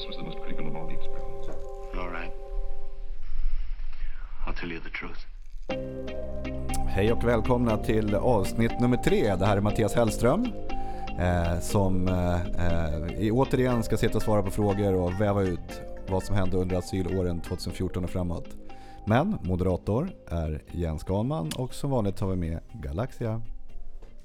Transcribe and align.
This 0.00 0.08
was 0.08 0.16
the 0.16 0.22
most 0.22 0.38
critical 0.38 0.66
of 0.66 0.76
all 0.76 0.86
the 0.86 0.94
experiments. 0.94 1.48
All 1.98 2.10
right. 2.10 2.32
I'll 4.46 4.54
tell 4.54 4.72
you 4.72 4.80
the 4.80 4.90
truth. 4.90 5.26
Hej 6.88 7.12
och 7.12 7.24
välkomna 7.24 7.76
till 7.76 8.14
avsnitt 8.14 8.80
nummer 8.80 8.96
tre. 8.96 9.36
Det 9.36 9.46
här 9.46 9.56
är 9.56 9.60
Mattias 9.60 9.94
Hellström. 9.94 10.52
Eh, 11.18 11.60
som 11.60 12.08
eh, 12.08 13.26
eh, 13.26 13.34
återigen 13.34 13.82
ska 13.82 13.96
sitta 13.96 14.16
och 14.16 14.22
svara 14.22 14.42
på 14.42 14.50
frågor 14.50 14.94
och 14.94 15.20
väva 15.20 15.42
ut 15.42 15.82
vad 16.08 16.22
som 16.22 16.36
hände 16.36 16.56
under 16.56 16.76
asylåren 16.76 17.40
2014 17.40 18.04
och 18.04 18.10
framåt. 18.10 18.48
Men 19.06 19.38
moderator 19.42 20.10
är 20.28 20.62
Jens 20.72 21.04
Ganman 21.04 21.50
och 21.56 21.74
som 21.74 21.90
vanligt 21.90 22.20
har 22.20 22.28
vi 22.28 22.36
med 22.36 22.60
Galaxia. 22.72 23.42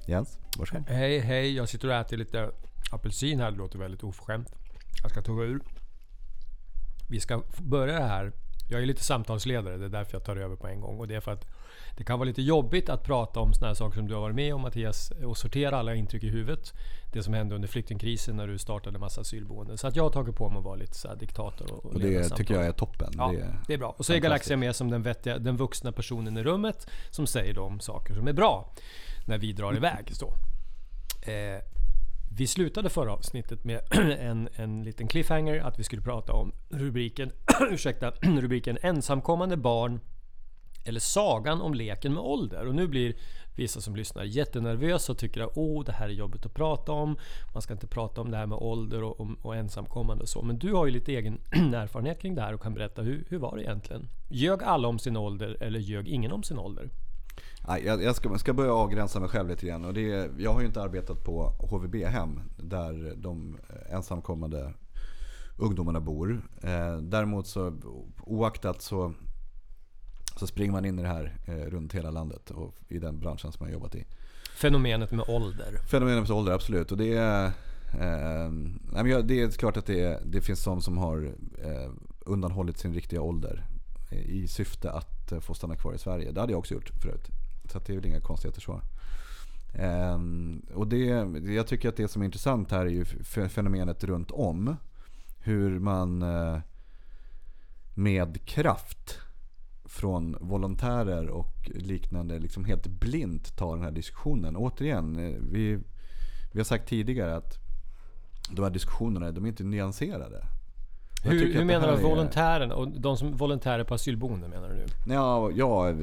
Jens, 0.07 0.39
varsågod. 0.57 0.83
Hej, 0.87 1.19
hej. 1.19 1.55
Jag 1.55 1.69
sitter 1.69 1.87
och 1.87 1.93
äter 1.93 2.17
lite 2.17 2.51
apelsin 2.91 3.39
här. 3.39 3.51
Det 3.51 3.57
låter 3.57 3.79
väldigt 3.79 4.03
oförskämt. 4.03 4.64
Jag 5.01 5.11
ska 5.11 5.21
tugga 5.21 5.43
ur. 5.43 5.59
Vi 7.09 7.19
ska 7.19 7.43
börja 7.57 7.93
det 7.99 8.05
här. 8.05 8.31
Jag 8.69 8.81
är 8.81 8.85
lite 8.85 9.03
samtalsledare. 9.03 9.77
Det 9.77 9.85
är 9.85 9.89
därför 9.89 10.13
jag 10.17 10.23
tar 10.23 10.35
över 10.37 10.55
på 10.55 10.67
en 10.67 10.81
gång. 10.81 10.99
Och 10.99 11.07
det 11.07 11.15
är 11.15 11.19
för 11.19 11.31
att 11.31 11.45
det 11.97 12.03
kan 12.03 12.19
vara 12.19 12.27
lite 12.27 12.41
jobbigt 12.41 12.89
att 12.89 13.03
prata 13.03 13.39
om 13.39 13.53
såna 13.53 13.67
här 13.67 13.73
saker 13.73 13.95
som 13.97 14.07
du 14.07 14.13
har 14.13 14.21
varit 14.21 14.35
med 14.35 14.53
om 14.55 14.61
Mattias. 14.61 15.11
Och 15.11 15.37
sortera 15.37 15.77
alla 15.77 15.95
intryck 15.95 16.23
i 16.23 16.29
huvudet. 16.29 16.73
Det 17.13 17.23
som 17.23 17.33
hände 17.33 17.55
under 17.55 17.67
flyktingkrisen 17.67 18.35
när 18.35 18.47
du 18.47 18.57
startade 18.57 18.99
massa 18.99 19.21
asylboenden. 19.21 19.77
Så 19.77 19.87
att 19.87 19.95
jag 19.95 20.03
har 20.03 20.09
tagit 20.09 20.35
på 20.35 20.49
mig 20.49 20.57
att 20.59 20.63
vara 20.65 20.75
lite 20.75 20.95
så 20.97 21.15
diktator. 21.15 21.71
Och, 21.73 21.85
Och 21.85 21.95
leda 21.99 22.23
det 22.23 22.29
tycker 22.29 22.53
jag 22.53 22.65
är 22.65 22.71
toppen. 22.71 23.13
Ja, 23.17 23.31
Det 23.35 23.41
är- 23.41 23.59
det 23.67 23.73
är 23.73 23.77
bra. 23.77 23.95
Och 23.97 24.05
så 24.05 24.13
är 24.13 24.17
Galaxia 24.17 24.57
med 24.57 24.75
som 24.75 24.89
den, 24.91 25.01
vettiga, 25.01 25.37
den 25.37 25.57
vuxna 25.57 25.91
personen 25.91 26.37
i 26.37 26.43
rummet 26.43 26.87
som 27.09 27.27
säger 27.27 27.53
de 27.53 27.79
saker 27.79 28.13
som 28.15 28.27
är 28.27 28.33
bra 28.33 28.73
när 29.25 29.37
vi 29.37 29.53
drar 29.53 29.75
iväg. 29.75 30.15
Så. 30.15 30.33
Eh, 31.31 31.61
vi 32.37 32.47
slutade 32.47 32.89
förra 32.89 33.13
avsnittet 33.13 33.63
med 33.63 33.81
en, 34.19 34.49
en 34.55 34.83
liten 34.83 35.07
cliffhanger 35.07 35.59
att 35.59 35.79
vi 35.79 35.83
skulle 35.83 36.01
prata 36.01 36.33
om 36.33 36.51
rubriken, 36.69 37.31
ursäkta, 37.71 38.11
rubriken 38.21 38.77
ensamkommande 38.81 39.57
barn 39.57 39.99
eller 40.85 40.99
sagan 40.99 41.61
om 41.61 41.73
leken 41.73 42.13
med 42.13 42.23
ålder. 42.23 42.67
Och 42.67 42.75
nu 42.75 42.87
blir 42.87 43.15
vissa 43.55 43.81
som 43.81 43.95
lyssnar 43.95 44.23
jättenervösa 44.23 45.11
och 45.11 45.17
tycker 45.17 45.41
att 45.41 45.57
oh, 45.57 45.83
det 45.83 45.91
här 45.91 46.05
är 46.05 46.13
jobbigt 46.13 46.45
att 46.45 46.53
prata 46.53 46.91
om. 46.91 47.17
Man 47.53 47.61
ska 47.61 47.73
inte 47.73 47.87
prata 47.87 48.21
om 48.21 48.31
det 48.31 48.37
här 48.37 48.45
med 48.45 48.57
ålder 48.57 49.03
och, 49.03 49.19
och, 49.19 49.27
och 49.41 49.55
ensamkommande 49.55 50.23
och 50.23 50.29
så. 50.29 50.41
Men 50.41 50.59
du 50.59 50.73
har 50.73 50.85
ju 50.85 50.91
lite 50.91 51.11
egen 51.11 51.41
erfarenhet 51.51 52.21
kring 52.21 52.35
det 52.35 52.41
här 52.41 52.53
och 52.53 52.61
kan 52.61 52.73
berätta 52.73 53.01
hur, 53.01 53.25
hur 53.29 53.37
var 53.37 53.57
det 53.57 53.63
egentligen? 53.63 54.07
Ljög 54.29 54.63
alla 54.63 54.87
om 54.87 54.99
sin 54.99 55.17
ålder 55.17 55.57
eller 55.59 55.79
ljög 55.79 56.07
ingen 56.07 56.31
om 56.31 56.43
sin 56.43 56.59
ålder? 56.59 56.89
Nej, 57.67 57.85
jag, 57.85 58.03
jag 58.03 58.15
ska, 58.15 58.37
ska 58.37 58.53
börja 58.53 58.73
avgränsa 58.73 59.19
mig 59.19 59.29
själv 59.29 59.49
lite 59.49 59.65
grann. 59.65 59.85
Och 59.85 59.93
det 59.93 60.11
är, 60.13 60.29
jag 60.37 60.53
har 60.53 60.59
ju 60.61 60.67
inte 60.67 60.81
arbetat 60.81 61.23
på 61.23 61.53
HVB-hem 61.59 62.39
där 62.57 63.13
de 63.17 63.57
ensamkommande 63.89 64.73
ungdomarna 65.57 65.99
bor. 65.99 66.41
Eh, 66.63 66.97
däremot 66.97 67.47
så 67.47 67.73
oaktat 68.21 68.81
så, 68.81 69.13
så 70.39 70.47
springer 70.47 70.71
man 70.71 70.85
in 70.85 70.99
i 70.99 71.01
det 71.01 71.07
här 71.07 71.37
eh, 71.47 71.53
runt 71.69 71.93
hela 71.93 72.11
landet 72.11 72.51
och 72.51 72.75
i 72.87 72.99
den 72.99 73.19
branschen 73.19 73.51
som 73.51 73.57
man 73.59 73.69
har 73.69 73.73
jobbat 73.73 73.95
i. 73.95 74.05
Fenomenet 74.55 75.11
med 75.11 75.25
ålder. 75.29 75.77
Fenomenet 75.91 76.29
ålder, 76.29 76.51
absolut. 76.53 76.91
Och 76.91 76.97
det 76.97 77.13
är, 77.17 77.45
eh, 77.99 78.51
jag- 79.09 79.27
det 79.27 79.41
är 79.41 79.49
klart 79.51 79.77
att 79.77 79.85
det, 79.85 80.19
det 80.25 80.41
finns 80.41 80.63
de 80.63 80.81
som 80.81 80.97
har 80.97 81.33
eh, 81.63 81.91
undanhållit 82.25 82.77
sin 82.77 82.93
riktiga 82.93 83.21
ålder 83.21 83.63
i 84.11 84.47
syfte 84.47 84.91
att 84.91 85.31
eh, 85.31 85.39
få 85.39 85.53
stanna 85.53 85.75
kvar 85.75 85.93
i 85.93 85.97
Sverige. 85.97 86.31
Det 86.31 86.39
hade 86.39 86.53
jag 86.53 86.59
också 86.59 86.73
gjort 86.73 86.89
förut. 87.01 87.27
Så 87.71 87.79
det 87.79 87.93
är 87.93 87.95
väl 87.95 88.05
inga 88.05 88.21
konstigheter 88.21 88.61
så. 88.61 88.81
Ehm, 89.73 90.61
och 90.73 90.87
det, 90.87 91.05
jag 91.53 91.67
tycker 91.67 91.89
att 91.89 91.97
det 91.97 92.07
som 92.07 92.21
är 92.21 92.25
intressant 92.25 92.71
här 92.71 92.85
är 92.85 92.89
ju 92.89 93.05
fenomenet 93.49 94.03
runt 94.03 94.31
om. 94.31 94.75
Hur 95.37 95.79
man 95.79 96.21
eh, 96.21 96.59
med 97.93 98.45
kraft 98.45 99.19
från 99.85 100.37
volontärer 100.39 101.27
och 101.27 101.71
liknande 101.75 102.39
liksom 102.39 102.65
helt 102.65 102.87
blint 102.87 103.57
tar 103.57 103.75
den 103.75 103.83
här 103.83 103.91
diskussionen. 103.91 104.55
Återigen, 104.55 105.19
eh, 105.19 105.39
vi, 105.51 105.79
vi 106.53 106.59
har 106.59 106.63
sagt 106.63 106.89
tidigare 106.89 107.35
att 107.35 107.57
de 108.49 108.63
här 108.63 108.69
diskussionerna 108.69 109.31
de 109.31 109.45
är 109.45 109.49
inte 109.49 109.63
nyanserade. 109.63 110.45
Hur, 111.25 111.53
hur 111.53 111.65
menar 111.65 111.91
du 111.91 112.03
volontären 112.03 112.71
och 112.71 112.87
de 112.87 113.17
som 113.17 113.37
volontärer 113.37 113.83
på 113.83 113.93
asylboende 113.93 114.47
menar 114.47 114.69
du 114.69 114.75
nu? 114.75 114.85
Ja, 115.13 115.51
ja, 115.51 115.93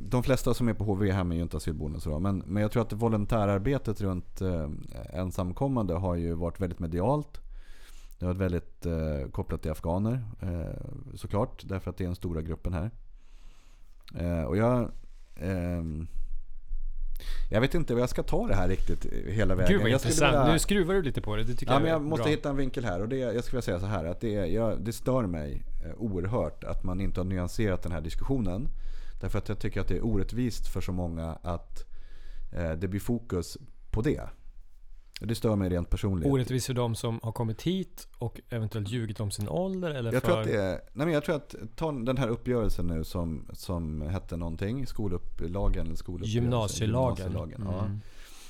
de 0.00 0.22
flesta 0.22 0.54
som 0.54 0.68
är 0.68 0.74
på 0.74 0.84
HV-hem 0.84 1.32
är 1.32 1.36
ju 1.36 1.42
inte 1.42 1.56
asylboenden 1.56 2.00
så 2.00 2.10
då, 2.10 2.18
men, 2.18 2.42
men 2.46 2.62
jag 2.62 2.72
tror 2.72 2.82
att 2.82 2.92
volontärarbetet 2.92 4.00
runt 4.00 4.40
eh, 4.40 4.68
ensamkommande 5.12 5.94
har 5.94 6.14
ju 6.14 6.34
varit 6.34 6.60
väldigt 6.60 6.78
medialt. 6.78 7.40
Det 8.18 8.26
har 8.26 8.34
varit 8.34 8.52
väldigt 8.52 8.86
eh, 8.86 9.30
kopplat 9.30 9.62
till 9.62 9.70
afghaner 9.70 10.24
eh, 10.40 11.14
såklart, 11.14 11.62
därför 11.68 11.90
att 11.90 11.96
det 11.96 12.04
är 12.04 12.06
den 12.06 12.16
stora 12.16 12.42
gruppen 12.42 12.72
här. 12.72 12.90
Eh, 14.14 14.44
och 14.44 14.56
jag... 14.56 14.90
jag 17.50 17.60
vet 17.60 17.74
inte 17.74 17.94
vad 17.94 18.02
jag 18.02 18.08
ska 18.10 18.22
ta 18.22 18.46
det 18.46 18.54
här 18.54 18.68
riktigt 18.68 19.06
hela 19.26 19.54
vägen. 19.54 19.72
Gud 19.72 19.80
vad 19.80 19.90
jag 19.90 19.96
intressant. 19.96 20.32
vilja- 20.36 20.52
Nu 20.52 20.58
skruvar 20.58 20.94
du 20.94 21.02
lite 21.02 21.20
på 21.20 21.36
det. 21.36 21.44
Det 21.44 21.54
tycker 21.54 21.66
Ja, 21.66 21.74
jag 21.74 21.82
men 21.82 21.90
jag 21.90 22.02
måste 22.02 22.22
bra. 22.22 22.30
hitta 22.30 22.48
en 22.48 22.56
vinkel 22.56 22.84
här. 22.84 23.00
Och 23.00 23.08
det, 23.08 23.16
jag 23.16 23.44
skulle 23.44 23.56
vilja 23.56 23.62
säga 23.62 23.80
så 23.80 23.86
här. 23.86 24.04
Att 24.04 24.20
det, 24.20 24.28
jag, 24.32 24.80
det 24.84 24.92
stör 24.92 25.26
mig 25.26 25.62
eh, 25.84 25.92
oerhört 25.98 26.64
att 26.64 26.84
man 26.84 27.00
inte 27.00 27.20
har 27.20 27.24
nyanserat 27.24 27.82
den 27.82 27.92
här 27.92 28.00
diskussionen. 28.00 28.68
Därför 29.20 29.38
att 29.38 29.48
jag 29.48 29.58
tycker 29.58 29.80
att 29.80 29.88
det 29.88 29.96
är 29.96 30.04
orättvist 30.06 30.66
för 30.68 30.80
så 30.80 30.92
många 30.92 31.38
att 31.42 31.84
eh, 32.52 32.72
det 32.72 32.88
blir 32.88 33.00
fokus 33.00 33.58
på 33.90 34.02
det. 34.02 34.20
Det 35.22 35.34
stör 35.34 35.56
mig 35.56 35.68
rent 35.68 35.90
personligen. 35.90 36.32
Orättvist 36.32 36.66
för 36.66 36.74
de 36.74 36.94
som 36.94 37.20
har 37.22 37.32
kommit 37.32 37.62
hit 37.62 38.08
och 38.18 38.40
eventuellt 38.48 38.90
ljugit 38.90 39.20
om 39.20 39.30
sin 39.30 39.48
ålder 39.48 39.90
eller 39.90 40.12
Jag 40.12 40.22
för... 40.22 40.28
tror 40.28 40.40
att 40.40 40.46
det 40.46 40.62
är, 40.62 40.80
nej 40.92 41.06
men 41.06 41.10
jag 41.10 41.24
tror 41.24 41.36
att 41.36 41.54
ta 41.76 41.92
den 41.92 42.16
här 42.16 42.28
uppgörelsen 42.28 42.86
nu 42.86 43.04
som, 43.04 43.48
som 43.52 44.02
hette 44.02 44.36
någonting, 44.36 44.86
skolupplagen 44.86 45.86
eller 45.86 45.96
skoluppgörelsen. 45.96 46.42
Gymnasielagen. 46.42 47.26
Gymnasielagen, 47.26 47.68
ja. 47.72 47.84
Mm. 47.84 48.00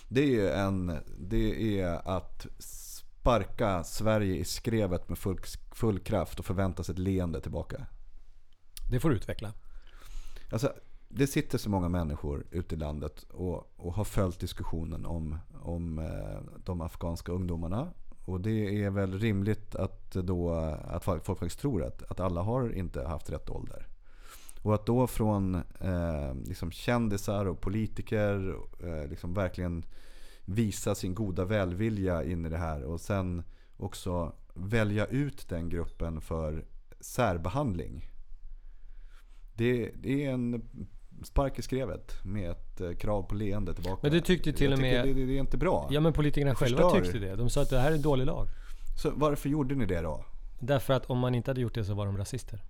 Det 0.08 0.40
är 0.40 0.64
en, 0.64 0.98
det 1.18 1.80
är 1.80 2.08
att 2.08 2.46
sparka 2.58 3.84
Sverige 3.84 4.36
i 4.36 4.44
skrevet 4.44 5.08
med 5.08 5.18
full, 5.18 5.38
full 5.72 5.98
kraft 5.98 6.38
och 6.38 6.44
förvänta 6.44 6.84
sig 6.84 6.92
ett 6.92 6.98
leende 6.98 7.40
tillbaka. 7.40 7.86
Det 8.90 9.00
får 9.00 9.10
du 9.10 9.16
utveckla. 9.16 9.52
Alltså, 10.52 10.72
det 11.12 11.26
sitter 11.26 11.58
så 11.58 11.70
många 11.70 11.88
människor 11.88 12.46
ute 12.50 12.74
i 12.74 12.78
landet 12.78 13.22
och, 13.22 13.72
och 13.76 13.94
har 13.94 14.04
följt 14.04 14.40
diskussionen 14.40 15.06
om, 15.06 15.38
om 15.62 15.98
eh, 15.98 16.58
de 16.64 16.80
afghanska 16.80 17.32
ungdomarna. 17.32 17.92
Och 18.24 18.40
det 18.40 18.84
är 18.84 18.90
väl 18.90 19.18
rimligt 19.18 19.74
att, 19.74 20.12
då, 20.12 20.50
att 20.84 21.04
folk 21.04 21.24
faktiskt 21.24 21.60
tror 21.60 21.84
att, 21.84 22.02
att 22.10 22.20
alla 22.20 22.42
har 22.42 22.72
inte 22.72 23.02
haft 23.02 23.30
rätt 23.30 23.50
ålder. 23.50 23.86
Och 24.62 24.74
att 24.74 24.86
då 24.86 25.06
från 25.06 25.54
eh, 25.80 26.34
liksom 26.46 26.70
kändisar 26.70 27.46
och 27.46 27.60
politiker 27.60 28.56
eh, 28.80 29.08
liksom 29.08 29.34
verkligen 29.34 29.84
visa 30.44 30.94
sin 30.94 31.14
goda 31.14 31.44
välvilja 31.44 32.24
in 32.24 32.46
i 32.46 32.48
det 32.48 32.58
här 32.58 32.82
och 32.82 33.00
sen 33.00 33.42
också 33.76 34.32
välja 34.54 35.06
ut 35.06 35.48
den 35.48 35.68
gruppen 35.68 36.20
för 36.20 36.64
särbehandling. 37.00 38.10
Det, 39.54 39.92
det 40.02 40.24
är 40.24 40.30
en 40.30 40.62
spark 41.22 41.58
i 41.58 41.62
skrevet 41.62 42.14
med 42.24 42.50
ett 42.50 42.80
eh, 42.80 42.92
krav 42.92 43.22
på 43.22 43.34
leende 43.34 43.74
tillbaka. 43.74 43.98
Men 44.02 44.12
du 44.12 44.20
tyckte 44.20 44.52
till 44.52 44.70
Jag 44.70 44.72
och 44.72 44.78
med- 44.82 45.06
Det, 45.06 45.12
det, 45.14 45.26
det 45.26 45.36
är 45.36 45.40
inte 45.40 45.56
bra. 45.56 45.88
Ja 45.90 46.00
men 46.00 46.12
politikerna 46.12 46.54
själva 46.54 46.90
tyckte 46.90 47.18
det. 47.18 47.36
De 47.36 47.50
sa 47.50 47.62
att 47.62 47.70
det 47.70 47.78
här 47.78 47.90
är 47.90 47.94
en 47.94 48.02
dålig 48.02 48.26
lag. 48.26 48.46
Så 49.02 49.10
varför 49.14 49.48
gjorde 49.48 49.74
ni 49.74 49.86
det 49.86 50.00
då? 50.00 50.24
Därför 50.60 50.94
att 50.94 51.06
om 51.10 51.18
man 51.18 51.34
inte 51.34 51.50
hade 51.50 51.60
gjort 51.60 51.74
det 51.74 51.84
så 51.84 51.94
var 51.94 52.06
de 52.06 52.16
rasister. 52.18 52.60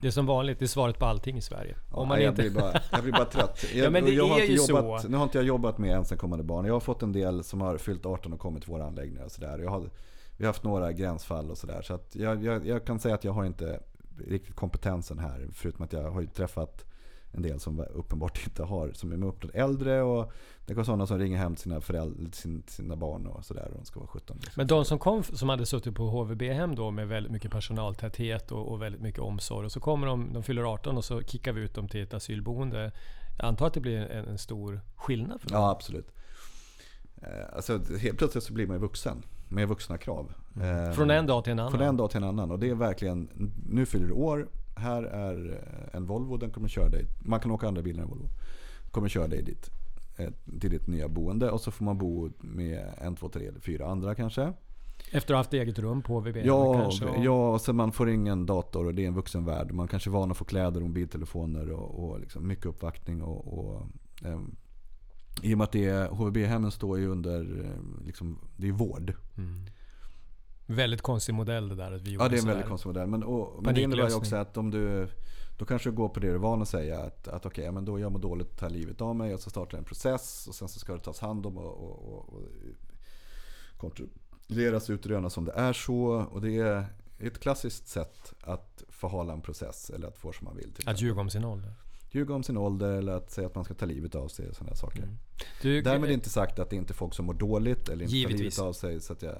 Det 0.00 0.06
är 0.08 0.10
som 0.12 0.26
vanligt, 0.26 0.58
det 0.58 0.64
är 0.64 0.66
svaret 0.66 0.98
på 0.98 1.06
allting 1.06 1.36
i 1.36 1.40
Sverige. 1.40 1.76
om 1.90 2.08
man 2.08 2.22
jag, 2.22 2.32
inte... 2.32 2.42
blir 2.42 2.60
bara, 2.60 2.80
jag 2.92 3.02
blir 3.02 3.12
bara 3.12 3.24
trött. 3.24 3.64
Jag, 3.74 3.86
Ja, 3.86 3.90
men 3.90 4.04
det 4.04 4.10
jag 4.10 4.40
är 4.40 4.44
ju 4.46 4.54
jobbat, 4.56 5.02
så. 5.02 5.08
Nu 5.08 5.16
har 5.16 5.24
inte 5.24 5.38
jag 5.38 5.44
jobbat 5.46 5.78
med 5.78 5.96
ensamkommande 5.96 6.44
barn. 6.44 6.64
Jag 6.66 6.72
har 6.72 6.80
fått 6.80 7.02
en 7.02 7.12
del 7.12 7.44
som 7.44 7.60
har 7.60 7.78
fyllt 7.78 8.06
18 8.06 8.32
och 8.32 8.38
kommit 8.40 8.62
till 8.62 8.72
våra 8.72 8.84
anläggningar. 8.84 9.24
Och 9.24 9.32
så 9.32 9.40
där. 9.40 9.58
Jag 9.58 9.70
har, 9.70 9.80
vi 10.36 10.44
har 10.44 10.46
haft 10.46 10.64
några 10.64 10.92
gränsfall 10.92 11.50
och 11.50 11.58
sådär. 11.58 11.82
Så 11.82 11.98
jag, 12.12 12.44
jag, 12.44 12.66
jag 12.66 12.84
kan 12.84 12.98
säga 12.98 13.14
att 13.14 13.24
jag 13.24 13.32
har 13.32 13.44
inte 13.44 13.80
riktigt 14.26 14.54
kompetensen 14.54 15.18
här. 15.18 15.48
Förutom 15.52 15.84
att 15.84 15.92
jag 15.92 16.10
har 16.10 16.20
ju 16.20 16.26
träffat 16.26 16.84
en 17.32 17.42
del 17.42 17.60
som 17.60 17.84
uppenbart 17.94 18.40
inte 18.46 18.62
har, 18.62 18.92
som 18.92 19.12
är 19.12 19.26
uppåt 19.26 19.50
äldre 19.54 20.02
och 20.02 20.32
det 20.66 20.74
kan 20.74 20.84
sådana 20.84 21.06
som 21.06 21.18
ringer 21.18 21.38
hem 21.38 21.54
till 21.54 21.62
sina, 21.62 21.80
föräldrar, 21.80 22.30
sin, 22.32 22.62
sina 22.66 22.96
barn 22.96 23.26
och 23.26 23.44
sådär 23.44 23.68
och 23.70 23.76
de 23.78 23.84
ska 23.84 24.00
vara 24.00 24.08
17. 24.08 24.36
Liksom. 24.36 24.52
Men 24.56 24.66
de 24.66 24.84
som 24.84 24.98
kom, 24.98 25.22
som 25.22 25.48
hade 25.48 25.66
suttit 25.66 25.94
på 25.94 26.02
HVB-hem 26.08 26.74
då 26.74 26.90
med 26.90 27.08
väldigt 27.08 27.32
mycket 27.32 27.50
personaltäthet 27.50 28.52
och, 28.52 28.72
och 28.72 28.82
väldigt 28.82 29.00
mycket 29.00 29.20
omsorg. 29.20 29.66
Och 29.66 29.72
så 29.72 29.80
kommer 29.80 30.06
de, 30.06 30.32
de 30.32 30.42
fyller 30.42 30.62
18 30.72 30.96
och 30.96 31.04
så 31.04 31.22
kickar 31.22 31.52
vi 31.52 31.60
ut 31.60 31.74
dem 31.74 31.88
till 31.88 32.02
ett 32.02 32.14
asylboende. 32.14 32.92
Jag 33.38 33.46
antar 33.48 33.66
att 33.66 33.74
det 33.74 33.80
blir 33.80 33.98
en, 33.98 34.28
en 34.28 34.38
stor 34.38 34.80
skillnad 34.96 35.40
för 35.40 35.48
dem. 35.48 35.60
Ja, 35.60 35.70
absolut. 35.70 36.08
Eh, 37.22 37.54
Alltså, 37.56 37.80
helt 38.00 38.18
plötsligt 38.18 38.44
så 38.44 38.52
blir 38.52 38.66
man 38.66 38.76
ju 38.76 38.80
vuxen 38.80 39.22
med 39.48 39.68
vuxna 39.68 39.98
krav. 39.98 40.32
Eh, 40.56 40.92
Från 40.92 41.10
en 41.10 41.26
dag 41.26 41.44
till 41.44 41.52
en 41.52 41.58
annan. 41.58 41.72
Från 41.72 41.82
en 41.82 41.96
dag 41.96 42.10
till 42.10 42.16
en 42.22 42.28
annan. 42.28 42.50
Och 42.50 42.58
det 42.58 42.70
är 42.70 42.74
verkligen, 42.74 43.50
nu 43.70 43.86
fyller 43.86 44.06
du 44.06 44.12
år, 44.12 44.48
här 44.76 45.02
är 45.02 45.64
en 45.92 46.06
Volvo, 46.06 46.36
den 46.36 46.50
kommer 46.50 46.68
köra 46.68 46.88
dig. 46.88 47.06
Man 47.20 47.40
kan 47.40 47.50
åka 47.50 47.68
andra 47.68 47.82
bilar 47.82 48.02
än 48.02 48.08
Volvo. 48.08 48.28
Kommer 48.90 49.08
köra 49.08 49.26
dig 49.28 49.42
dit. 49.42 49.70
eh, 50.16 50.28
Till 50.60 50.70
ditt 50.70 50.86
nya 50.86 51.08
boende 51.08 51.50
och 51.50 51.60
så 51.60 51.70
får 51.70 51.84
man 51.84 51.98
bo 51.98 52.30
med 52.40 52.84
en, 52.98 53.16
två, 53.16 53.28
tre 53.28 53.46
eller 53.46 53.60
fyra 53.60 53.86
andra 53.86 54.14
kanske. 54.14 54.52
Efter 55.12 55.34
att 55.34 55.36
ha 55.36 55.36
haft 55.36 55.52
eget 55.52 55.78
rum 55.78 56.02
på 56.02 56.14
HVB 56.20 56.36
Ja, 56.44 56.74
kanske? 56.82 57.04
och- 57.06 57.24
ja, 57.24 57.58
så 57.58 57.72
man 57.72 57.92
får 57.92 58.10
ingen 58.10 58.46
dator 58.46 58.86
och 58.86 58.94
det 58.94 59.02
är 59.04 59.06
en 59.08 59.14
vuxen 59.14 59.44
värld. 59.44 59.72
Man 59.72 59.88
kanske 59.88 60.10
är 60.10 60.12
van 60.12 60.30
att 60.30 60.36
få 60.36 60.44
kläder 60.44 60.80
och 60.80 60.86
mobiltelefoner 60.88 61.70
och, 61.70 62.04
och 62.10 62.20
liksom 62.20 62.46
mycket 62.48 62.66
uppvaktning. 62.66 63.22
Och, 63.22 63.58
och, 63.58 63.82
ehm, 64.24 64.54
I 65.42 65.54
och 65.54 65.58
med 65.58 65.64
att 65.64 66.10
HVB-hemmen 66.10 66.70
står 66.70 66.98
ju 66.98 67.06
under, 67.08 67.40
eh, 67.64 68.06
liksom, 68.06 68.38
det 68.56 68.68
är 68.68 68.72
vård. 68.72 69.12
Mm. 69.38 69.64
Väldigt 70.74 71.02
konstig 71.02 71.34
modell 71.34 71.68
det 71.68 71.74
där 71.74 71.92
att 71.92 72.02
vi 72.02 72.14
Ja 72.14 72.28
det 72.28 72.36
är 72.36 72.40
en 72.40 72.46
väldigt 72.46 72.66
konstig 72.66 72.88
modell. 72.88 73.06
Men, 73.06 73.22
och, 73.22 73.62
men 73.62 73.74
det 73.74 73.80
innebär 73.80 74.08
ju 74.08 74.14
också 74.14 74.36
att 74.36 74.56
om 74.56 74.70
du 74.70 75.08
då 75.58 75.66
kanske 75.66 75.90
du 75.90 75.96
går 75.96 76.08
på 76.08 76.20
det 76.20 76.26
du 76.26 76.34
är 76.34 76.38
van 76.38 76.62
att 76.62 76.68
säga. 76.68 77.00
Att, 77.00 77.28
att 77.28 77.46
okej, 77.46 77.72
men 77.72 77.84
då 77.84 77.98
jag 77.98 78.12
mår 78.12 78.18
dåligt, 78.18 78.58
tar 78.58 78.70
livet 78.70 79.00
av 79.00 79.16
mig 79.16 79.34
och 79.34 79.40
så 79.40 79.50
startar 79.50 79.78
en 79.78 79.84
process. 79.84 80.46
Och 80.48 80.54
sen 80.54 80.68
så 80.68 80.78
ska 80.78 80.92
det 80.92 81.00
tas 81.00 81.20
hand 81.20 81.46
om 81.46 81.58
och, 81.58 81.64
och, 81.64 82.12
och, 82.12 82.32
och 82.32 82.42
kontrolleras, 83.76 84.90
utrönas 84.90 85.36
om 85.36 85.44
det 85.44 85.52
är 85.52 85.72
så. 85.72 86.26
Och 86.32 86.40
det 86.40 86.58
är 86.58 86.84
ett 87.18 87.38
klassiskt 87.38 87.88
sätt 87.88 88.32
att 88.40 88.84
förhala 88.88 89.32
en 89.32 89.40
process 89.40 89.90
eller 89.90 90.08
att 90.08 90.18
få 90.18 90.32
som 90.32 90.44
man 90.44 90.56
vill. 90.56 90.72
Att 90.86 91.00
ljuga 91.00 91.20
om 91.20 91.30
sin 91.30 91.44
ålder. 91.44 91.72
ljuga 92.10 92.34
om 92.34 92.42
sin 92.42 92.56
ålder 92.56 92.90
eller 92.90 93.12
att 93.12 93.30
säga 93.30 93.46
att 93.46 93.54
man 93.54 93.64
ska 93.64 93.74
ta 93.74 93.86
livet 93.86 94.14
av 94.14 94.28
sig 94.28 94.48
och 94.48 94.56
sådana 94.56 94.76
saker. 94.76 95.02
Mm. 95.02 95.18
Du, 95.62 95.82
Därmed 95.82 96.10
inte 96.10 96.30
sagt 96.30 96.58
att 96.58 96.70
det 96.70 96.76
inte 96.76 96.92
är 96.92 96.94
folk 96.94 97.14
som 97.14 97.26
mår 97.26 97.34
dåligt 97.34 97.88
eller 97.88 98.04
inte 98.04 98.12
tar 98.12 98.16
Givetvis. 98.16 98.40
livet 98.40 98.58
av 98.58 98.72
sig. 98.72 99.00
Så 99.00 99.12
att 99.12 99.22
jag, 99.22 99.32
eh, 99.32 99.38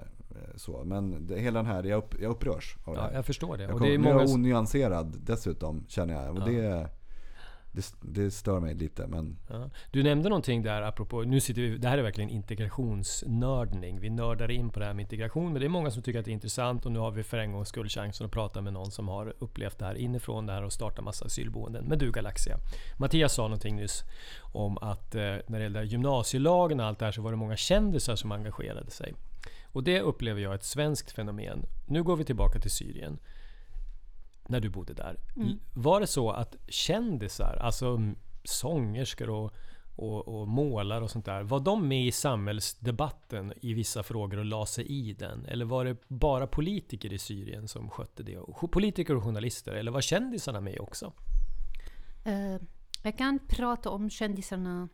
så. 0.56 0.82
Men 0.84 1.26
det, 1.26 1.38
hela 1.40 1.62
den 1.62 1.66
här, 1.72 1.82
jag, 1.84 1.98
upp, 1.98 2.14
jag 2.20 2.30
upprörs 2.30 2.76
av 2.84 2.94
det 2.94 3.00
Ja, 3.00 3.06
här. 3.06 3.14
jag 3.14 3.26
förstår 3.26 3.56
det. 3.56 3.62
Jag 3.62 3.72
Och 3.72 3.78
kom, 3.78 3.86
det 3.88 3.92
är 3.92 3.94
är 3.94 3.98
många... 3.98 4.20
jag 4.22 4.30
onyanserad 4.30 5.16
dessutom 5.20 5.84
känner 5.88 6.14
jag. 6.14 6.30
Och 6.36 6.40
Ja. 6.40 6.44
det, 6.44 6.88
det, 7.72 7.94
det 8.00 8.30
stör 8.30 8.60
mig 8.60 8.74
lite. 8.74 9.06
Men 9.06 9.36
Ja. 9.50 9.70
Du 9.90 10.02
nämnde 10.02 10.28
någonting 10.28 10.62
där 10.62 10.82
apropå, 10.82 11.22
nu 11.22 11.40
sitter 11.40 11.62
vi, 11.62 11.78
det 11.78 11.88
här 11.88 11.98
är 11.98 12.02
verkligen 12.02 12.30
integrationsnördning. 12.30 14.00
Vi 14.00 14.10
nördar 14.10 14.50
in 14.50 14.70
på 14.70 14.80
det 14.80 14.86
här 14.86 14.94
med 14.94 15.02
integration, 15.02 15.52
men 15.52 15.60
det 15.60 15.66
är 15.66 15.68
många 15.68 15.90
som 15.90 16.02
tycker 16.02 16.18
att 16.18 16.24
det 16.24 16.30
är 16.30 16.32
intressant 16.32 16.86
och 16.86 16.92
nu 16.92 16.98
har 16.98 17.10
vi 17.10 17.22
för 17.22 17.38
en 17.38 17.52
gångs 17.52 17.68
skull 17.68 17.88
chansen 17.88 18.26
att 18.26 18.32
prata 18.32 18.60
med 18.60 18.72
någon 18.72 18.90
som 18.90 19.08
har 19.08 19.34
upplevt 19.38 19.78
det 19.78 19.84
här 19.84 19.94
inifrån 19.94 20.46
det 20.46 20.52
här 20.52 20.62
och 20.64 20.72
starta 20.72 21.02
massa 21.02 21.24
asylboenden. 21.24 21.84
Men 21.84 21.98
du 21.98 22.12
Galaxia. 22.12 22.56
Mattias 22.98 23.32
sa 23.34 23.42
någonting 23.42 23.76
nyss 23.76 24.02
om 24.52 24.78
att 24.78 25.14
eh, 25.14 25.20
när 25.20 25.58
det 25.58 25.62
gällde 25.62 25.84
gymnasielagen 25.84 26.80
och 26.80 26.86
allt 26.86 26.98
det 26.98 27.04
här 27.04 27.12
så 27.12 27.22
var 27.22 27.30
det 27.30 27.36
många 27.36 27.56
kändisar 27.56 28.16
som 28.16 28.32
engagerade 28.32 28.90
sig. 28.90 29.14
Och 29.72 29.84
det 29.84 30.00
upplever 30.00 30.40
jag 30.40 30.52
är 30.52 30.56
ett 30.56 30.64
svenskt 30.64 31.10
fenomen. 31.10 31.66
Nu 31.86 32.02
går 32.02 32.16
vi 32.16 32.24
tillbaka 32.24 32.58
till 32.58 32.70
Syrien. 32.70 33.18
När 34.48 34.60
du 34.60 34.68
bodde 34.68 34.94
där. 34.94 35.16
Var 35.74 36.00
det 36.00 36.06
så 36.06 36.30
att 36.30 36.56
kändisar, 36.68 37.56
alltså 37.56 37.86
mm, 37.86 38.16
sångerskor 38.44 39.30
och, 39.30 39.52
och, 39.96 40.28
och 40.28 40.48
målare 40.48 41.04
och 41.04 41.10
sånt 41.10 41.24
där. 41.24 41.42
Var 41.42 41.60
de 41.60 41.88
med 41.88 42.06
i 42.06 42.12
samhällsdebatten 42.12 43.52
i 43.62 43.74
vissa 43.74 44.02
frågor 44.02 44.38
och 44.38 44.44
la 44.44 44.66
sig 44.66 44.86
i 44.86 45.12
den? 45.12 45.46
Eller 45.46 45.64
var 45.64 45.84
det 45.84 45.96
bara 46.08 46.46
politiker 46.46 47.12
i 47.12 47.18
Syrien 47.18 47.68
som 47.68 47.90
skötte 47.90 48.22
det? 48.22 48.38
Politiker 48.72 49.16
och 49.16 49.24
journalister? 49.24 49.72
Eller 49.72 49.90
var 49.90 50.00
kändisarna 50.00 50.60
med 50.60 50.80
också? 50.80 51.12
Eh, 52.24 52.62
jag 53.02 53.18
kan 53.18 53.38
prata 53.48 53.90
om 53.90 54.10
kändisarna 54.10 54.88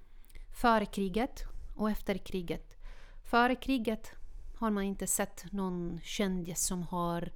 före 0.60 0.86
kriget 0.86 1.44
och 1.76 1.90
efter 1.90 2.18
kriget. 2.18 2.76
Före 3.24 3.54
kriget 3.54 4.12
har 4.58 4.70
man 4.70 4.84
inte 4.84 5.06
sett 5.06 5.52
någon 5.52 6.00
kändis 6.02 6.66
som 6.66 6.82
har 6.82 7.30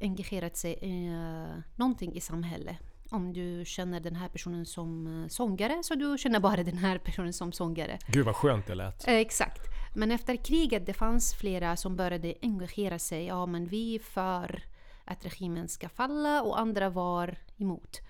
engagerat 0.00 0.56
sig 0.56 0.72
i 0.72 1.06
eh, 1.06 1.62
någonting 1.76 2.14
i 2.14 2.20
samhället. 2.20 2.76
Om 3.10 3.32
du 3.32 3.64
känner 3.66 4.00
den 4.00 4.16
här 4.16 4.28
personen 4.28 4.66
som 4.66 5.22
eh, 5.22 5.28
sångare 5.28 5.82
så 5.82 5.94
du 5.94 6.18
känner 6.18 6.40
bara 6.40 6.62
den 6.62 6.78
här 6.78 6.98
personen 6.98 7.32
som 7.32 7.52
sångare. 7.52 7.98
Gud 8.06 8.26
vad 8.26 8.36
skönt 8.36 8.66
det 8.66 8.74
lät. 8.74 9.08
Eh, 9.08 9.14
exakt. 9.14 9.62
Men 9.94 10.10
efter 10.10 10.36
kriget 10.36 10.86
det 10.86 10.92
fanns 10.92 11.34
flera 11.34 11.76
som 11.76 11.96
började 11.96 12.34
engagera 12.42 12.98
sig. 12.98 13.26
Ja, 13.26 13.46
men 13.46 13.66
vi 13.66 13.94
är 13.94 13.98
för 13.98 14.62
att 15.04 15.24
regimen 15.24 15.68
ska 15.68 15.88
falla 15.88 16.42
och 16.42 16.60
andra 16.60 16.88
var 16.90 17.38
emot. 17.56 18.00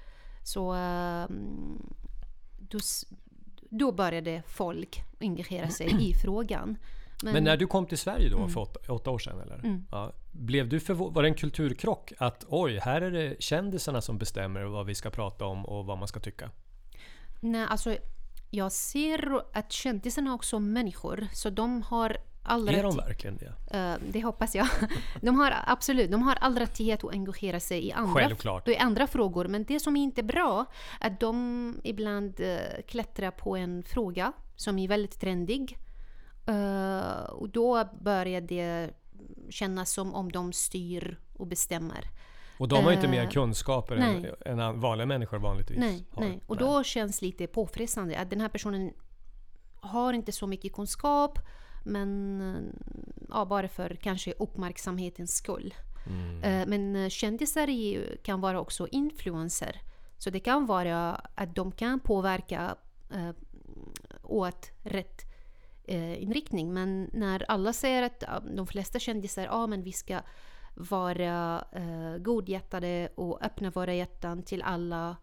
Så 0.44 0.72
ehm, 0.72 1.94
då, 3.70 3.92
började 3.92 4.42
folk 4.46 5.02
engagera 5.20 5.68
sig 5.68 6.10
i 6.10 6.14
frågan. 6.14 6.78
Men 7.22 7.44
när 7.44 7.56
du 7.56 7.66
kom 7.66 7.86
till 7.86 7.98
Sverige 7.98 8.28
då 8.28 8.48
för 8.48 8.60
åtta, 8.60 8.92
åtta 8.92 9.10
år 9.10 9.18
sedan 9.18 9.40
eller? 9.40 9.54
Mm. 9.54 9.86
Ja, 9.90 10.12
blev 10.32 10.68
du 10.68 10.78
förvå- 10.78 11.12
var 11.12 11.22
det 11.22 11.28
en 11.28 11.34
kulturkrock? 11.34 12.12
Att 12.18 12.44
oj, 12.48 12.78
här 12.78 13.02
är 13.02 13.10
det 13.10 13.42
kändisarna 13.42 14.00
som 14.00 14.18
bestämmer 14.18 14.64
vad 14.64 14.86
vi 14.86 14.94
ska 14.94 15.10
prata 15.10 15.44
om 15.44 15.66
och 15.66 15.86
vad 15.86 15.98
man 15.98 16.08
ska 16.08 16.20
tycka? 16.20 16.50
Nej, 17.40 17.66
alltså 17.70 17.96
jag 18.50 18.72
ser 18.72 19.42
att 19.52 19.72
kändisarna 19.72 20.30
är 20.30 20.34
också 20.34 20.58
människor. 20.58 21.26
Så 21.32 21.50
de 21.50 21.82
har 21.82 22.16
all 22.42 22.68
Är 22.68 22.82
de 22.82 22.96
verkligen 22.96 23.36
det? 23.36 23.78
Eh, 23.78 23.94
det 24.12 24.22
hoppas 24.22 24.54
jag. 24.54 24.68
De 25.20 25.36
har 25.36 25.54
absolut, 25.66 26.10
de 26.10 26.22
har 26.22 26.34
all 26.34 26.58
rättighet 26.58 27.04
att 27.04 27.12
engagera 27.12 27.60
sig 27.60 27.86
i 27.86 27.92
andra, 27.92 28.20
Självklart. 28.20 28.68
i 28.68 28.76
andra 28.76 29.06
frågor. 29.06 29.48
Men 29.48 29.64
det 29.64 29.80
som 29.80 29.96
är 29.96 30.02
inte 30.02 30.22
bra 30.22 30.66
är 31.00 31.10
att 31.10 31.20
de 31.20 31.80
ibland 31.84 32.40
uh, 32.40 32.56
klättrar 32.86 33.30
på 33.30 33.56
en 33.56 33.82
fråga 33.82 34.32
som 34.56 34.78
är 34.78 34.88
väldigt 34.88 35.20
trendig. 35.20 35.78
Eh, 36.48 37.24
och 37.30 37.48
då 37.48 37.84
börjar 38.00 38.40
det 38.40 38.90
kännas 39.50 39.90
som 39.90 40.14
om 40.14 40.32
de 40.32 40.52
styr 40.52 41.18
och 41.36 41.46
bestämmer. 41.46 42.04
Och 42.58 42.68
de 42.68 42.84
har 42.84 42.92
inte 42.92 43.06
Eh, 43.06 43.10
mer 43.10 43.30
kunskaper 43.30 43.96
än, 43.96 44.22
nej. 44.22 44.34
än 44.46 44.60
an- 44.60 44.80
vanliga 44.80 45.06
människor 45.06 45.38
vanligtvis 45.38 45.78
Nej, 45.78 46.04
har. 46.10 46.22
nej. 46.24 46.40
Och 46.46 46.56
då 46.56 46.82
känns 46.84 47.22
lite 47.22 47.46
påfrestande 47.46 48.18
att 48.18 48.30
den 48.30 48.40
här 48.40 48.48
personen 48.48 48.92
har 49.80 50.12
inte 50.12 50.32
så 50.32 50.46
mycket 50.46 50.72
kunskap 50.72 51.38
men 51.84 52.40
eh, 52.40 52.62
ja, 53.28 53.44
bara 53.44 53.68
för 53.68 53.94
kanske 54.02 54.32
uppmärksamhetens 54.38 55.36
skull. 55.36 55.74
Mm. 56.06 56.42
Eh, 56.42 56.66
Men 56.68 56.96
eh, 56.96 57.08
kändisar 57.08 57.66
ju- 57.68 58.16
kan 58.22 58.40
vara 58.40 58.60
också 58.60 58.88
influencer. 58.88 59.80
Så 60.18 60.30
det 60.30 60.40
kan 60.40 60.66
vara 60.66 61.14
att 61.34 61.54
de 61.54 61.72
kan 61.72 62.00
påverka 62.00 62.74
eh, 63.14 63.30
åt 64.22 64.70
rätt 64.82 65.22
eh, 65.88 66.22
inriktning. 66.22 66.74
Men 66.74 67.10
när 67.12 67.44
alla 67.50 67.72
säger 67.72 68.02
att 68.02 68.24
de 68.56 68.66
flesta 68.66 68.98
kändisar, 68.98 69.44
ja 69.44 69.66
men 69.66 69.82
vi 69.82 69.92
ska 69.92 70.20
vara 70.74 71.64
eh, 71.72 72.18
godhjärtade 72.18 73.08
och 73.14 73.44
öppna 73.44 73.70
våra 73.70 73.94
hjärtan 73.94 74.42
till 74.42 74.62
alla. 74.62 75.16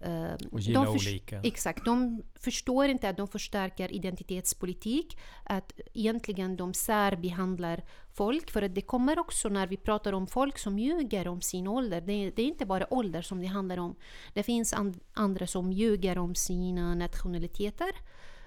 Eh, 0.00 0.34
Och 0.52 0.60
gilla 0.60 0.84
de 0.84 0.94
olika. 0.94 1.40
Exakt. 1.42 1.84
De 1.84 2.22
förstår 2.34 2.88
inte 2.88 3.08
att 3.08 3.16
de 3.16 3.28
förstärker 3.28 3.92
identitetspolitik. 3.92 5.18
Att 5.44 5.80
egentligen 5.94 6.56
de 6.56 6.74
särbehandlar 6.74 7.84
folk. 8.14 8.50
För 8.50 8.62
att 8.62 8.74
det 8.74 8.80
kommer 8.80 9.18
också 9.18 9.48
när 9.48 9.66
vi 9.66 9.76
pratar 9.76 10.12
om 10.12 10.26
folk 10.26 10.58
som 10.58 10.78
ljuger 10.78 11.28
om 11.28 11.40
sin 11.40 11.66
ålder. 11.68 12.00
Det, 12.00 12.30
det 12.30 12.42
är 12.42 12.46
inte 12.46 12.66
bara 12.66 12.94
ålder 12.94 13.22
som 13.22 13.40
det 13.40 13.46
handlar 13.46 13.78
om. 13.78 13.96
Det 14.34 14.42
finns 14.42 14.72
an, 14.72 15.00
andra 15.12 15.46
som 15.46 15.72
ljuger 15.72 16.18
om 16.18 16.34
sina 16.34 16.94
nationaliteter. 16.94 17.90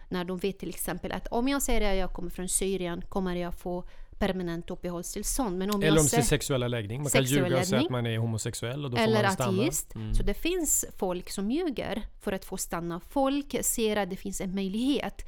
När 0.09 0.23
de 0.23 0.37
vet 0.37 0.59
till 0.59 0.69
exempel 0.69 1.11
att 1.11 1.27
om 1.27 1.47
jag 1.47 1.61
säger 1.61 1.91
att 1.91 1.97
jag 1.97 2.13
kommer 2.13 2.29
från 2.29 2.49
Syrien 2.49 3.01
kommer 3.09 3.35
jag 3.35 3.53
få 3.53 3.83
permanent 4.19 4.71
uppehållstillstånd. 4.71 5.57
Men 5.57 5.71
om 5.71 5.83
Eller 5.83 5.99
om 5.99 6.05
sin 6.05 6.23
sexuella 6.23 6.67
läggning. 6.67 7.01
Man 7.01 7.11
kan 7.11 7.23
ljuga 7.23 7.59
och 7.59 7.65
säga 7.65 7.81
att 7.81 7.89
man 7.89 8.05
är 8.05 8.17
homosexuell 8.17 8.85
och 8.85 8.91
då 8.91 8.97
får 8.97 9.23
man 9.23 9.31
stanna. 9.31 9.61
ateist. 9.61 9.95
Mm. 9.95 10.13
Så 10.13 10.23
det 10.23 10.33
finns 10.33 10.85
folk 10.97 11.29
som 11.29 11.51
ljuger 11.51 12.03
för 12.21 12.31
att 12.31 12.45
få 12.45 12.57
stanna. 12.57 12.99
Folk 12.99 13.55
ser 13.61 13.97
att 13.97 14.09
det 14.09 14.15
finns 14.15 14.41
en 14.41 14.55
möjlighet. 14.55 15.25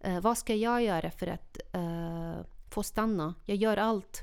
Eh, 0.00 0.20
vad 0.20 0.38
ska 0.38 0.54
jag 0.54 0.82
göra 0.82 1.10
för 1.10 1.26
att 1.26 1.58
eh, 1.72 2.44
få 2.70 2.82
stanna? 2.82 3.34
Jag 3.44 3.56
gör 3.56 3.76
allt. 3.76 4.22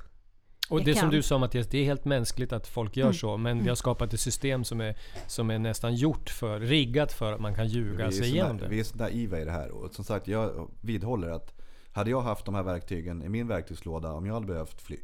Och 0.71 0.79
jag 0.79 0.85
det 0.85 0.95
som 0.95 1.09
du 1.09 1.21
sa 1.21 1.37
Mattias, 1.37 1.67
det 1.67 1.77
är 1.77 1.83
helt 1.83 2.05
mänskligt 2.05 2.53
att 2.53 2.67
folk 2.67 2.97
gör 2.97 3.05
Mm. 3.05 3.13
så. 3.13 3.37
Men 3.37 3.63
vi 3.63 3.69
har 3.69 3.75
skapat 3.75 4.13
ett 4.13 4.19
system 4.19 4.63
som 4.63 4.81
är, 4.81 4.95
som 5.27 5.49
är 5.51 5.59
nästan 5.59 5.95
gjort 5.95 6.29
för, 6.29 6.59
riggat 6.59 7.13
för 7.13 7.33
att 7.33 7.41
man 7.41 7.55
kan 7.55 7.67
ljuga 7.67 8.11
sig 8.11 8.25
igenom 8.27 8.57
det. 8.57 8.67
vi 8.67 8.79
är 8.79 8.83
så 8.83 8.97
naiva 8.97 9.39
i 9.39 9.45
det 9.45 9.51
här. 9.51 9.71
Och 9.71 9.93
som 9.93 10.05
sagt, 10.05 10.27
jag 10.27 10.71
vidhåller 10.81 11.29
att 11.29 11.53
hade 11.93 12.09
jag 12.09 12.21
haft 12.21 12.45
de 12.45 12.55
här 12.55 12.63
verktygen 12.63 13.23
i 13.23 13.29
min 13.29 13.47
verktygslåda 13.47 14.11
om 14.11 14.25
jag 14.25 14.33
hade 14.33 14.45
behövt 14.47 14.81
fly. 14.81 14.97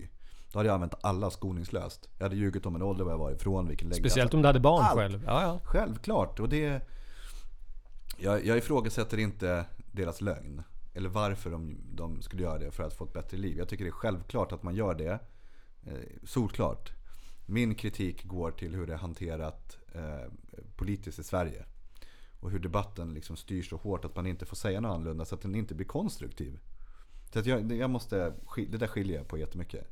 Då 0.51 0.59
hade 0.59 0.67
jag 0.69 0.73
använt 0.73 0.93
alla 1.01 1.29
skoningslöst. 1.31 2.09
Jag 2.17 2.25
hade 2.25 2.35
ljugit 2.35 2.65
om 2.65 2.75
en 2.75 2.81
ålder, 2.81 3.03
var 3.03 3.11
jag 3.11 3.17
var 3.17 3.31
ifrån, 3.31 3.67
vilken 3.67 3.89
läggning. 3.89 4.09
Speciellt 4.09 4.33
om 4.33 4.41
du 4.41 4.47
hade 4.47 4.59
barn 4.59 4.83
allt. 4.83 4.95
själv. 4.97 5.23
Ja, 5.25 5.41
ja. 5.41 5.59
Självklart. 5.63 6.39
Och 6.39 6.49
det, 6.49 6.81
jag, 8.17 8.45
jag 8.45 8.57
ifrågasätter 8.57 9.17
inte 9.17 9.65
deras 9.91 10.21
lögn. 10.21 10.63
Eller 10.93 11.09
varför 11.09 11.49
de, 11.49 11.77
de 11.91 12.21
skulle 12.21 12.43
göra 12.43 12.57
det 12.57 12.71
för 12.71 12.83
att 12.83 12.93
få 12.93 13.03
ett 13.05 13.13
bättre 13.13 13.37
liv. 13.37 13.57
Jag 13.57 13.69
tycker 13.69 13.83
det 13.83 13.89
är 13.89 13.91
självklart 13.91 14.51
att 14.51 14.63
man 14.63 14.75
gör 14.75 14.95
det. 14.95 15.19
Eh, 15.87 15.93
solklart. 16.23 16.91
Min 17.45 17.75
kritik 17.75 18.23
går 18.23 18.51
till 18.51 18.75
hur 18.75 18.87
det 18.87 18.93
är 18.93 18.97
hanterat 18.97 19.77
eh, 19.95 20.31
politiskt 20.75 21.19
i 21.19 21.23
Sverige. 21.23 21.65
Och 22.39 22.51
hur 22.51 22.59
debatten 22.59 23.13
liksom 23.13 23.37
styrs 23.37 23.69
så 23.69 23.77
hårt 23.77 24.05
att 24.05 24.15
man 24.15 24.27
inte 24.27 24.45
får 24.45 24.55
säga 24.55 24.79
något 24.79 24.95
annorlunda 24.95 25.25
så 25.25 25.35
att 25.35 25.41
den 25.41 25.55
inte 25.55 25.75
blir 25.75 25.87
konstruktiv. 25.87 26.59
Så 27.33 27.39
att 27.39 27.45
jag, 27.45 27.71
jag 27.71 27.89
måste, 27.89 28.33
det 28.55 28.77
där 28.77 28.87
skiljer 28.87 29.17
jag 29.17 29.27
på 29.27 29.37
jättemycket. 29.37 29.87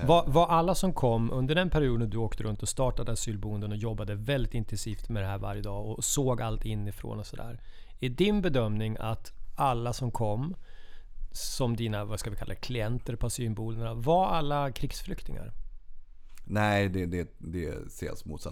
Eh. 0.00 0.06
Var, 0.06 0.26
var 0.26 0.46
alla 0.46 0.74
som 0.74 0.92
kom 0.92 1.30
under 1.30 1.54
den 1.54 1.70
perioden 1.70 2.10
du 2.10 2.18
åkte 2.18 2.42
runt 2.42 2.62
och 2.62 2.68
startade 2.68 3.12
asylboenden 3.12 3.72
och 3.72 3.76
jobbade 3.76 4.14
väldigt 4.14 4.54
intensivt 4.54 5.08
med 5.08 5.22
det 5.22 5.26
här 5.26 5.38
varje 5.38 5.62
dag 5.62 5.86
och 5.86 6.04
såg 6.04 6.42
allt 6.42 6.64
inifrån 6.64 7.18
och 7.18 7.26
sådär. 7.26 7.60
Är 8.00 8.08
din 8.08 8.42
bedömning 8.42 8.96
att 9.00 9.32
alla 9.56 9.92
som 9.92 10.10
kom 10.10 10.54
som 11.32 11.76
dina, 11.76 12.04
vad 12.04 12.20
ska 12.20 12.30
vi 12.30 12.36
kalla 12.36 12.54
det, 12.54 12.60
klienter 12.60 13.16
på 13.16 13.26
asylboendena, 13.26 13.94
var 13.94 14.26
alla 14.26 14.72
krigsflyktingar? 14.72 15.52
Nej, 16.44 16.88
det, 16.88 17.06
det, 17.06 17.34
det 17.38 17.68
ses 17.86 18.24
mot 18.24 18.46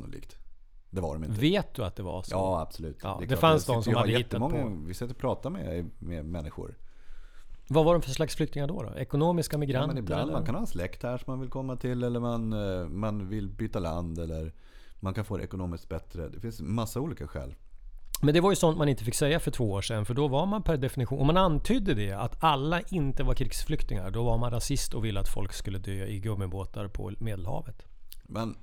Det 0.91 1.01
var 1.01 1.15
de 1.15 1.25
inte. 1.25 1.41
Vet 1.41 1.75
du 1.75 1.85
att 1.85 1.97
det 1.97 2.03
var 2.03 2.23
så? 2.23 2.35
Ja, 2.35 2.61
absolut. 2.61 2.99
Ja, 3.03 3.17
det 3.21 3.27
klart. 3.27 3.41
fanns 3.41 3.67
de 3.67 3.83
som 3.83 3.95
hade 3.95 4.13
hittat 4.13 4.41
på. 4.41 4.83
Vi 4.87 4.95
sitter 4.95 5.15
och 5.15 5.19
pratar 5.21 5.51
med, 5.51 5.91
med 5.99 6.25
människor. 6.25 6.75
Vad 7.69 7.85
var 7.85 7.93
de 7.93 8.03
för 8.03 8.11
slags 8.11 8.37
flyktingar 8.37 8.67
då? 8.67 8.83
då? 8.83 8.99
Ekonomiska 8.99 9.55
Ja, 9.55 9.59
migranter? 9.59 9.89
men 9.95 9.99
ibland 9.99 10.23
eller? 10.23 10.33
man 10.33 10.47
kan 10.47 10.55
ha 10.55 10.61
en 10.61 10.67
släkt 10.67 11.03
här 11.03 11.19
som 11.19 11.25
man 11.33 11.41
vill 11.41 11.51
komma 11.51 11.77
till 11.77 12.03
eller 12.03 12.21
man, 12.21 12.53
eh, 12.53 12.89
man 12.89 13.29
vill 13.29 13.49
byta 13.49 13.79
land 13.79 14.19
eller 14.19 14.53
man 15.01 15.15
kan 15.15 15.25
få 15.25 15.37
det 15.37 15.45
ekonomiskt 15.45 15.89
bättre. 15.89 16.29
Det 16.29 16.41
finns 16.41 16.61
massa 16.61 17.01
olika 17.01 17.27
skäl. 17.27 17.55
Men 18.23 18.35
det 18.35 18.41
var 18.41 18.51
ju 18.51 18.57
sånt 18.57 18.79
man 18.79 18.89
inte 18.89 19.05
fick 19.05 19.15
säga 19.15 19.41
för 19.41 19.51
två 19.51 19.71
år 19.71 19.83
sedan, 19.83 20.05
för 20.05 20.15
då 20.15 20.29
var 20.29 20.47
man 20.47 20.63
per 20.63 20.77
definition, 20.77 21.21
om 21.21 21.27
man 21.27 21.37
antydde 21.37 21.95
det, 21.95 22.13
att 22.13 22.45
alla 22.45 22.81
inte 22.81 23.23
var 23.23 23.35
krigsflyktingar, 23.35 24.11
då 24.11 24.23
var 24.25 24.39
man 24.39 24.51
rasist 24.51 24.95
och 24.95 25.05
ville 25.05 25.21
att 25.21 25.29
folk 25.29 25.53
skulle 25.53 25.79
dö 25.79 26.07
i 26.07 26.21
gummibåtar 26.21 26.89
på 26.89 27.13
Medelhavet. 27.19 27.87
Men 28.23 28.57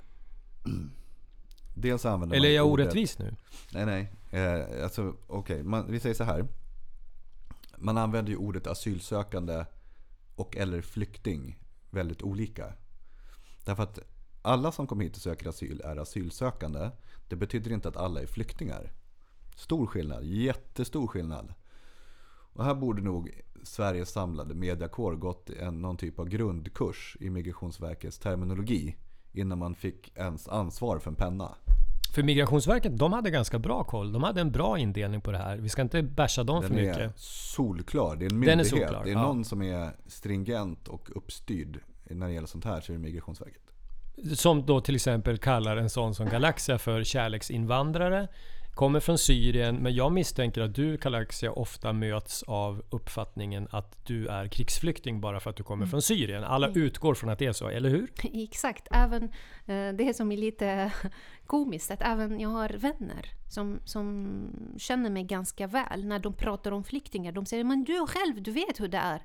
dels 1.75 2.05
använder 2.05 2.35
Eller 2.37 2.49
är 2.49 2.53
jag 2.55 2.67
ordet- 2.67 2.85
orättvis 2.85 3.19
nu? 3.19 3.35
Nej, 3.73 3.85
nej. 3.85 4.11
Eh, 4.31 4.83
alltså, 4.83 5.15
okej. 5.27 5.63
Man- 5.63 5.91
Vi 5.91 5.99
säger 5.99 6.15
så 6.15 6.23
här. 6.23 6.47
Man 7.77 7.97
använder 7.97 8.31
ju 8.31 8.37
ordet 8.37 8.67
asylsökande 8.67 9.65
och 10.35 10.57
eller 10.57 10.81
flykting 10.81 11.59
väldigt 11.89 12.21
olika. 12.21 12.73
Därför 13.65 13.83
att 13.83 13.99
alla 14.41 14.71
som 14.71 14.87
kommer 14.87 15.03
hit 15.03 15.15
och 15.15 15.21
söker 15.21 15.49
asyl 15.49 15.81
är 15.85 15.97
asylsökande. 15.97 16.89
Det 17.27 17.35
betyder 17.35 17.71
inte 17.71 17.87
att 17.87 17.97
alla 17.97 18.21
är 18.21 18.27
flyktingar. 18.27 18.91
Stor 19.57 19.87
skillnad. 19.87 20.23
Jättestor 20.23 21.07
skillnad. 21.07 21.53
Och 22.53 22.65
här 22.65 22.73
borde 22.75 23.01
nog 23.01 23.41
Sveriges 23.63 24.09
samlade 24.09 24.53
mediakår 24.53 25.15
gått 25.15 25.49
en, 25.49 25.81
någon 25.81 25.97
typ 25.97 26.19
av 26.19 26.29
grundkurs 26.29 27.17
i 27.19 27.29
Migrationsverkets 27.29 28.19
terminologi 28.19 28.95
innan 29.33 29.57
man 29.57 29.75
fick 29.75 30.11
ens 30.17 30.47
ansvar 30.47 30.99
för 30.99 31.09
en 31.09 31.15
penna. 31.15 31.55
För 32.15 32.23
Migrationsverket, 32.23 32.97
de 32.97 33.13
hade 33.13 33.29
ganska 33.29 33.59
bra 33.59 33.83
koll. 33.83 34.11
De 34.11 34.23
hade 34.23 34.41
en 34.41 34.51
bra 34.51 34.77
indelning 34.79 35.21
på 35.21 35.31
det 35.31 35.37
här. 35.37 35.57
Vi 35.57 35.69
ska 35.69 35.81
inte 35.81 36.03
basha 36.03 36.43
dem 36.43 36.61
för 36.63 36.69
Den 36.69 36.79
är 36.79 36.87
mycket. 36.87 37.19
solklar. 37.19 38.15
Det 38.15 38.25
är 38.25 38.31
en 38.33 38.39
Den 38.41 38.49
är 38.49 38.55
myndighet. 38.55 38.67
solklar, 38.67 39.03
det 39.03 39.09
är 39.09 39.13
ja. 39.13 39.21
någon 39.21 39.45
som 39.45 39.61
är 39.61 39.91
stringent 40.07 40.87
och 40.87 41.09
uppstyrd 41.17 41.79
när 42.03 42.27
det 42.27 42.33
gäller 42.33 42.47
sånt 42.47 42.65
här 42.65 42.81
så 42.81 42.91
är 42.91 42.97
det 42.97 43.03
Migrationsverket. 43.03 43.61
Som 44.33 44.65
då 44.65 44.81
till 44.81 44.95
exempel 44.95 45.37
kallar 45.37 45.77
en 45.77 45.89
sån 45.89 46.15
som 46.15 46.25
Galaxia 46.29 46.77
för 46.77 47.03
kärleksinvandrare. 47.03 48.27
Kommer 48.77 48.99
från 48.99 49.17
Syrien, 49.17 49.75
men 49.75 49.95
jag 49.95 50.11
misstänker 50.11 50.61
att 50.61 50.75
du 50.75 50.97
Galaxia 50.97 51.51
ofta 51.51 51.93
möts 51.93 52.43
av 52.43 52.83
uppfattningen 52.89 53.67
att 53.71 54.05
du 54.05 54.27
är 54.27 54.47
krigsflykting 54.47 55.21
bara 55.21 55.39
för 55.39 55.49
att 55.49 55.55
du 55.55 55.63
kommer 55.63 55.85
från 55.85 56.01
Syrien. 56.01 56.43
Alla 56.43 56.69
utgår 56.69 57.13
från 57.13 57.29
att 57.29 57.39
det 57.39 57.45
är 57.45 57.53
så, 57.53 57.67
eller 57.67 57.89
hur? 57.89 58.11
Exakt. 58.33 58.87
Även 58.91 59.23
eh, 59.65 59.93
det 59.93 60.15
som 60.15 60.31
är 60.31 60.37
lite 60.37 60.91
komiskt, 61.45 61.91
att 61.91 62.01
även 62.01 62.39
jag 62.39 62.49
har 62.49 62.69
vänner 62.69 63.25
som, 63.49 63.79
som 63.85 64.27
känner 64.77 65.09
mig 65.09 65.23
ganska 65.23 65.67
väl 65.67 66.05
när 66.05 66.19
de 66.19 66.33
pratar 66.33 66.71
om 66.71 66.83
flyktingar. 66.83 67.31
De 67.31 67.45
säger 67.45 67.63
men 67.63 67.83
du 67.83 68.07
själv, 68.07 68.41
du 68.41 68.51
vet 68.51 68.79
hur 68.79 68.87
det 68.87 68.97
är. 68.97 69.23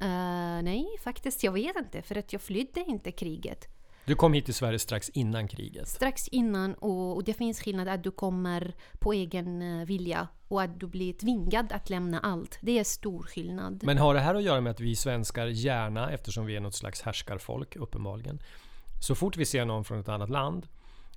Eh, 0.00 0.62
nej, 0.62 0.86
faktiskt 1.04 1.44
jag 1.44 1.52
vet 1.52 1.76
inte 1.76 2.02
för 2.02 2.18
att 2.18 2.32
jag 2.32 2.42
flydde 2.42 2.80
inte 2.80 3.12
kriget. 3.12 3.75
Du 4.06 4.14
kom 4.14 4.32
hit 4.32 4.44
till 4.44 4.54
Sverige 4.54 4.78
strax 4.78 5.08
innan 5.08 5.48
kriget. 5.48 5.88
Strax 5.88 6.28
innan 6.28 6.74
och, 6.74 7.16
och 7.16 7.24
det 7.24 7.34
finns 7.34 7.60
skillnad 7.60 7.88
att 7.88 8.04
du 8.04 8.10
kommer 8.10 8.74
på 8.98 9.12
egen 9.12 9.62
eh, 9.62 9.86
vilja 9.86 10.28
och 10.48 10.62
att 10.62 10.80
du 10.80 10.86
blir 10.86 11.12
tvingad 11.12 11.72
att 11.72 11.90
lämna 11.90 12.20
allt. 12.20 12.58
Det 12.62 12.78
är 12.78 12.84
stor 12.84 13.22
skillnad. 13.22 13.80
Men 13.84 13.98
har 13.98 14.14
det 14.14 14.20
här 14.20 14.34
att 14.34 14.42
göra 14.42 14.60
med 14.60 14.70
att 14.70 14.80
vi 14.80 14.96
svenskar 14.96 15.46
gärna, 15.46 16.10
eftersom 16.10 16.46
vi 16.46 16.56
är 16.56 16.60
något 16.60 16.74
slags 16.74 17.02
härskarfolk 17.02 17.76
uppenbarligen, 17.76 18.38
så 19.00 19.14
fort 19.14 19.36
vi 19.36 19.44
ser 19.44 19.64
någon 19.64 19.84
från 19.84 20.00
ett 20.00 20.08
annat 20.08 20.30
land, 20.30 20.66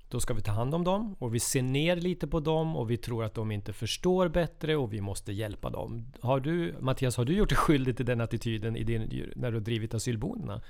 då 0.10 0.19
ska 0.19 0.34
vi 0.34 0.41
ta 0.41 0.51
hand 0.51 0.75
om 0.75 0.84
dem 0.84 1.15
och 1.19 1.36
vi 1.36 1.39
ser 1.39 1.62
ner 1.62 1.96
lite 1.96 2.27
på 2.27 2.39
dem 2.39 2.75
och 2.75 2.91
vi 2.91 2.98
tror 2.98 3.24
att 3.24 3.34
de 3.34 3.51
inte 3.51 3.74
förstår 3.74 4.27
bättre 4.27 4.75
och 4.75 4.93
vi 4.93 5.01
måste 5.01 5.31
hjälpa 5.31 5.69
dem. 5.69 6.12
Har 6.22 6.39
du, 6.39 6.75
Mattias, 6.79 7.17
har 7.17 7.25
du 7.25 7.34
gjort 7.34 7.50
dig 7.50 7.58
skyldig 7.58 7.98
till 7.98 8.05
den 8.05 8.22
attityden 8.22 8.74
din, 8.74 9.31
när 9.36 9.51
du 9.51 9.58
har 9.58 9.62
drivit 9.62 9.93
asylboendena? 9.93 10.62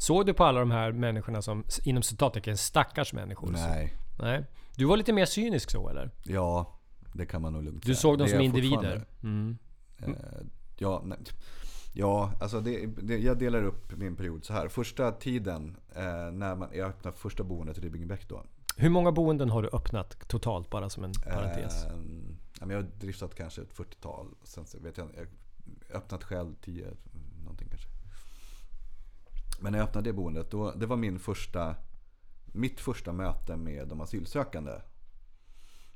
Såg 0.00 0.26
du 0.26 0.34
på 0.34 0.44
alla 0.44 0.60
de 0.60 0.70
här 0.70 0.92
människorna 0.92 1.42
som, 1.42 1.64
inom 1.84 2.02
citattecken, 2.02 2.56
stackars 2.56 3.12
människor? 3.12 3.50
Nej, 3.50 3.94
Nej. 4.18 4.44
Du 4.76 4.84
var 4.84 4.96
lite 4.96 5.12
mer 5.12 5.26
cynisk 5.26 5.70
så 5.70 5.88
eller? 5.88 6.10
ja 6.22 6.78
det 7.12 7.26
kan 7.26 7.42
man 7.42 7.52
nog 7.52 7.62
lugnt 7.62 7.82
Du 7.82 7.86
säga. 7.86 7.96
såg 7.96 8.18
dem 8.18 8.26
Det 8.26 8.32
som 8.32 8.40
individer? 8.40 9.06
Mm. 9.22 9.58
Eh, 9.98 10.08
ja, 10.78 11.02
nej. 11.04 11.18
ja, 11.92 12.32
alltså 12.40 12.60
det, 12.60 12.86
det, 12.86 13.18
jag 13.18 13.38
delar 13.38 13.62
upp 13.64 13.96
min 13.96 14.16
period 14.16 14.44
så 14.44 14.52
här. 14.52 14.68
Första 14.68 15.12
tiden 15.12 15.76
eh, 15.96 16.02
när 16.32 16.54
man, 16.56 16.68
jag 16.74 16.88
öppnade 16.88 17.16
första 17.16 17.44
boendet 17.44 17.78
i 17.78 17.80
Ribbingebäck 17.80 18.28
då. 18.28 18.42
Hur 18.76 18.90
många 18.90 19.12
boenden 19.12 19.50
har 19.50 19.62
du 19.62 19.68
öppnat 19.72 20.28
totalt 20.28 20.70
bara 20.70 20.90
som 20.90 21.04
en 21.04 21.12
parentes? 21.12 21.84
Eh, 21.84 21.92
ja, 22.60 22.66
men 22.66 22.70
jag 22.70 22.76
har 22.82 22.90
driftat 23.00 23.34
kanske 23.34 23.62
ett 23.62 23.74
40-tal. 23.74 24.26
Sen 24.44 24.66
så 24.66 24.78
vet 24.78 24.96
jag 24.98 25.08
jag 25.16 25.26
öppnat 25.96 26.24
själv 26.24 26.54
10, 26.64 26.86
någonting 27.42 27.68
kanske. 27.68 27.88
Men 29.60 29.72
när 29.72 29.78
jag 29.78 29.88
öppnade 29.88 30.08
det 30.08 30.12
boendet, 30.12 30.50
då, 30.50 30.72
det 30.72 30.86
var 30.86 30.96
min 30.96 31.18
första, 31.18 31.76
mitt 32.46 32.80
första 32.80 33.12
möte 33.12 33.56
med 33.56 33.88
de 33.88 34.00
asylsökande. 34.00 34.72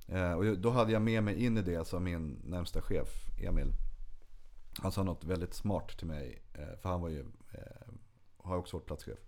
Eh, 0.06 0.33
och 0.33 0.59
då 0.59 0.71
hade 0.71 0.92
jag 0.92 1.02
med 1.02 1.23
mig 1.23 1.44
in 1.44 1.59
i 1.59 1.62
det 1.62 1.87
som 1.87 2.04
min 2.04 2.40
närmsta 2.44 2.83
chef, 2.83 3.09
Emil. 3.38 3.73
Han 4.78 4.92
sa 4.92 5.02
något 5.02 5.25
väldigt 5.25 5.54
smart 5.54 5.99
till 5.99 6.06
mig. 6.06 6.42
Eh, 6.54 6.78
för 6.83 6.88
han 6.88 7.00
var 7.00 7.09
ju, 7.09 7.21
eh, 7.52 7.92
har 8.37 8.56
också 8.56 8.76
varit 8.76 8.87
platschef. 8.87 9.18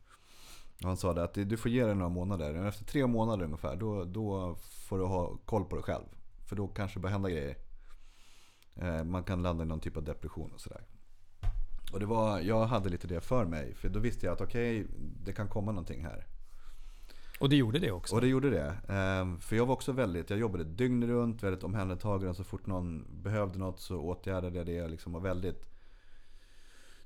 Och 0.82 0.88
han 0.88 0.96
sa 0.96 1.12
det 1.12 1.24
att 1.24 1.34
du 1.34 1.56
får 1.56 1.70
ge 1.70 1.84
dig 1.84 1.94
några 1.94 2.08
månader. 2.08 2.54
Efter 2.54 2.84
tre 2.84 3.06
månader 3.06 3.44
ungefär, 3.44 3.76
då, 3.76 4.04
då 4.04 4.54
får 4.54 4.98
du 4.98 5.04
ha 5.04 5.36
koll 5.44 5.64
på 5.64 5.76
dig 5.76 5.84
själv. 5.84 6.04
För 6.48 6.56
då 6.56 6.68
kanske 6.68 6.98
det 6.98 7.02
börjar 7.02 7.12
hända 7.12 7.30
grejer. 7.30 7.56
Eh, 8.74 9.04
man 9.04 9.24
kan 9.24 9.42
landa 9.42 9.64
i 9.64 9.66
någon 9.66 9.80
typ 9.80 9.96
av 9.96 10.04
depression 10.04 10.52
och 10.52 10.60
sådär. 10.60 10.84
Och 11.92 12.00
det 12.00 12.06
var, 12.06 12.40
jag 12.40 12.66
hade 12.66 12.88
lite 12.88 13.06
det 13.06 13.20
för 13.20 13.44
mig. 13.44 13.74
För 13.74 13.88
då 13.88 13.98
visste 14.00 14.26
jag 14.26 14.32
att 14.32 14.40
okej, 14.40 14.86
det 15.24 15.32
kan 15.32 15.48
komma 15.48 15.72
någonting 15.72 16.04
här. 16.04 16.26
Och 17.40 17.48
det 17.48 17.56
gjorde 17.56 17.78
det 17.78 17.90
också? 17.92 18.14
Och 18.14 18.20
det 18.20 18.26
gjorde 18.28 18.50
det. 18.50 18.74
Ehm, 18.88 19.40
För 19.40 19.56
jag 19.56 19.66
var 19.66 19.74
också 19.74 19.92
väldigt, 19.92 20.30
jag 20.30 20.38
jobbade 20.38 20.64
dygnet 20.64 21.08
runt, 21.08 21.42
väldigt 21.42 21.64
omhändertagande. 21.64 22.34
Så 22.34 22.44
fort 22.44 22.66
någon 22.66 23.06
behövde 23.22 23.58
något 23.58 23.80
så 23.80 24.00
åtgärdade 24.00 24.56
jag 24.58 24.66
det. 24.66 24.72
Jag 24.72 24.90
liksom 24.90 25.12
var 25.12 25.20
väldigt, 25.20 25.66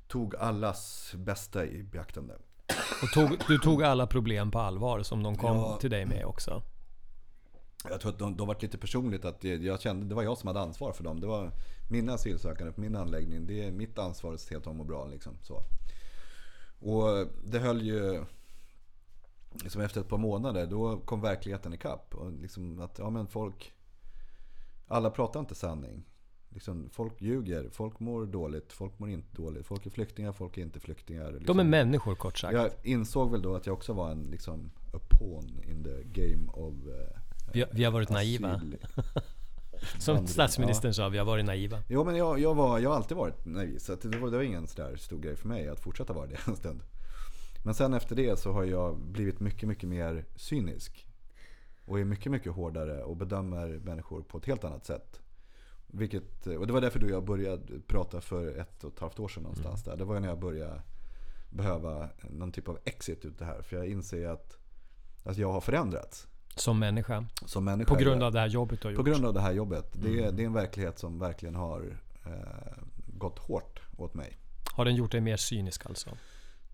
tog 0.08 0.36
allas 0.36 1.12
bästa 1.16 1.66
i 1.66 1.82
beaktande. 1.82 2.34
Och 3.02 3.08
tog, 3.14 3.38
du 3.48 3.58
tog 3.58 3.82
alla 3.82 4.06
problem 4.06 4.50
på 4.50 4.58
allvar 4.58 5.02
som 5.02 5.22
de 5.22 5.36
kom 5.36 5.56
Ja. 5.56 5.76
till 5.80 5.90
dig 5.90 6.06
med 6.06 6.24
också? 6.24 6.62
Jag 7.88 8.00
tror 8.00 8.12
att 8.12 8.18
de, 8.18 8.36
de 8.36 8.48
var 8.48 8.56
lite 8.60 8.78
personligt 8.78 9.24
att 9.24 9.40
det, 9.40 9.56
jag 9.56 9.80
kände, 9.80 10.06
det 10.06 10.14
var 10.14 10.22
jag 10.22 10.38
som 10.38 10.46
hade 10.46 10.60
ansvar 10.60 10.92
för 10.92 11.04
dem. 11.04 11.20
Det 11.20 11.26
var 11.26 11.52
mina 11.90 12.12
asylsökande 12.12 12.72
på 12.72 12.80
min 12.80 12.96
anläggning. 12.96 13.46
Det 13.46 13.64
är 13.64 13.72
mitt 13.72 13.98
ansvar 13.98 14.34
att 14.34 14.40
se 14.40 14.56
att 14.56 14.64
de 14.64 14.76
mår 14.76 14.84
bra. 14.84 15.06
Liksom, 15.06 15.38
så. 15.42 15.62
Och 16.78 17.26
det 17.44 17.58
höll 17.58 17.82
ju... 17.82 18.24
Liksom 19.62 19.82
efter 19.82 20.00
ett 20.00 20.08
par 20.08 20.18
månader, 20.18 20.66
då 20.66 21.00
kom 21.00 21.20
verkligheten 21.20 21.74
ikapp. 21.74 22.14
Och 22.14 22.32
liksom 22.32 22.80
att, 22.80 22.98
ja 22.98 23.10
men 23.10 23.26
folk... 23.26 23.72
Alla 24.86 25.10
pratar 25.10 25.40
inte 25.40 25.54
sanning. 25.54 26.04
Liksom, 26.48 26.90
folk 26.92 27.22
ljuger, 27.22 27.68
folk 27.72 28.00
mår 28.00 28.26
dåligt, 28.26 28.72
folk 28.72 28.98
mår 28.98 29.08
inte 29.08 29.36
dåligt. 29.36 29.66
Folk 29.66 29.86
är 29.86 29.90
flyktingar, 29.90 30.32
folk 30.32 30.58
är 30.58 30.62
inte 30.62 30.80
flyktingar. 30.80 31.32
Liksom. 31.32 31.46
De 31.56 31.60
är 31.60 31.70
människor 31.70 32.14
kort 32.14 32.38
sagt. 32.38 32.54
Jag 32.54 32.70
insåg 32.82 33.30
väl 33.30 33.42
då 33.42 33.54
att 33.54 33.66
jag 33.66 33.72
också 33.72 33.92
var 33.92 34.10
en 34.10 34.22
liksom, 34.22 34.70
a 34.94 34.98
pawn 35.10 35.62
in 35.70 35.84
the 35.84 36.02
game 36.02 36.50
of 36.52 36.74
eh, 36.74 37.20
Vi, 37.52 37.64
vi 37.70 37.84
har 37.84 37.92
varit 37.92 38.10
naiva. 38.10 38.60
Som 39.98 40.26
statsministern 40.26 40.94
sa, 40.94 41.08
vi 41.08 41.18
har 41.18 41.24
varit 41.24 41.44
naiva. 41.44 41.82
Jo 41.88 42.04
men 42.04 42.16
jag, 42.16 42.38
jag, 42.38 42.54
var, 42.54 42.78
jag 42.78 42.90
har 42.90 42.96
alltid 42.96 43.16
varit 43.16 43.44
naiv. 43.46 43.78
Så 43.78 43.94
det, 43.94 44.18
var, 44.18 44.30
det 44.30 44.36
var 44.36 44.44
ingen 44.44 44.66
sådär 44.66 44.96
stor 44.96 45.18
grej 45.18 45.36
för 45.36 45.48
mig 45.48 45.68
att 45.68 45.80
fortsätta 45.80 46.12
vara 46.12 46.26
det 46.26 46.36
en 46.46 46.56
stund. 46.56 46.82
Men 47.64 47.74
sen 47.74 47.94
efter 47.94 48.16
det 48.16 48.38
så 48.38 48.52
har 48.52 48.64
jag 48.64 48.98
blivit 48.98 49.40
mycket, 49.40 49.68
mycket 49.68 49.88
mer 49.88 50.24
cynisk. 50.36 51.06
Och 51.84 52.00
är 52.00 52.04
mycket, 52.04 52.32
mycket 52.32 52.52
hårdare 52.52 53.02
och 53.02 53.16
bedömer 53.16 53.68
människor 53.68 54.22
på 54.22 54.38
ett 54.38 54.46
helt 54.46 54.64
annat 54.64 54.86
sätt. 54.86 55.20
Vilket, 55.86 56.46
och 56.46 56.66
det 56.66 56.72
var 56.72 56.80
därför 56.80 56.98
då 56.98 57.10
jag 57.10 57.24
började 57.24 57.80
prata 57.86 58.20
för 58.20 58.58
ett 58.58 58.84
och 58.84 58.92
ett 58.92 58.98
halvt 58.98 59.18
år 59.18 59.28
sedan 59.28 59.42
någonstans 59.42 59.84
där. 59.84 59.96
Det 59.96 60.04
var 60.04 60.20
när 60.20 60.28
jag 60.28 60.38
började 60.38 60.82
behöva 61.50 62.08
någon 62.30 62.52
typ 62.52 62.68
av 62.68 62.78
exit 62.84 63.24
ut 63.24 63.38
det 63.38 63.44
här. 63.44 63.62
För 63.62 63.76
jag 63.76 63.86
inser 63.86 64.28
att, 64.28 64.58
att 65.24 65.36
jag 65.36 65.52
har 65.52 65.60
förändrats 65.60 66.26
Som 66.60 66.78
människa. 66.78 67.24
som 67.46 67.64
människa. 67.64 67.94
På 67.94 68.00
grund 68.00 68.22
av 68.22 68.32
det 68.32 68.40
här 68.40 68.48
jobbet 68.48 68.80
du 68.80 68.88
har 68.88 68.92
gjort. 68.92 69.04
På 69.04 69.10
grund 69.10 69.24
av 69.24 69.34
det 69.34 69.40
här 69.40 69.52
jobbet. 69.52 69.92
Det, 69.92 70.24
är, 70.24 70.32
det 70.32 70.42
är 70.42 70.46
en 70.46 70.52
verklighet 70.52 70.98
som 70.98 71.18
verkligen 71.18 71.54
har 71.54 71.98
eh, 72.26 72.32
gått 73.06 73.38
hårt 73.38 73.80
åt 73.96 74.14
mig. 74.14 74.36
Har 74.72 74.84
den 74.84 74.94
gjort 74.94 75.12
dig 75.12 75.20
mer 75.20 75.36
cynisk 75.36 75.86
alltså? 75.86 76.10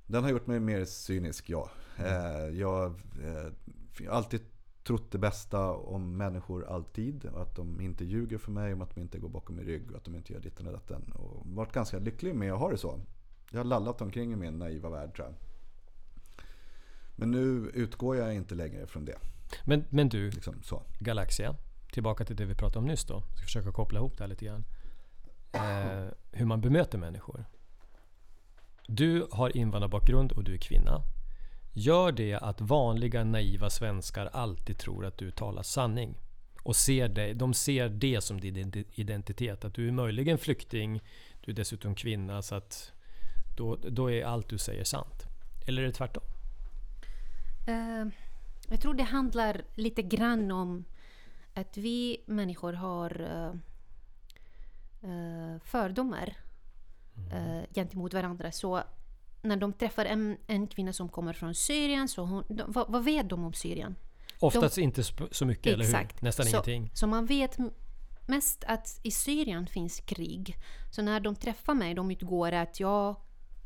Den 0.06 0.22
har 0.22 0.30
gjort 0.30 0.46
mig 0.46 0.60
mer 0.60 0.84
cynisk, 0.84 1.50
ja. 1.50 1.70
Eh, 1.96 2.58
jag 2.58 2.84
eh, 2.84 4.06
har 4.08 4.16
alltid 4.16 4.40
trott 4.86 5.10
det 5.10 5.18
bästa 5.18 5.72
om 5.72 6.16
människor 6.16 6.66
alltid. 6.66 7.26
Att 7.36 7.56
de 7.56 7.80
inte 7.80 8.04
ljuger 8.04 8.38
för 8.38 8.50
mig, 8.50 8.72
om 8.72 8.82
att 8.82 8.94
de 8.94 9.00
inte 9.00 9.18
går 9.18 9.28
bakom 9.28 9.56
min 9.56 9.64
rygg 9.64 9.90
och 9.90 9.96
att 9.96 10.04
de 10.04 10.14
inte 10.14 10.32
gör 10.32 10.40
ditten 10.40 10.66
och 10.66 10.72
datten. 10.72 11.12
Och 11.12 11.46
varit 11.46 11.72
ganska 11.72 11.98
lycklig 11.98 12.34
med 12.34 12.52
att 12.52 12.58
ha 12.58 12.70
det 12.70 12.78
så. 12.78 13.00
Jag 13.50 13.58
har 13.58 13.64
lallat 13.64 14.00
omkring 14.00 14.32
i 14.32 14.36
min 14.36 14.58
naiva 14.58 14.88
värld 14.88 15.14
tror 15.16 15.28
jag. 15.28 15.34
Men 17.16 17.30
nu 17.30 17.70
utgår 17.74 18.16
jag 18.16 18.34
inte 18.34 18.54
längre 18.54 18.86
från 18.86 19.04
det. 19.04 19.18
Men, 19.64 19.84
men 19.90 20.08
du, 20.08 20.30
Liksom 20.30 20.62
så. 20.62 20.82
Galaxia. 20.98 21.56
Tillbaka 21.92 22.24
till 22.24 22.36
det 22.36 22.44
vi 22.44 22.54
pratade 22.54 22.78
om 22.78 22.84
nyss 22.84 23.04
då. 23.04 23.14
Jag 23.14 23.36
ska 23.36 23.44
försöka 23.44 23.72
koppla 23.72 23.98
ihop 23.98 24.16
det 24.18 24.24
här 24.24 24.28
lite 24.28 24.44
grann. 24.44 24.64
Eh, 25.52 26.08
hur 26.32 26.44
man 26.46 26.60
bemöter 26.60 26.98
människor. 26.98 27.44
Du 28.86 29.26
har 29.30 29.56
invandrarbakgrund 29.56 30.32
och 30.32 30.44
du 30.44 30.54
är 30.54 30.58
kvinna. 30.58 31.02
Gör 31.72 32.12
det 32.12 32.34
att 32.34 32.60
vanliga 32.60 33.24
naiva 33.24 33.70
svenskar 33.70 34.26
alltid 34.32 34.78
tror 34.78 35.06
att 35.06 35.18
du 35.18 35.30
talar 35.30 35.62
sanning? 35.62 36.14
Och 36.62 36.76
ser 36.76 37.08
det, 37.08 37.32
de 37.32 37.54
ser 37.54 37.88
det 37.88 38.20
som 38.20 38.40
din 38.40 38.56
identi- 38.56 38.84
identitet. 38.94 39.64
Att 39.64 39.74
du 39.74 39.88
är 39.88 39.92
möjligen 39.92 40.38
flykting, 40.38 41.00
du 41.40 41.52
är 41.52 41.56
dessutom 41.56 41.94
kvinna. 41.94 42.42
Så 42.42 42.54
att 42.54 42.92
då, 43.56 43.76
då 43.76 44.10
är 44.10 44.24
allt 44.24 44.48
du 44.48 44.58
säger 44.58 44.84
sant. 44.84 45.24
Eller 45.66 45.82
är 45.82 45.86
det 45.86 45.92
tvärtom? 45.92 46.22
Eh, 47.66 48.06
jag 48.68 48.80
tror 48.80 48.94
det 48.94 49.02
handlar 49.02 49.64
lite 49.74 50.02
grann 50.02 50.50
om 50.50 50.84
att 51.54 51.76
vi 51.76 52.24
människor 52.26 52.72
har 52.72 53.20
eh, 55.02 55.58
fördomar 55.64 56.36
eh, 57.32 57.74
gentemot 57.74 58.14
varandra. 58.14 58.52
Så 58.52 58.82
när 59.42 59.56
de 59.56 59.72
träffar 59.72 60.04
en, 60.04 60.36
en 60.46 60.66
kvinna 60.66 60.92
som 60.92 61.08
kommer 61.08 61.32
från 61.32 61.54
Syrien, 61.54 62.08
så 62.08 62.24
hon, 62.24 62.44
de, 62.48 62.72
vad, 62.72 62.92
vad 62.92 63.04
vet 63.04 63.28
de 63.28 63.44
om 63.44 63.52
Syrien? 63.52 63.96
Oftast 64.40 64.78
inte 64.78 65.02
sp- 65.02 65.28
så 65.32 65.46
mycket, 65.46 65.66
eller 65.66 65.84
hur? 65.84 65.94
Exakt. 65.94 66.22
Nästan 66.22 66.46
så, 66.46 66.50
ingenting. 66.50 66.90
Så 66.94 67.06
man 67.06 67.26
vet 67.26 67.56
mest 68.26 68.64
att 68.64 69.00
i 69.02 69.10
Syrien 69.10 69.66
finns 69.66 70.00
krig. 70.00 70.56
Så 70.90 71.02
när 71.02 71.20
de 71.20 71.34
träffar 71.34 71.74
mig, 71.74 71.94
de 71.94 72.10
utgår 72.10 72.52
att 72.52 72.80
jag 72.80 73.16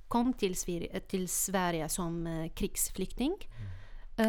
kom 0.08 0.32
till, 0.32 0.54
Sver- 0.54 1.00
till 1.00 1.28
Sverige 1.28 1.88
som 1.88 2.48
krigsflykting. 2.54 3.36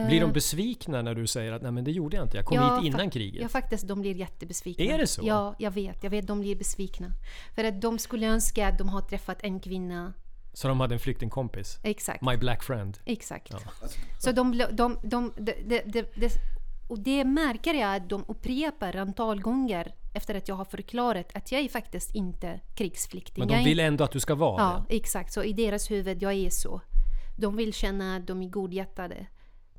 Blir 0.08 0.20
de 0.20 0.26
Eh, 0.26 0.32
besvikna 0.34 1.02
när 1.02 1.16
du 1.16 1.28
säger 1.28 1.52
att 1.52 1.62
nej 1.62 1.72
men 1.72 1.84
det 1.84 1.92
gjorde 1.92 2.16
jag 2.18 2.26
inte, 2.26 2.38
jag 2.38 2.46
kom 2.46 2.58
Ja, 2.58 2.76
hit 2.76 2.94
innan 2.94 3.10
kriget? 3.10 3.42
Ja, 3.42 3.48
faktiskt. 3.50 3.88
De 3.88 4.02
blir 4.02 4.16
jättebesvikna. 4.16 4.86
Är 4.86 4.98
det 4.98 5.08
så? 5.08 5.22
Ja, 5.26 5.56
jag 5.58 5.72
vet. 5.72 6.04
Jag 6.04 6.10
vet. 6.10 6.28
De 6.28 6.40
blir 6.42 6.56
besvikna. 6.56 7.08
För 7.56 7.64
att 7.64 7.82
de 7.82 8.00
skulle 8.00 8.28
önska 8.28 8.68
att 8.68 8.78
de 8.78 8.90
har 8.90 9.02
träffat 9.02 9.38
en 9.44 9.60
kvinna. 9.60 10.14
Så 10.54 10.68
de 10.68 10.80
hade 10.80 10.96
en 10.96 11.00
flyktingkompis? 11.00 11.80
Exakt. 11.84 12.22
My 12.22 12.38
black 12.38 12.64
friend? 12.64 12.98
Exakt. 13.06 13.52
Ja. 13.52 13.60
Så 14.20 14.32
de, 14.32 14.58
de, 14.72 14.98
de, 15.04 15.34
de, 15.36 16.30
och 16.88 17.00
det 17.00 17.24
märker 17.26 17.74
jag 17.74 17.96
att 17.96 18.10
de 18.10 18.26
upprepar 18.28 18.96
antal 18.96 19.42
gånger 19.42 19.96
efter 20.14 20.36
att 20.36 20.48
jag 20.48 20.56
har 20.56 20.66
förklarat 20.66 21.26
att 21.34 21.52
jag 21.52 21.62
är 21.62 21.70
faktiskt 21.70 22.16
inte 22.16 22.60
krigsflykting. 22.76 23.42
Men 23.42 23.48
de 23.48 23.64
vill 23.64 23.80
ändå 23.80 24.04
att 24.04 24.12
du 24.12 24.20
ska 24.20 24.36
vara 24.36 24.62
Ja, 24.62 24.86
det? 24.90 24.96
exakt. 24.96 25.34
Så 25.34 25.44
i 25.44 25.54
deras 25.54 25.92
huvud, 25.92 26.24
jag 26.24 26.34
är 26.34 26.50
så. 26.50 26.82
De 27.38 27.56
vill 27.56 27.74
känna 27.74 28.16
att 28.16 28.28
de 28.28 28.42
är 28.42 28.50
godhjärtade. 28.50 29.28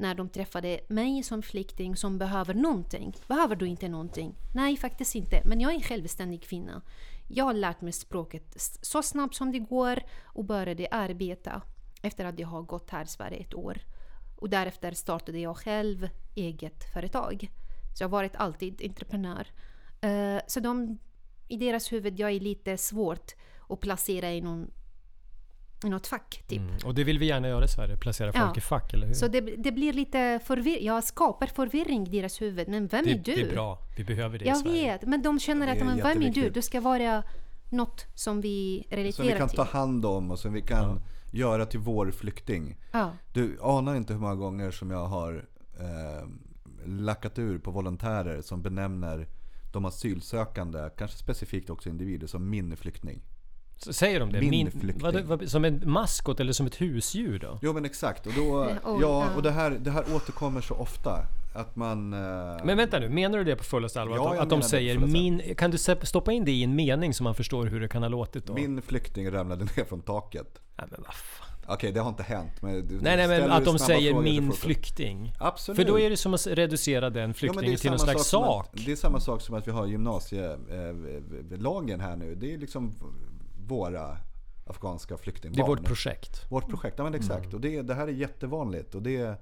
När 0.02 0.14
de 0.14 0.28
träffade 0.28 0.80
mig 0.88 1.22
som 1.22 1.42
flykting 1.42 1.96
som 1.96 2.18
behöver 2.18 2.54
någonting. 2.54 3.16
Behöver 3.26 3.56
du 3.56 3.66
inte 3.66 3.88
någonting? 3.88 4.34
Nej, 4.54 4.76
faktiskt 4.76 5.14
inte. 5.14 5.42
Men 5.44 5.60
jag 5.60 5.70
är 5.70 5.74
en 5.74 5.82
självständig 5.82 6.42
kvinna. 6.42 6.82
Jag 7.28 7.44
har 7.44 7.54
lärt 7.54 7.80
mig 7.80 7.92
språket 7.92 8.54
så 8.82 9.02
snabbt 9.02 9.34
som 9.34 9.52
det 9.52 9.58
går 9.58 10.02
och 10.24 10.44
började 10.44 10.88
arbeta 10.90 11.62
efter 12.02 12.24
att 12.24 12.38
jag 12.38 12.48
har 12.48 12.62
gått 12.62 12.90
här 12.90 13.04
i 13.04 13.08
Sverige 13.08 13.38
ett 13.38 13.54
år. 13.54 13.78
Och 14.36 14.50
därefter 14.50 14.92
startade 14.92 15.38
jag 15.38 15.56
själv 15.56 16.08
eget 16.34 16.92
företag. 16.92 17.48
Så 17.94 18.02
jag 18.02 18.08
har 18.08 18.12
varit 18.12 18.36
alltid 18.36 18.82
entreprenör. 18.84 19.46
Eh, 20.00 20.40
så 20.46 20.60
de, 20.60 20.98
i 21.48 21.56
deras 21.56 21.92
huvud, 21.92 22.20
jag 22.20 22.30
är 22.30 22.40
lite 22.40 22.76
svårt 22.76 23.32
att 23.68 23.80
placera 23.80 24.32
i, 24.32 24.40
någon, 24.40 24.70
i 25.88 25.90
något 25.90 26.06
fack. 26.06 26.44
Typ. 26.48 26.58
Mm. 26.60 26.74
Och 26.84 26.94
det 26.94 27.04
vill 27.04 27.18
vi 27.18 27.26
gärna 27.26 27.48
göra 27.48 27.64
i 27.64 27.68
Sverige, 27.68 27.96
placera 27.96 28.32
folk 28.32 28.44
Ja. 28.44 28.54
i 28.56 28.60
fack, 28.60 28.94
eller 28.94 29.06
hur? 29.06 29.14
Så 29.14 29.28
det, 29.28 29.40
det 29.40 29.72
blir 29.72 29.92
lite 29.92 30.40
förvirring. 30.44 30.86
Jag 30.86 31.04
skapar 31.04 31.46
förvirring 31.46 32.06
i 32.06 32.10
deras 32.20 32.40
huvud. 32.42 32.68
Men 32.68 32.86
vem 32.86 33.04
det, 33.04 33.10
är 33.12 33.14
du? 33.18 33.34
det 33.34 33.40
är 33.42 33.52
bra, 33.52 33.78
vi 33.96 34.04
behöver 34.04 34.38
det 34.38 34.44
i 34.44 34.48
Jag 34.48 34.56
Sverige. 34.58 34.92
vet, 34.92 35.02
men 35.08 35.22
de 35.22 35.38
känner 35.40 35.66
Ja, 35.66 35.72
att 35.72 35.78
men, 35.78 35.96
vem 35.96 36.22
är 36.22 36.30
du? 36.32 36.50
Du 36.50 36.62
ska 36.62 36.80
vara 36.80 37.22
något 37.70 38.06
som 38.14 38.40
vi 38.40 38.84
Som 38.88 38.96
relaterar 38.96 39.26
vi 39.26 39.38
kan 39.38 39.48
till. 39.48 39.56
ta 39.56 39.64
hand 39.64 40.06
om 40.06 40.30
och 40.30 40.38
som 40.38 40.52
vi 40.52 40.60
kan 40.62 41.00
göra 41.32 41.66
till 41.66 41.80
vår 41.80 42.10
flykting. 42.10 42.76
Ja. 42.92 43.12
Du 43.32 43.58
anar 43.62 43.94
inte 43.94 44.12
hur 44.12 44.20
många 44.20 44.34
gånger 44.34 44.70
som 44.70 44.90
jag 44.90 45.06
har 45.06 45.44
eh, 45.80 46.28
lackat 46.86 47.38
ur 47.38 47.58
på 47.58 47.70
volontärer 47.70 48.42
som 48.42 48.62
benämner 48.62 49.28
de 49.72 49.84
asylsökande, 49.84 50.90
kanske 50.98 51.16
specifikt 51.18 51.70
också 51.70 51.88
individer, 51.88 52.26
som 52.26 52.50
min 52.50 52.76
flykting. 52.76 53.22
Säger 53.90 54.20
de 54.20 54.32
det? 54.32 54.40
Min 54.40 54.70
flykting. 54.70 55.02
vad, 55.02 55.20
vad, 55.20 55.48
som 55.48 55.64
en 55.64 55.82
maskot 55.86 56.40
eller 56.40 56.52
som 56.52 56.66
ett 56.66 56.80
husdjur 56.80 57.38
då? 57.38 57.58
Jo 57.62 57.72
men 57.72 57.84
exakt, 57.84 58.26
och, 58.26 58.32
då, 58.36 58.62
Eh, 58.62 58.76
ja, 58.84 58.98
ja. 59.00 59.28
och 59.36 59.42
det, 59.42 59.50
här, 59.50 59.70
det 59.70 59.90
här 59.90 60.04
återkommer 60.14 60.60
så 60.60 60.74
ofta. 60.74 61.18
Att 61.54 61.76
man... 61.76 62.12
Eh, 62.12 62.18
Men 62.64 62.76
vänta 62.76 62.98
nu, 62.98 63.08
menar 63.08 63.38
du 63.38 63.44
det 63.44 63.56
på 63.56 63.64
fullaste 63.64 64.00
allvar? 64.00 64.16
Ja, 64.16 64.42
att, 64.42 64.50
de 64.50 64.62
säger 64.62 64.98
min... 64.98 65.54
Kan 65.56 65.70
du 65.70 65.78
stoppa 66.02 66.32
in 66.32 66.44
det 66.44 66.52
i 66.52 66.64
en 66.64 66.76
mening 66.76 67.14
så 67.14 67.22
man 67.22 67.34
förstår 67.34 67.66
hur 67.66 67.80
det 67.80 67.88
kan 67.88 68.02
ha 68.02 68.08
låtit 68.08 68.46
då? 68.46 68.54
Min 68.54 68.82
flykting 68.82 69.32
ramlade 69.32 69.64
ner 69.64 69.84
från 69.84 70.00
taket. 70.00 70.60
Nej 70.78 70.86
men 70.90 71.02
vad 71.06 71.14
fan. 71.14 71.46
Okej, 71.66 71.92
det 71.92 72.00
har 72.00 72.08
inte 72.08 72.22
hänt. 72.22 72.62
Men 72.62 72.88
du, 72.88 73.00
Nej 73.00 73.16
nej 73.16 73.28
men 73.28 73.50
att 73.50 73.64
de 73.64 73.78
säger 73.78 74.14
min 74.14 74.52
flykting. 74.52 75.32
Absolut. 75.38 75.76
För 75.76 75.84
då 75.84 75.98
är 75.98 76.10
det 76.10 76.16
som 76.16 76.34
att 76.34 76.46
reducera 76.46 77.10
den 77.10 77.30
Ja, 77.30 77.34
flyktingen 77.34 77.72
är 77.72 77.76
till 77.76 77.90
någon 77.90 77.98
slags 77.98 78.24
sak. 78.24 78.66
Att, 78.72 78.86
det 78.86 78.92
är 78.92 78.96
samma 78.96 79.20
sak 79.20 79.42
som 79.42 79.54
att 79.54 79.66
vi 79.66 79.70
har 79.70 79.86
gymnasielagen 79.86 82.00
här 82.00 82.16
nu. 82.16 82.34
Det 82.34 82.54
är 82.54 82.58
liksom 82.58 82.94
våra 83.66 84.18
afghanska 84.66 85.16
flyktingbarn. 85.16 85.56
Det 85.56 85.72
är 85.72 85.76
vårt 85.76 85.84
projekt. 85.84 86.50
Vårt 86.50 86.68
projekt, 86.68 86.98
ja 86.98 87.04
men 87.04 87.14
exakt. 87.14 87.54
Och 87.54 87.60
det, 87.60 87.82
det 87.82 87.94
här 87.94 88.08
är 88.08 88.12
jättevanligt. 88.12 88.94
Och 88.94 89.02
det, 89.02 89.36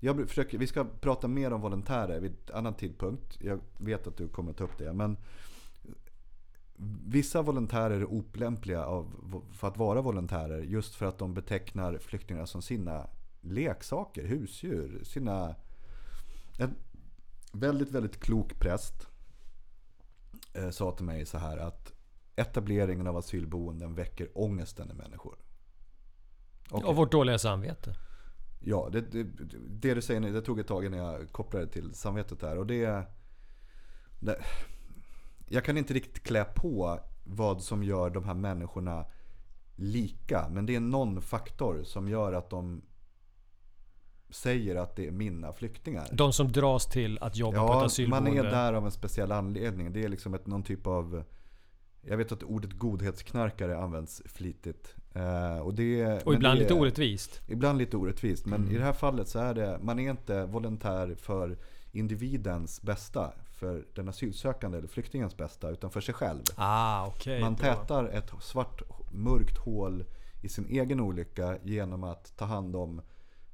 jag 0.00 0.28
försöker, 0.28 0.58
vi 0.58 0.66
ska 0.66 0.84
prata 1.00 1.28
mer 1.28 1.52
om 1.52 1.60
volontärer 1.60 2.20
vid 2.20 2.36
en 2.50 2.56
annan 2.56 2.74
tidpunkt. 2.74 3.38
Jag 3.40 3.60
vet 3.78 4.06
att 4.06 4.16
du 4.16 4.28
kommer 4.28 4.50
att 4.50 4.56
ta 4.56 4.64
upp 4.64 4.78
det. 4.78 4.92
Men 4.92 5.16
vissa 7.06 7.42
volontärer 7.42 8.00
är 8.00 8.04
olämpliga 8.04 8.84
av, 8.84 9.14
för 9.52 9.68
att 9.68 9.76
vara 9.76 10.00
volontärer 10.00 10.62
just 10.62 10.94
för 10.94 11.06
att 11.06 11.18
de 11.18 11.34
betecknar 11.34 11.98
flyktingar 11.98 12.46
som 12.46 12.62
sina 12.62 13.06
leksaker, 13.40 14.26
husdjur. 14.26 15.04
Sina, 15.04 15.54
en 16.58 16.74
väldigt, 17.52 17.90
väldigt 17.90 18.20
klok 18.20 18.58
präst 18.58 19.06
eh, 20.54 20.70
sa 20.70 20.90
till 20.90 21.04
mig 21.04 21.26
så 21.26 21.38
här 21.38 21.56
att 21.56 21.92
etableringen 22.36 23.06
av 23.06 23.16
asylboenden 23.16 23.94
väcker 23.94 24.28
ångesten 24.34 24.90
i 24.90 24.94
människor. 24.94 25.36
Okej. 26.70 26.88
Och 26.88 26.96
vårt 26.96 27.12
dåliga 27.12 27.38
samvete. 27.38 27.94
Ja, 28.60 28.88
det, 28.92 29.00
det, 29.00 29.22
det 29.68 29.94
du 29.94 30.02
säger 30.02 30.20
nu, 30.20 30.32
det 30.32 30.42
tog 30.42 30.60
ett 30.60 30.66
tag 30.66 30.84
innan 30.84 30.98
jag 30.98 31.32
kopplade 31.32 31.66
till 31.66 31.94
samvetet 31.94 32.40
där. 32.40 32.58
Och 32.58 32.66
det, 32.66 33.06
det, 34.20 34.38
jag 35.48 35.64
kan 35.64 35.78
inte 35.78 35.94
riktigt 35.94 36.22
klä 36.22 36.44
på 36.44 37.00
vad 37.24 37.62
som 37.62 37.82
gör 37.82 38.10
de 38.10 38.24
här 38.24 38.34
människorna 38.34 39.06
lika. 39.76 40.48
Men 40.50 40.66
det 40.66 40.74
är 40.74 40.80
någon 40.80 41.22
faktor 41.22 41.82
som 41.82 42.08
gör 42.08 42.32
att 42.32 42.50
de 42.50 42.82
säger 44.30 44.76
att 44.76 44.96
det 44.96 45.06
är 45.06 45.10
mina 45.10 45.52
flyktingar. 45.52 46.08
De 46.12 46.32
som 46.32 46.52
dras 46.52 46.86
till 46.86 47.18
att 47.18 47.36
jobba 47.36 47.58
på 47.58 47.64
ett 47.64 47.68
Ja, 47.68 47.74
man 47.76 47.86
asylboende. 47.86 48.38
är 48.38 48.50
där 48.50 48.72
av 48.72 48.84
en 48.84 48.90
speciell 48.92 49.32
anledning. 49.32 49.92
Det 49.92 50.04
är 50.04 50.08
liksom 50.08 50.34
ett, 50.34 50.46
någon 50.46 50.62
typ 50.62 50.86
av... 50.86 51.24
Jag 52.06 52.16
vet 52.16 52.32
att 52.32 52.42
ordet 52.42 52.72
godhetsknarkare 52.72 53.78
används 53.78 54.22
flitigt. 54.24 54.94
Eh, 55.14 55.58
och, 55.58 55.74
det, 55.74 56.26
Och 56.26 56.34
ibland 56.34 56.58
det 56.58 56.62
lite 56.62 56.74
orättvist. 56.74 57.40
Ibland 57.46 57.78
lite 57.78 57.96
orättvist. 57.96 58.46
Men 58.46 58.68
i 58.68 58.74
det 58.74 58.84
här 58.84 58.92
fallet 58.92 59.28
så 59.28 59.38
är 59.38 59.54
det, 59.54 59.78
man 59.82 59.98
är 59.98 60.10
inte 60.10 60.44
volontär 60.44 61.14
för 61.18 61.58
individens 61.92 62.82
bästa. 62.82 63.32
För 63.50 63.84
den 63.94 64.08
asylsökande 64.08 64.78
eller 64.78 64.88
flyktingens 64.88 65.36
bästa. 65.36 65.70
Utan 65.70 65.90
för 65.90 66.00
sig 66.00 66.14
själv. 66.14 66.42
Ah, 66.56 67.06
okej. 67.06 67.40
Man 67.40 67.56
tätar 67.56 68.04
ett 68.04 68.30
svart 68.40 68.82
mörkt 69.12 69.58
hål 69.58 70.04
i 70.42 70.48
sin 70.48 70.66
egen 70.66 71.00
olycka 71.00 71.58
genom 71.62 72.04
att 72.04 72.36
ta 72.36 72.44
hand 72.44 72.76
om 72.76 73.02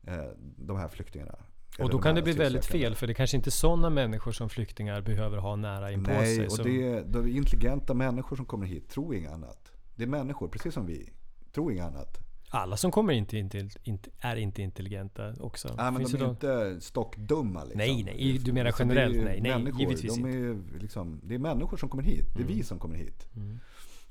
eh, 0.06 0.24
de 0.56 0.76
här 0.76 0.88
flyktingarna. 0.88 1.38
Och 1.78 1.90
då 1.90 1.96
de 1.96 2.02
kan 2.02 2.14
det 2.14 2.22
bli 2.22 2.32
väldigt 2.32 2.64
fel 2.66 2.94
för 2.94 3.06
det 3.06 3.14
kanske 3.14 3.36
inte 3.36 3.48
är 3.48 3.52
sådana 3.52 3.90
människor 3.90 4.32
som 4.32 4.48
flyktingar 4.48 5.00
behöver 5.00 5.38
ha 5.38 5.56
nära 5.56 5.92
inpå 5.92 6.10
Nej, 6.10 6.36
sig. 6.36 6.46
och 6.46 6.52
som- 6.52 6.64
det 6.64 6.82
är, 6.82 7.04
det 7.04 7.18
är 7.18 7.26
intelligenta 7.28 7.94
människor 7.94 8.36
som 8.36 8.46
kommer 8.46 8.66
hit. 8.66 8.88
Tror 8.88 9.14
inget 9.14 9.32
annat. 9.32 9.72
Det 9.94 10.02
är 10.02 10.08
människor, 10.08 10.48
precis 10.48 10.74
som 10.74 10.86
vi. 10.86 11.12
Tror 11.52 11.72
inget 11.72 11.84
annat. 11.84 12.18
Alla 12.50 12.76
som 12.76 12.90
kommer 12.90 13.12
inte, 13.12 13.36
inte, 13.38 13.68
inte, 13.82 14.10
är 14.18 14.36
inte 14.36 14.62
intelligenta 14.62 15.34
också. 15.40 15.68
Nej, 15.68 15.76
men 15.92 15.96
Finns 15.96 16.12
de 16.12 16.16
är 16.16 16.24
då- 16.24 16.30
inte 16.30 16.80
stockdumma 16.80 17.64
liksom. 17.64 17.78
Nej, 17.78 18.02
nej, 18.02 18.38
du 18.44 18.52
menar 18.52 18.74
generellt, 18.78 19.24
nej, 19.24 19.40
nej, 19.40 19.72
givetvis 19.78 20.16
de 20.16 20.24
är 20.24 20.28
ju 20.32 20.62
liksom, 20.80 21.20
Det 21.24 21.34
är 21.34 21.38
människor 21.38 21.76
som 21.76 21.88
kommer 21.88 22.02
hit. 22.02 22.26
Det 22.36 22.42
är 22.42 22.46
vi 22.46 22.62
som 22.62 22.78
kommer 22.78 22.96
hit. 22.96 23.26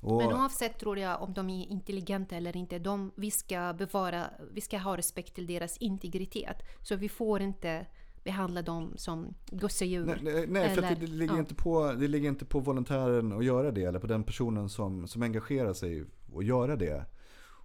Och, 0.01 0.17
Men 0.17 0.33
oavsett 0.33 0.79
tror 0.79 0.99
jag 0.99 1.21
om 1.21 1.33
de 1.33 1.49
är 1.49 1.67
intelligenta 1.71 2.35
eller 2.35 2.57
inte, 2.57 2.79
de, 2.79 3.11
vi 3.15 3.31
ska 3.31 3.73
bevara, 3.77 4.29
vi 4.51 4.61
ska 4.61 4.77
ha 4.77 4.97
respekt 4.97 5.35
till 5.35 5.47
deras 5.47 5.77
integritet. 5.77 6.57
Så 6.81 6.95
vi 6.95 7.09
får 7.09 7.41
inte 7.41 7.85
behandla 8.23 8.61
dem 8.61 8.93
som 8.95 9.33
gosedjur. 9.51 10.05
Nej, 10.05 10.19
nej, 10.21 10.47
nej 10.47 10.75
för 10.75 10.81
det, 10.81 10.87
Eller- 10.87 10.99
det, 10.99 11.07
ligger 11.07 11.33
ja. 11.33 11.39
inte 11.39 11.55
på, 11.55 11.93
det 11.93 12.07
ligger 12.07 12.29
inte 12.29 12.45
på 12.45 12.59
volontären 12.59 13.33
att 13.33 13.45
göra 13.45 13.71
det. 13.71 13.83
Eller 13.83 13.99
på 13.99 14.07
den 14.07 14.23
personen 14.23 14.69
som, 14.69 15.07
som 15.07 15.21
engagerar 15.21 15.73
sig 15.73 16.05
att 16.35 16.45
göra 16.45 16.75
det. 16.75 17.05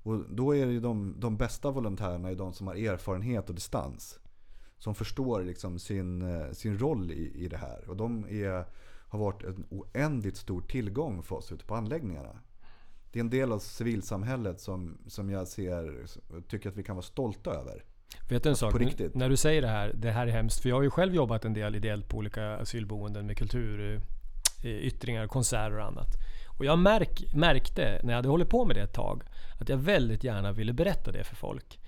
Och 0.04 0.18
då 0.30 0.56
är 0.56 0.66
det 0.66 0.80
de, 0.80 1.20
de 1.20 1.36
bästa 1.36 1.70
volontärerna 1.70 2.30
är 2.30 2.34
de 2.34 2.52
som 2.52 2.66
har 2.66 2.74
erfarenhet 2.74 3.48
och 3.48 3.54
distans. 3.54 4.18
Som 4.78 4.94
förstår 4.94 5.42
liksom 5.42 5.78
sin, 5.78 6.22
eh, 6.22 6.50
sin 6.50 6.78
roll 6.78 7.10
i, 7.10 7.44
i 7.44 7.48
det 7.48 7.56
här. 7.56 7.88
Och 7.88 7.96
de 7.96 8.24
är, 8.24 8.64
har 9.12 9.18
varit 9.18 9.42
en 9.42 9.64
oändligt 9.70 10.36
stor 10.36 10.60
tillgång 10.60 11.22
för 11.22 11.36
oss 11.36 11.52
ute 11.52 11.64
på 11.64 11.74
anläggningarna. 11.74 12.40
Det 13.10 13.18
är 13.18 13.20
en 13.20 13.30
del 13.30 13.52
av 13.52 13.58
civilsamhället 13.58 14.60
som, 14.60 14.98
som 15.06 15.30
jag 15.30 15.48
ser, 15.48 16.06
tycker 16.48 16.68
att 16.68 16.76
vi 16.76 16.82
kan 16.82 16.96
vara 16.96 17.02
stolta 17.02 17.50
över. 17.50 17.84
Vet 18.28 18.42
du 18.42 18.48
en 18.48 18.56
sak? 18.56 18.74
När 19.14 19.28
du 19.28 19.36
säger 19.36 19.62
det 19.62 19.68
här, 19.68 19.92
det 19.94 20.10
här 20.10 20.26
är 20.26 20.30
hemskt. 20.30 20.60
För 20.60 20.68
jag 20.68 20.76
har 20.76 20.82
ju 20.82 20.90
själv 20.90 21.14
jobbat 21.14 21.44
en 21.44 21.54
del 21.54 21.74
ideellt 21.74 22.08
på 22.08 22.16
olika 22.16 22.56
asylboenden 22.56 23.26
med 23.26 23.38
kulturyttringar, 23.38 25.26
konserter 25.26 25.78
och 25.78 25.86
annat. 25.86 26.08
Och 26.58 26.64
jag 26.64 26.78
märk, 26.78 27.34
märkte 27.34 28.00
när 28.02 28.12
jag 28.12 28.16
hade 28.16 28.28
hållit 28.28 28.48
på 28.50 28.64
med 28.64 28.76
det 28.76 28.82
ett 28.82 28.92
tag 28.92 29.22
att 29.60 29.68
jag 29.68 29.76
väldigt 29.76 30.24
gärna 30.24 30.52
ville 30.52 30.72
berätta 30.72 31.12
det 31.12 31.24
för 31.24 31.36
folk. 31.36 31.80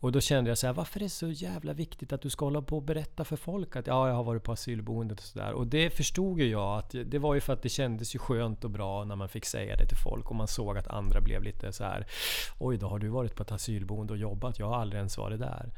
Och 0.00 0.12
då 0.12 0.20
kände 0.20 0.50
jag 0.50 0.58
så 0.58 0.66
här, 0.66 0.74
varför 0.74 1.00
är 1.00 1.04
det 1.04 1.08
så 1.08 1.30
jävla 1.30 1.72
viktigt 1.72 2.12
att 2.12 2.22
du 2.22 2.30
ska 2.30 2.44
hålla 2.44 2.62
på 2.62 2.76
och 2.76 2.82
berätta 2.82 3.24
för 3.24 3.36
folk 3.36 3.76
att 3.76 3.86
ja, 3.86 4.08
jag 4.08 4.14
har 4.14 4.24
varit 4.24 4.42
på 4.42 4.52
asylboendet 4.52 5.18
och 5.18 5.24
sådär. 5.24 5.52
Och 5.52 5.66
det 5.66 5.90
förstod 5.90 6.40
ju 6.40 6.46
jag 6.48 6.78
att 6.78 6.94
det 7.04 7.18
var 7.18 7.34
ju 7.34 7.40
för 7.40 7.52
att 7.52 7.62
det 7.62 7.68
kändes 7.68 8.14
ju 8.14 8.18
skönt 8.18 8.64
och 8.64 8.70
bra 8.70 9.04
när 9.04 9.16
man 9.16 9.28
fick 9.28 9.44
säga 9.44 9.76
det 9.76 9.86
till 9.86 9.96
folk 9.96 10.30
och 10.30 10.36
man 10.36 10.48
såg 10.48 10.78
att 10.78 10.88
andra 10.88 11.20
blev 11.20 11.42
lite 11.42 11.72
så 11.72 11.84
här. 11.84 12.06
Oj, 12.58 12.76
då 12.76 12.88
har 12.88 12.98
du 12.98 13.08
varit 13.08 13.34
på 13.34 13.42
ett 13.42 13.52
asylboende 13.52 14.12
och 14.12 14.18
jobbat. 14.18 14.58
Jag 14.58 14.66
har 14.66 14.76
aldrig 14.76 14.98
ens 14.98 15.18
varit 15.18 15.40
där. 15.40 15.70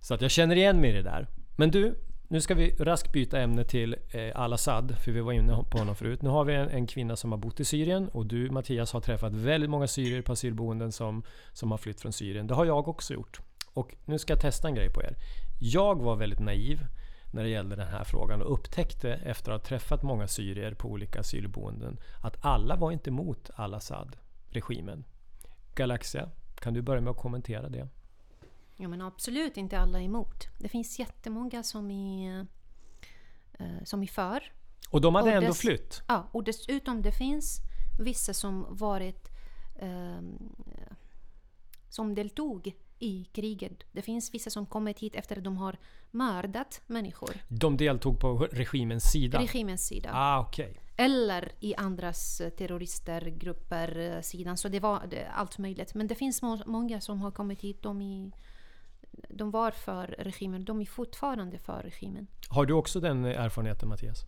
Så 0.00 0.14
att 0.14 0.22
jag 0.22 0.30
känner 0.30 0.56
igen 0.56 0.80
mig 0.80 0.90
i 0.90 0.92
det 0.92 1.02
där. 1.02 1.26
Men 1.56 1.70
du, 1.70 1.94
nu 2.28 2.40
ska 2.40 2.54
vi 2.54 2.70
raskt 2.70 3.12
byta 3.12 3.40
ämne 3.40 3.64
till 3.64 3.96
eh, 4.10 4.40
Al-Assad, 4.40 4.96
för 5.04 5.12
vi 5.12 5.20
var 5.20 5.32
inne 5.32 5.64
på 5.70 5.78
honom 5.78 5.96
förut. 5.96 6.22
Nu 6.22 6.28
har 6.28 6.44
vi 6.44 6.54
en, 6.54 6.68
en 6.68 6.86
kvinna 6.86 7.16
som 7.16 7.32
har 7.32 7.38
bott 7.38 7.60
i 7.60 7.64
Syrien 7.64 8.08
och 8.08 8.26
du 8.26 8.50
Mattias 8.50 8.92
har 8.92 9.00
träffat 9.00 9.32
väldigt 9.32 9.70
många 9.70 9.86
syrier 9.86 10.22
på 10.22 10.32
asylboenden 10.32 10.92
som, 10.92 11.22
som 11.52 11.70
har 11.70 11.78
flytt 11.78 12.00
från 12.00 12.12
Syrien. 12.12 12.46
Det 12.46 12.54
har 12.54 12.64
jag 12.64 12.88
också 12.88 13.14
gjort. 13.14 13.40
Och 13.78 13.94
nu 14.04 14.18
ska 14.18 14.32
jag 14.32 14.40
testa 14.40 14.68
en 14.68 14.74
grej 14.74 14.90
på 14.92 15.02
er. 15.02 15.16
Jag 15.60 16.02
var 16.02 16.16
väldigt 16.16 16.38
naiv 16.40 16.86
när 17.30 17.42
det 17.42 17.48
gällde 17.48 17.76
den 17.76 17.88
här 17.88 18.04
frågan 18.04 18.42
och 18.42 18.52
upptäckte 18.52 19.10
efter 19.14 19.52
att 19.52 19.60
ha 19.62 19.66
träffat 19.68 20.02
många 20.02 20.28
syrier 20.28 20.74
på 20.74 20.88
olika 20.88 21.20
asylboenden 21.20 21.98
att 22.22 22.44
alla 22.44 22.76
var 22.76 22.92
inte 22.92 23.10
emot 23.10 23.50
Al-Assad-regimen. 23.54 25.04
Galaxia, 25.74 26.28
kan 26.60 26.74
du 26.74 26.82
börja 26.82 27.00
med 27.00 27.10
att 27.10 27.16
kommentera 27.16 27.68
det? 27.68 27.88
Ja, 28.76 28.88
men 28.88 29.00
absolut 29.02 29.56
inte 29.56 29.78
alla 29.78 30.00
emot. 30.00 30.46
Det 30.58 30.68
finns 30.68 30.98
jättemånga 30.98 31.62
som 31.62 31.90
är, 31.90 32.46
eh, 33.58 33.84
som 33.84 34.02
är 34.02 34.06
för. 34.06 34.52
Och 34.90 35.00
de 35.00 35.14
hade 35.14 35.28
Och 35.30 35.36
ändå 35.36 35.48
dess- 35.48 35.58
flytt. 35.60 36.02
Ja, 36.08 36.28
och 36.32 36.44
dessutom 36.44 37.02
det 37.02 37.12
finns 37.12 37.60
vissa 38.00 38.34
som 38.34 38.66
varit 38.70 39.28
ehm, 39.80 40.38
som 41.88 42.14
deltog 42.14 42.72
i 42.98 43.24
kriget. 43.32 43.84
Det 43.92 44.02
finns 44.02 44.34
vissa 44.34 44.50
som 44.50 44.66
kommit 44.66 44.98
hit 44.98 45.14
efter 45.14 45.36
att 45.38 45.44
de 45.44 45.56
har 45.56 45.76
mördat 46.10 46.80
människor. 46.86 47.30
De 47.48 47.76
deltog 47.76 48.20
på 48.20 48.48
regimens 48.52 49.10
sida. 49.12 49.38
Regimens 49.38 49.86
sida. 49.86 50.10
Ah, 50.12 50.40
okej. 50.40 50.80
Eller 50.96 51.52
i 51.60 51.74
andras 51.74 52.40
eh, 52.40 52.50
terroristergrupper 52.50 53.98
eh, 53.98 54.20
sidan. 54.20 54.56
Så 54.56 54.68
det 54.68 54.80
var 54.80 55.00
allt 55.34 55.58
möjligt. 55.58 55.94
Men 55.94 56.06
det 56.06 56.14
finns 56.14 56.42
må- 56.42 56.62
många 56.66 57.00
som 57.00 57.20
har 57.22 57.30
kommit 57.30 57.60
hit. 57.60 57.82
De, 57.82 58.02
är, 58.02 58.30
de 59.28 59.50
var 59.50 59.70
för 59.70 60.06
regimen. 60.18 60.64
De 60.64 60.80
är 60.80 60.84
fortfarande 60.84 61.58
för 61.58 61.82
regimen. 61.82 62.26
Har 62.48 62.66
du 62.66 62.74
också 62.74 63.00
den 63.00 63.24
erfarenheten 63.24 63.88
Mattias? 63.88 64.18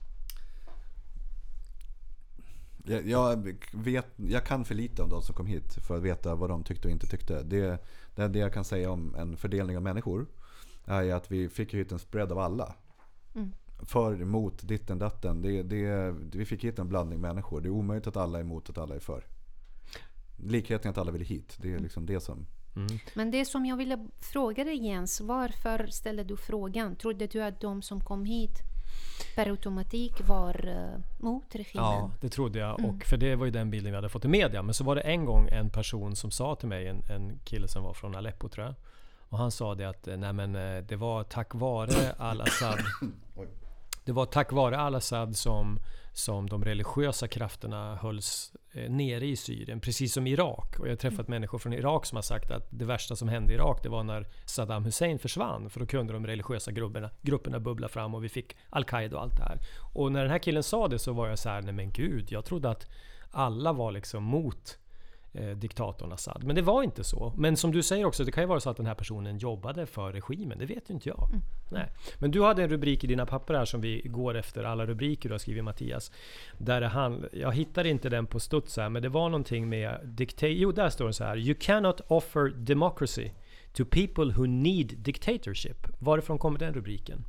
Jag, 2.85 3.09
jag, 3.09 3.57
vet, 3.73 4.07
jag 4.17 4.45
kan 4.45 4.65
för 4.65 4.75
lite 4.75 5.03
om 5.03 5.09
de 5.09 5.23
som 5.23 5.35
kom 5.35 5.47
hit 5.47 5.75
för 5.87 5.97
att 5.97 6.03
veta 6.03 6.35
vad 6.35 6.51
de 6.51 6.65
tyckte 6.65 6.89
och 6.89 6.93
inte 6.93 7.07
tyckte. 7.07 7.43
Det, 7.43 7.79
det, 8.15 8.29
det 8.29 8.39
jag 8.39 8.53
kan 8.53 8.65
säga 8.65 8.91
om 8.91 9.15
en 9.15 9.37
fördelning 9.37 9.77
av 9.77 9.83
människor 9.83 10.27
är 10.85 11.15
att 11.15 11.31
vi 11.31 11.49
fick 11.49 11.75
hit 11.75 11.93
en 11.93 11.99
spread 11.99 12.33
av 12.33 12.39
alla. 12.39 12.75
Mm. 13.35 13.53
För, 13.83 14.23
emot, 14.23 14.69
ditten, 14.69 14.99
datten. 14.99 15.43
Det, 15.43 15.63
det, 15.63 16.15
vi 16.33 16.45
fick 16.45 16.65
hit 16.65 16.79
en 16.79 16.89
blandning 16.89 17.21
människor. 17.21 17.61
Det 17.61 17.69
är 17.69 17.71
omöjligt 17.71 18.07
att 18.07 18.17
alla 18.17 18.39
är 18.39 18.43
emot 18.43 18.71
att 18.71 18.79
alla 18.79 18.95
är 18.95 19.01
för. 19.01 19.25
Likheten 20.37 20.89
är 20.89 20.91
att 20.91 20.99
alla 20.99 21.13
vill 21.13 21.23
hit. 21.23 21.57
Det 21.61 21.75
är 21.75 21.79
liksom 21.79 22.07
det 22.07 22.21
som... 22.21 22.47
Men 23.15 23.31
det 23.31 23.45
som 23.45 23.67
jag 23.67 23.77
ville 23.77 24.09
fråga 24.21 24.65
dig 24.65 24.87
Jens. 24.87 25.21
Varför 25.21 25.87
ställde 25.87 26.25
du 26.25 26.37
frågan? 26.37 26.97
Trodde 26.97 27.27
du 27.27 27.43
att 27.43 27.61
de 27.61 27.83
som 27.83 28.01
kom 28.01 28.25
hit 28.25 28.70
per 29.35 29.51
automatik 29.51 30.29
var 30.29 30.69
eh, 30.69 31.01
mot 31.19 31.55
regimen? 31.55 31.85
Ja, 31.85 32.11
det 32.21 32.29
trodde 32.29 32.59
jag. 32.59 32.81
Mm. 32.81 32.91
Och 32.91 33.05
för 33.05 33.17
det 33.17 33.37
var 33.37 33.45
ju 33.45 33.51
den 33.51 33.71
bilden 33.71 33.93
vi 33.93 33.97
hade 33.97 34.09
fått 34.09 34.25
i 34.25 34.29
media. 34.29 34.63
Men 34.63 34.75
så 34.75 34.85
var 34.85 34.95
det 34.95 35.01
en 35.01 35.25
gång 35.25 35.49
en 35.49 35.71
person 35.71 36.17
som 36.17 36.31
sa 36.31 36.55
till 36.55 36.69
mig, 36.69 36.87
en, 36.87 37.03
en 37.11 37.39
kille 37.45 37.69
som 37.69 37.83
var 37.83 37.95
från 37.95 38.15
Aleppo 38.15 38.49
tror 38.49 38.67
jag. 38.67 38.75
Och 39.29 39.39
han 39.39 39.51
sa 39.51 39.75
det 39.75 39.85
att 39.85 40.09
eh, 40.09 40.17
nej 40.17 40.33
men, 40.33 40.57
eh, 40.57 40.83
det 40.83 40.97
var 40.97 41.25
tack 41.25 41.55
vare 41.55 42.13
al-Assad 42.19 42.79
Det 44.11 44.15
var 44.15 44.27
tack 44.27 44.53
vare 44.53 44.79
al-Assad 44.79 45.37
som, 45.37 45.79
som 46.13 46.49
de 46.49 46.65
religiösa 46.65 47.29
krafterna 47.29 47.97
hölls 47.97 48.53
eh, 48.73 48.91
nere 48.91 49.27
i 49.27 49.37
Syrien. 49.37 49.81
Precis 49.81 50.13
som 50.13 50.27
Irak. 50.27 50.79
Och 50.79 50.87
jag 50.87 50.93
har 50.93 50.97
träffat 50.97 51.29
människor 51.29 51.59
från 51.59 51.73
Irak 51.73 52.07
som 52.07 52.17
har 52.17 52.23
sagt 52.23 52.51
att 52.51 52.67
det 52.71 52.85
värsta 52.85 53.17
som 53.17 53.29
hände 53.29 53.53
i 53.53 53.57
Irak 53.57 53.83
det 53.83 53.89
var 53.89 54.03
när 54.03 54.27
Saddam 54.45 54.85
Hussein 54.85 55.19
försvann. 55.19 55.71
För 55.71 55.81
då 55.81 55.87
kunde 55.87 56.13
de 56.13 56.27
religiösa 56.27 56.73
grupperna, 56.73 57.11
grupperna 57.23 57.61
bubbla 57.61 57.89
fram 57.89 58.15
och 58.15 58.25
vi 58.25 58.29
fick 58.29 58.57
Al-Qaida 58.71 59.17
och 59.17 59.23
allt 59.23 59.37
det 59.37 59.43
här. 59.43 59.59
Och 59.93 60.13
när 60.13 60.23
den 60.23 60.31
här 60.31 60.39
killen 60.39 60.63
sa 60.63 60.89
det 60.89 60.99
så 60.99 61.13
var 61.13 61.29
jag 61.29 61.39
så 61.39 61.49
här, 61.49 61.63
nej 61.63 61.75
men 61.75 61.91
gud, 61.91 62.33
jag 62.33 62.45
trodde 62.45 62.71
att 62.71 62.87
alla 63.31 63.73
var 63.73 63.93
liksom 63.93 64.25
mot 64.25 64.79
eh, 65.33 65.49
diktatorn 65.49 66.13
Assad. 66.13 66.45
Men 66.45 66.57
det 66.57 66.63
var 66.63 66.83
inte 66.83 67.05
så. 67.05 67.33
Men 67.37 67.57
som 67.57 67.73
du 67.73 67.83
säger 67.83 68.05
också, 68.05 68.25
det 68.25 68.33
kan 68.33 68.43
ju 68.43 68.49
vara 68.49 68.61
så 68.61 68.71
att 68.71 68.77
den 68.77 68.87
här 68.87 68.95
personen 68.95 69.39
jobbade 69.39 69.87
för 69.87 70.13
regimen. 70.13 70.59
Det 70.59 70.67
vet 70.67 70.91
ju 70.91 70.95
inte 70.95 71.09
jag. 71.09 71.29
Nej. 71.71 71.93
Men 72.19 72.31
du 72.31 72.43
hade 72.43 72.63
en 72.63 72.71
rubrik 72.71 73.05
i 73.05 73.07
dina 73.07 73.27
papper 73.27 73.55
här 73.55 73.65
som 73.65 73.81
vi 73.81 74.03
går 74.05 74.37
efter 74.37 74.65
alla 74.65 74.87
rubriker 74.87 75.29
du 75.29 75.35
har 75.35 75.39
skrivit 75.39 75.65
Mattias. 75.65 76.13
Där 76.59 76.83
hand, 76.83 77.27
jag 77.33 77.53
hittar 77.53 77.85
inte 77.85 78.09
den 78.09 78.27
på 78.27 78.41
studs 78.41 78.77
här, 78.77 78.89
men 78.89 79.03
det 79.03 79.09
var 79.09 79.29
någonting 79.29 79.69
med 79.69 80.01
dictate... 80.05 80.49
Jo, 80.49 80.73
där 80.73 80.91
står 80.91 81.07
det 81.07 81.13
så 81.13 81.25
här. 81.25 81.37
You 81.37 81.55
cannot 81.61 82.01
offer 82.09 82.49
democracy 82.49 83.31
to 83.73 83.85
people 83.85 84.33
who 84.33 84.47
need 84.47 84.99
dictatorship. 84.99 85.87
Varifrån 85.99 86.39
kommer 86.39 86.59
den 86.59 86.75
rubriken? 86.75 87.25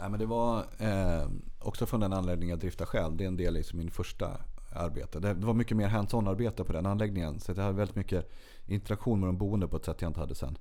Nej, 0.00 0.10
men 0.10 0.20
det 0.20 0.26
var 0.26 0.58
eh, 0.78 1.28
också 1.58 1.86
från 1.86 2.00
den 2.00 2.12
anläggningen 2.12 2.50
jag 2.50 2.58
driftar 2.58 2.84
själv. 2.84 3.16
Det 3.16 3.24
är 3.24 3.28
en 3.28 3.36
del 3.36 3.56
i 3.56 3.64
min 3.72 3.90
första 3.90 4.40
arbete. 4.78 5.20
Det, 5.20 5.34
var 5.34 5.54
mycket 5.54 5.76
mer 5.76 5.88
hands-on 5.88 6.28
arbete 6.28 6.64
på 6.64 6.72
den 6.72 6.86
anläggningen. 6.86 7.40
Så 7.40 7.52
jag 7.52 7.56
hade 7.56 7.76
väldigt 7.76 7.96
mycket 7.96 8.30
interaktion 8.66 9.20
med 9.20 9.28
de 9.28 9.38
boende 9.38 9.68
på 9.68 9.76
ett 9.76 9.84
sätt 9.84 10.02
jag 10.02 10.08
inte 10.08 10.20
hade 10.20 10.34
sen. 10.34 10.58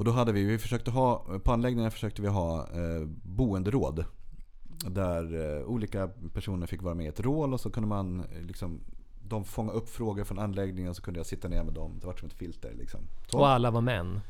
Och 0.00 0.04
då 0.04 0.10
hade 0.10 0.32
vi, 0.32 0.44
vi 0.44 0.58
försökte 0.58 0.90
ha, 0.90 1.24
på 1.44 1.52
anläggningen 1.52 1.90
försökte 1.90 2.22
vi 2.22 2.28
ha 2.28 2.60
eh, 2.60 3.06
boenderåd. 3.22 4.04
Där 4.86 5.56
eh, 5.58 5.64
olika 5.64 6.08
personer 6.34 6.66
fick 6.66 6.82
vara 6.82 6.94
med 6.94 7.06
i 7.06 7.08
ett 7.08 7.20
råd 7.20 7.52
och 7.52 7.60
så 7.60 7.70
kunde 7.70 7.88
man 7.88 8.20
eh, 8.20 8.42
liksom 8.42 8.80
de 9.28 9.44
fånga 9.44 9.72
upp 9.72 9.88
frågor 9.88 10.24
från 10.24 10.38
anläggningen 10.38 10.94
så 10.94 11.02
kunde 11.02 11.20
jag 11.20 11.26
sitta 11.26 11.48
ner 11.48 11.64
med 11.64 11.74
dem. 11.74 11.98
Det 12.00 12.06
var 12.06 12.14
som 12.14 12.28
ett 12.28 12.34
filter 12.34 12.74
liksom. 12.78 13.00
Så. 13.26 13.38
Och 13.38 13.48
alla 13.48 13.70
var 13.70 13.80
män. 13.80 14.20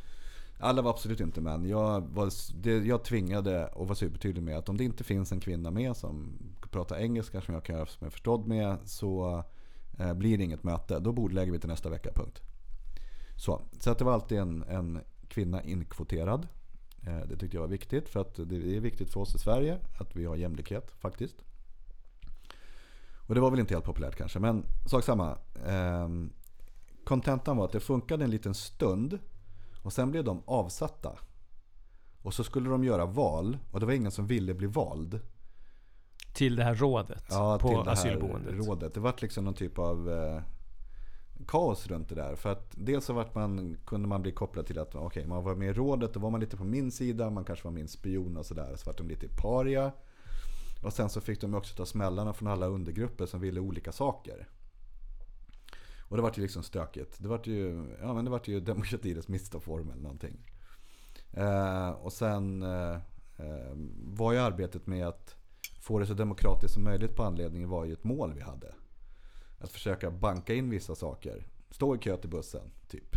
Alla 0.58 0.82
var 0.82 0.90
absolut 0.90 1.20
inte 1.20 1.40
män. 1.40 1.68
Jag, 1.68 2.00
var, 2.00 2.30
det, 2.62 2.86
jag 2.86 3.04
tvingade 3.04 3.66
och 3.66 3.88
var 3.88 3.94
supertydlig 3.94 4.42
med 4.42 4.58
att 4.58 4.68
om 4.68 4.76
det 4.76 4.84
inte 4.84 5.04
finns 5.04 5.32
en 5.32 5.40
kvinna 5.40 5.70
med 5.70 5.96
som 5.96 6.32
Prata 6.70 7.00
engelska 7.00 7.40
som 7.40 7.54
jag 7.54 7.64
kan 7.64 7.76
göra 7.76 7.86
som 7.86 7.98
jag 8.00 8.06
är 8.06 8.10
förstådd 8.10 8.46
med 8.46 8.78
så 8.84 9.44
eh, 9.98 10.14
blir 10.14 10.38
det 10.38 10.44
inget 10.44 10.64
möte. 10.64 10.98
Då 10.98 11.12
bordlägger 11.12 11.52
vi 11.52 11.58
till 11.58 11.68
nästa 11.68 11.90
vecka, 11.90 12.10
punkt. 12.14 12.42
Så, 13.36 13.62
så 13.80 13.90
att 13.90 13.98
det 13.98 14.04
var 14.04 14.12
alltid 14.12 14.38
en, 14.38 14.62
en 14.62 15.00
kvinna 15.28 15.62
inkvoterad. 15.62 16.48
Eh, 17.06 17.28
det 17.28 17.36
tyckte 17.36 17.56
jag 17.56 17.62
var 17.62 17.68
viktigt 17.68 18.08
för 18.08 18.20
att 18.20 18.34
det 18.36 18.76
är 18.76 18.80
viktigt 18.80 19.12
för 19.12 19.20
oss 19.20 19.34
i 19.34 19.38
Sverige 19.38 19.78
att 19.98 20.16
vi 20.16 20.24
har 20.24 20.36
jämlikhet 20.36 20.90
faktiskt. 20.90 21.36
Och 23.28 23.34
det 23.34 23.40
var 23.40 23.50
väl 23.50 23.60
inte 23.60 23.74
helt 23.74 23.84
populärt 23.84 24.16
kanske, 24.16 24.38
men 24.38 24.64
sak 24.86 25.04
samma. 25.04 25.38
Ehm, 25.66 26.32
kontentan 27.04 27.56
var 27.56 27.64
att 27.64 27.72
det 27.72 27.80
funkade 27.80 28.24
en 28.24 28.30
liten 28.30 28.54
stund 28.54 29.18
och 29.82 29.92
sen 29.92 30.10
blev 30.10 30.24
de 30.24 30.42
avsatta. 30.46 31.18
Och 32.22 32.34
så 32.34 32.44
skulle 32.44 32.70
de 32.70 32.84
göra 32.84 33.06
val 33.06 33.58
och 33.70 33.80
det 33.80 33.86
var 33.86 33.92
ingen 33.92 34.10
som 34.10 34.26
ville 34.26 34.54
bli 34.54 34.66
vald. 34.66 35.20
Till 36.32 36.56
det 36.56 36.64
här 36.64 36.74
rådet 36.74 37.24
Ja, 37.30 37.58
på 37.60 37.68
till 37.68 37.76
det 37.76 37.84
här 37.84 37.92
asylboendet. 37.92 38.54
rådet. 38.54 38.94
Det 38.94 39.00
vart 39.00 39.22
liksom 39.22 39.44
någon 39.44 39.54
typ 39.54 39.78
av 39.78 40.10
eh, 40.10 40.42
kaos 41.46 41.86
runt 41.86 42.08
det 42.08 42.14
där. 42.14 42.36
För 42.36 42.52
att 42.52 42.70
dels 42.76 43.04
så 43.04 43.12
vart 43.12 43.34
man, 43.34 43.76
kunde 43.86 44.08
man 44.08 44.22
bli 44.22 44.32
kopplad 44.32 44.66
till 44.66 44.78
att 44.78 44.94
okej, 44.94 45.26
man 45.26 45.44
var 45.44 45.54
med 45.54 45.68
i 45.68 45.72
rådet, 45.72 46.14
då 46.14 46.20
var 46.20 46.30
man 46.30 46.40
lite 46.40 46.56
på 46.56 46.64
min 46.64 46.92
sida, 46.92 47.30
man 47.30 47.44
kanske 47.44 47.64
var 47.64 47.72
min 47.72 47.88
spion 47.88 48.36
och 48.36 48.46
sådär. 48.46 48.76
Så 48.76 48.86
vart 48.86 48.98
de 48.98 49.08
lite 49.08 49.28
paria. 49.42 49.92
Och 50.84 50.92
sen 50.92 51.08
så 51.08 51.20
fick 51.20 51.40
de 51.40 51.54
också 51.54 51.76
ta 51.76 51.86
smällarna 51.86 52.32
från 52.32 52.48
alla 52.48 52.66
undergrupper 52.66 53.26
som 53.26 53.40
ville 53.40 53.60
olika 53.60 53.92
saker. 53.92 54.48
Och 56.08 56.16
det 56.16 56.22
vart 56.22 56.38
ju 56.38 56.42
liksom 56.42 56.62
stökigt. 56.62 57.16
Det 57.22 57.28
vart 57.28 57.46
ju, 57.46 57.86
ja, 58.00 58.14
men 58.14 58.24
det 58.24 58.30
vart 58.30 58.48
ju 58.48 58.60
demokrati 58.60 59.10
i 59.10 59.14
dess 59.14 59.28
mista 59.28 59.60
form 59.60 59.90
eller 59.90 60.02
någonting. 60.02 60.36
Eh, 61.32 61.90
och 61.90 62.12
sen 62.12 62.62
eh, 62.62 62.94
eh, 63.36 63.72
var 64.04 64.32
ju 64.32 64.38
arbetet 64.38 64.86
med 64.86 65.08
att 65.08 65.36
få 65.90 65.98
det 65.98 66.06
så 66.06 66.14
demokratiskt 66.14 66.74
som 66.74 66.84
möjligt 66.84 67.16
på 67.16 67.22
anledningen 67.22 67.68
var 67.68 67.84
ju 67.84 67.92
ett 67.92 68.04
mål 68.04 68.34
vi 68.34 68.40
hade. 68.40 68.74
Att 69.58 69.70
försöka 69.70 70.10
banka 70.10 70.54
in 70.54 70.70
vissa 70.70 70.94
saker. 70.94 71.46
Stå 71.70 71.94
i 71.94 71.98
kö 71.98 72.16
till 72.16 72.30
bussen, 72.30 72.70
typ. 72.88 73.16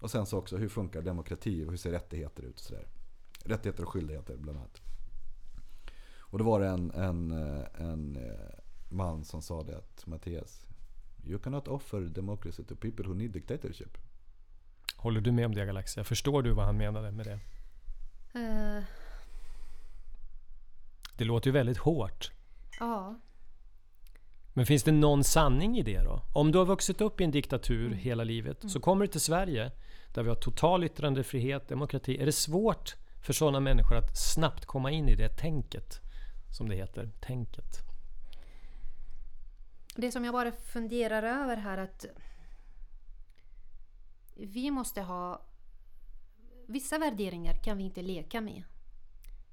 Och 0.00 0.10
sen 0.10 0.26
så 0.26 0.38
också, 0.38 0.56
hur 0.56 0.68
funkar 0.68 1.02
demokrati 1.02 1.64
och 1.64 1.70
hur 1.70 1.76
ser 1.76 1.90
rättigheter 1.90 2.42
ut 2.42 2.54
och 2.54 2.60
sådär. 2.60 2.86
Rättigheter 3.44 3.82
och 3.82 3.88
skyldigheter 3.88 4.36
bland 4.36 4.58
annat. 4.58 4.80
Och 6.18 6.38
då 6.38 6.44
var 6.44 6.60
det 6.60 6.66
en, 6.66 6.90
en, 6.90 7.30
eh, 7.30 7.64
en 7.78 8.16
eh, 8.16 8.58
man 8.88 9.24
som 9.24 9.42
sa 9.42 9.62
det 9.62 9.76
att 9.76 10.06
Mattias, 10.06 10.66
you 11.24 11.38
cannot 11.38 11.68
offer 11.68 12.00
democracy 12.00 12.64
to 12.64 12.76
people 12.76 13.06
who 13.06 13.14
need 13.14 13.30
dictatorship. 13.30 13.98
Håller 14.96 15.20
du 15.20 15.32
med 15.32 15.46
om 15.46 15.54
det 15.54 15.66
Galaxia? 15.66 16.04
Förstår 16.04 16.42
du 16.42 16.52
vad 16.52 16.64
han 16.64 16.76
menade 16.76 17.10
med 17.10 17.26
det? 17.26 17.38
Eh, 18.38 18.84
Det 21.16 21.24
låter 21.24 21.48
ju 21.48 21.52
väldigt 21.52 21.78
hårt. 21.78 22.30
ja. 22.80 23.20
Men 24.56 24.66
finns 24.66 24.82
det 24.82 24.92
någon 24.92 25.24
sanning 25.24 25.78
i 25.78 25.82
det 25.82 26.02
då? 26.02 26.22
Om 26.34 26.52
du 26.52 26.58
har 26.58 26.64
vuxit 26.64 27.00
upp 27.00 27.20
i 27.20 27.24
en 27.24 27.30
diktatur 27.30 27.90
hela 27.90 28.24
livet, 28.24 28.70
så 28.70 28.80
kommer 28.80 29.04
du 29.04 29.12
till 29.12 29.20
Sverige 29.20 29.72
där 30.14 30.22
vi 30.22 30.28
har 30.28 30.36
total 30.36 30.84
yttrandefrihet, 30.84 31.68
demokrati. 31.68 32.20
Är 32.20 32.26
det 32.26 32.32
svårt 32.32 32.94
för 33.26 33.32
sådana 33.32 33.60
människor 33.60 33.96
att 33.96 34.18
snabbt 34.18 34.64
komma 34.64 34.90
in 34.90 35.08
i 35.08 35.14
det 35.14 35.28
tänket? 35.28 36.00
Som 36.58 36.68
det 36.68 36.76
heter, 36.76 37.10
tänket. 37.20 37.78
Det 39.96 40.12
som 40.12 40.24
jag 40.24 40.32
bara 40.32 40.52
funderar 40.52 41.22
över 41.22 41.56
här 41.56 41.78
att 41.78 42.06
vi 44.34 44.70
måste 44.70 45.02
ha 45.02 45.46
vissa 46.66 46.98
värderingar 46.98 47.54
kan 47.54 47.78
vi 47.78 47.84
inte 47.84 48.02
leka 48.02 48.40
med. 48.40 48.62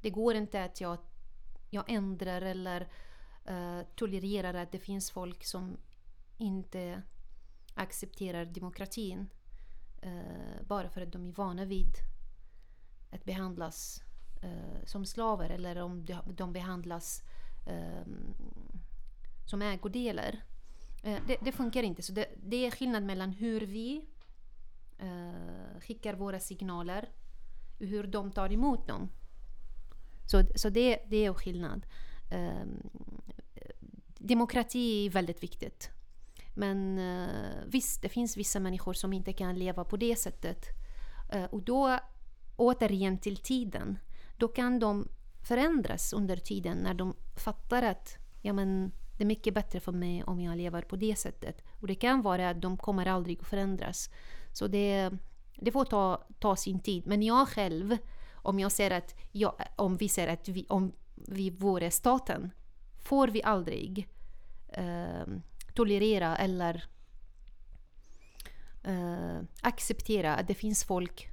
Det 0.02 0.10
går 0.10 0.36
inte 0.36 0.64
att 0.64 0.82
jag, 0.82 0.98
jag 1.74 1.84
ändrar 1.88 2.42
eller 2.42 2.82
uh, 3.50 3.82
tolererar 3.96 4.54
att 4.54 4.72
det 4.72 4.80
finns 4.80 5.12
folk 5.12 5.46
som 5.46 5.78
inte 6.38 7.02
accepterar 7.74 8.46
demokratin 8.46 9.30
uh, 10.06 10.64
bara 10.68 10.90
för 10.90 11.02
att 11.02 11.12
de 11.12 11.28
är 11.28 11.32
vana 11.32 11.66
vid 11.66 11.96
att 13.12 13.26
behandlas 13.26 14.04
uh, 14.44 14.86
som 14.86 15.06
slavar 15.06 15.50
eller 15.50 15.82
om 15.82 16.06
de, 16.06 16.20
de 16.36 16.54
behandlas 16.54 17.24
som 19.46 19.62
ägodelar. 19.62 20.44
Det, 21.02 21.38
det 21.42 21.52
funkar 21.52 21.84
inte. 21.84 22.02
Så 22.02 22.14
det, 22.14 22.26
det 22.44 22.66
är 22.66 22.72
skillnad 22.72 23.04
mellan 23.04 23.32
hur 23.32 23.62
vi 23.62 24.06
eh, 25.02 25.80
skickar 25.82 26.14
våra 26.14 26.40
signaler 26.40 27.10
och 27.80 27.86
hur 27.86 28.08
de 28.08 28.32
tar 28.32 28.54
emot 28.54 28.88
dem. 28.88 29.10
Så, 30.32 30.44
så 30.56 30.70
det, 30.70 31.00
det 31.08 31.26
är 31.26 31.34
skillnad. 31.34 31.86
Eh, 32.32 32.66
demokrati 34.18 35.06
är 35.06 35.10
väldigt 35.10 35.44
viktigt. 35.44 35.90
Men 36.56 36.98
eh, 36.98 37.64
visst, 37.66 38.02
det 38.02 38.10
finns 38.10 38.38
vissa 38.38 38.60
människor 38.60 38.94
som 38.94 39.14
inte 39.14 39.34
kan 39.34 39.60
leva 39.60 39.84
på 39.84 39.98
det 39.98 40.16
sättet. 40.16 40.66
Eh, 41.32 41.44
och 41.44 41.62
då, 41.62 42.00
återigen 42.56 43.18
till 43.18 43.38
tiden, 43.38 44.00
då 44.38 44.48
kan 44.48 44.80
de 44.80 45.08
förändras 45.48 46.14
under 46.14 46.36
tiden 46.36 46.78
när 46.78 46.94
de 46.94 47.16
fattar 47.36 47.84
att 47.84 48.18
ja, 48.42 48.54
men, 48.54 48.92
det 49.18 49.24
är 49.24 49.28
mycket 49.28 49.54
bättre 49.54 49.80
för 49.80 49.92
mig 49.92 50.24
om 50.24 50.42
jag 50.42 50.58
lever 50.58 50.82
på 50.82 50.96
det 50.96 51.16
sättet. 51.16 51.62
Och 51.82 51.88
det 51.88 51.96
kan 51.96 52.22
vara 52.22 52.50
att 52.50 52.62
de 52.62 52.78
kommer 52.78 53.06
aldrig 53.06 53.40
att 53.40 53.48
förändras. 53.48 54.10
Så 54.54 54.68
det, 54.68 55.12
det 55.56 55.72
får 55.72 55.86
ta, 55.86 56.24
ta 56.40 56.56
sin 56.56 56.80
tid. 56.80 57.08
Men 57.08 57.24
jag 57.24 57.48
själv, 57.48 57.98
om 58.42 58.60
jag 58.60 58.72
ser 58.72 58.92
att, 58.92 59.16
jag, 59.32 59.54
om 59.76 59.98
vi 59.98 60.10
ser 60.10 60.28
att 60.28 60.48
vi, 60.48 60.66
om 60.70 60.92
vi 61.16 61.50
vore 61.50 61.92
staten, 61.92 62.52
får 63.02 63.28
vi 63.28 63.44
aldrig 63.44 64.08
eh, 64.70 65.26
tolerera 65.74 66.38
eller 66.38 66.86
eh, 68.84 69.40
acceptera 69.62 70.36
att 70.36 70.48
det 70.48 70.54
finns 70.54 70.84
folk 70.84 71.30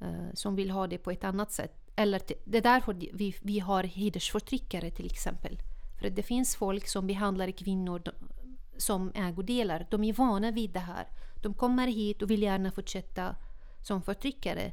eh, 0.00 0.34
som 0.34 0.56
vill 0.56 0.70
ha 0.70 0.86
det 0.86 0.98
på 0.98 1.10
ett 1.10 1.24
annat 1.24 1.52
sätt. 1.52 1.90
Eller 1.96 2.20
det 2.44 2.58
är 2.58 2.62
därför 2.62 2.94
vi, 3.12 3.36
vi 3.42 3.58
har 3.58 3.84
hedersförtryckare 3.84 4.90
till 4.90 5.06
exempel. 5.06 5.58
För 6.00 6.06
att 6.06 6.16
det 6.16 6.22
finns 6.22 6.56
folk 6.56 6.88
som 6.88 7.06
behandlar 7.06 7.50
kvinnor 7.50 7.98
de- 7.98 8.28
som 8.76 9.12
ägodelar. 9.14 9.86
De 9.90 10.04
är 10.04 10.12
vana 10.12 10.50
vid 10.50 10.70
det 10.70 10.80
här. 10.80 11.06
De 11.42 11.54
kommer 11.54 11.86
hit 11.86 12.22
och 12.22 12.30
vill 12.30 12.42
gärna 12.42 12.70
fortsätta 12.70 13.36
som 13.82 14.02
förtryckare. 14.02 14.72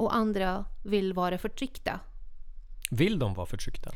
Och 0.00 0.14
andra 0.16 0.64
vill 0.82 1.12
vara 1.12 1.38
förtryckta. 1.38 2.00
Vill 2.90 3.18
de 3.18 3.34
vara 3.34 3.46
förtryckta? 3.46 3.90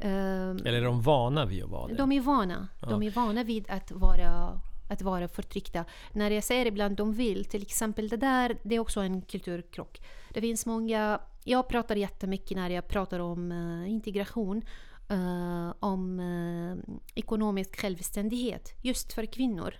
Ehm, 0.00 0.56
Eller 0.64 0.72
är 0.72 0.84
de 0.84 1.02
vana 1.02 1.46
vid 1.46 1.64
att 1.64 1.70
vara 1.70 1.88
det? 1.88 1.94
De 1.94 2.12
är 2.12 2.20
vana. 2.20 2.68
De 2.80 3.02
är 3.02 3.10
vana 3.10 3.44
vid 3.44 3.70
att 3.70 3.92
vara, 3.92 4.60
att 4.88 5.02
vara 5.02 5.28
förtryckta. 5.28 5.84
När 6.12 6.30
jag 6.30 6.44
säger 6.44 6.66
ibland 6.66 6.96
de 6.96 7.12
vill, 7.12 7.44
till 7.44 7.62
exempel 7.62 8.08
det 8.08 8.16
där, 8.16 8.58
det 8.62 8.74
är 8.74 8.78
också 8.78 9.00
en 9.00 9.22
kulturkrock. 9.22 10.00
Det 10.34 10.40
finns 10.40 10.66
många, 10.66 11.20
jag 11.44 11.68
pratar 11.68 11.96
jättemycket 11.96 12.56
när 12.56 12.70
jag 12.70 12.88
pratar 12.88 13.18
om 13.18 13.52
eh, 13.52 13.90
integration, 13.90 14.62
eh, 15.08 15.74
om 15.80 16.20
eh, 16.20 16.94
ekonomisk 17.14 17.80
självständighet, 17.80 18.74
just 18.82 19.12
för 19.12 19.26
kvinnor. 19.26 19.74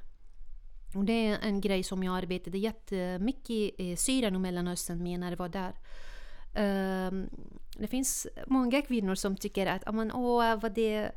Och 0.95 1.05
det 1.05 1.27
är 1.27 1.39
en 1.43 1.61
grej 1.61 1.83
som 1.83 2.03
jag 2.03 2.17
arbetade 2.17 2.59
jättemycket 2.59 3.51
i 3.81 3.97
Syrien 3.97 4.35
och 4.35 4.41
Mellanöstern 4.41 5.03
med 5.03 5.21
när 5.21 5.31
jag 5.31 5.39
var 5.39 5.49
där. 5.49 5.75
Ehm, 6.55 7.31
det 7.79 7.87
finns 7.87 8.27
många 8.47 8.83
kvinnor 8.83 9.15
som 9.15 9.37
tycker 9.37 9.67
att 9.67 9.83
åh, 9.87 10.61
vad 10.61 10.75
det, 10.75 11.13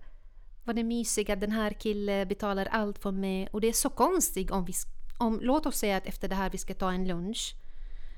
vad 0.64 0.76
det 0.76 0.82
är 0.82 0.86
mysigt 0.86 1.30
att 1.30 1.42
den 1.42 1.52
här 1.52 1.72
killen 1.72 2.28
betalar 2.28 2.66
allt 2.66 3.00
för 3.00 3.12
mig. 3.12 3.48
Och 3.52 3.62
det 3.62 3.68
är 3.68 3.74
så 3.74 3.90
konstigt 3.90 4.52
om 4.52 4.66
vi... 4.66 4.74
Om, 5.18 5.40
låt 5.42 5.66
oss 5.66 5.78
säga 5.78 5.98
att 5.98 6.06
efter 6.06 6.28
det 6.28 6.36
här 6.36 6.50
vi 6.50 6.58
ska 6.58 6.74
ta 6.74 6.92
en 6.92 7.08
lunch. 7.08 7.56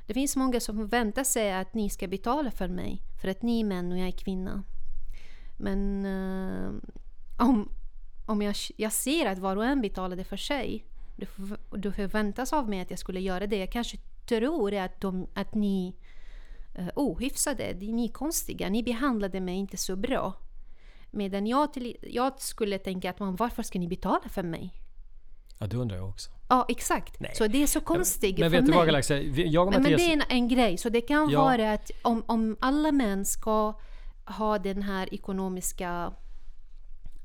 Det 0.08 0.13
finns 0.13 0.36
många 0.36 0.60
som 0.60 0.78
förväntar 0.78 1.24
sig 1.24 1.54
att 1.54 1.74
ni 1.74 1.89
ska 1.89 2.08
betala 2.08 2.52
för 2.52 2.68
mig. 2.68 3.02
För 3.22 3.28
att 3.28 3.42
ni 3.42 3.60
är 3.60 3.63
män 3.63 3.92
och 3.92 3.98
jag 3.98 4.08
är 4.08 4.12
kvinna. 4.12 4.63
Men 5.58 6.06
eh, 6.06 6.72
om, 7.39 7.70
om 8.26 8.42
jag, 8.42 8.56
jag 8.78 8.94
ser 8.94 9.26
att 9.26 9.39
var 9.39 9.56
och 9.56 9.66
en 9.66 9.82
betalar 9.82 10.16
det 10.16 10.24
för 10.24 10.38
sig. 10.38 10.86
Det, 11.15 11.26
förv- 11.26 11.78
det 11.78 11.91
förväntas 11.91 12.54
av 12.54 12.69
mig 12.69 12.80
att 12.82 12.89
jag 12.89 12.99
skulle 12.99 13.19
göra 13.19 13.47
det. 13.47 13.58
Jag 13.58 13.71
kanske 13.71 13.97
tror 14.28 14.73
att, 14.73 15.02
de, 15.02 15.28
att 15.34 15.54
ni 15.56 15.95
uh, 16.80 16.89
ohyfsade, 16.95 17.73
det- 17.73 17.88
ni 17.93 18.06
är 18.06 18.12
konstiga, 18.12 18.69
ni 18.69 18.84
behandlade 18.84 19.39
mig 19.39 19.56
inte 19.56 19.78
så 19.78 19.95
bra. 19.95 20.34
Medan 21.12 21.47
jag, 21.47 21.73
till, 21.73 21.97
jag 22.02 22.41
skulle 22.41 22.78
tänka 22.80 23.10
att 23.10 23.19
man, 23.19 23.36
varför 23.36 23.63
ska 23.63 23.80
ni 23.80 23.88
betala 23.88 24.30
för 24.30 24.43
mig? 24.43 24.73
Ja, 25.60 25.67
det 25.67 25.78
undrar 25.78 25.97
jag 25.97 26.10
också. 26.10 26.32
Ja, 26.49 26.65
exakt. 26.69 27.19
Nej. 27.19 27.32
Så 27.36 27.47
det 27.47 27.63
är 27.63 27.67
så 27.67 27.80
konstigt 27.82 28.38
Men 28.39 28.52
för 28.52 28.58
vet 28.58 28.65
du 28.65 28.69
mig. 28.71 28.78
vad 28.78 28.86
Galaxia? 28.86 29.21
Jag 29.21 29.67
och 29.67 29.73
Men, 29.73 29.84
men 29.84 29.91
Mattias... 29.91 30.02
det 30.08 30.13
är 30.13 30.13
en, 30.13 30.38
en 30.41 30.47
grej. 30.47 30.78
Så 30.78 30.89
det 30.89 31.02
kan 31.02 31.30
Ja. 31.30 31.41
vara 31.41 31.73
att 31.73 31.91
om, 32.02 32.23
om 32.28 32.58
alla 32.60 32.91
män 32.91 33.26
ska 33.26 33.80
ha 34.26 34.60
den 34.60 34.82
här 34.82 35.13
ekonomiska 35.13 36.13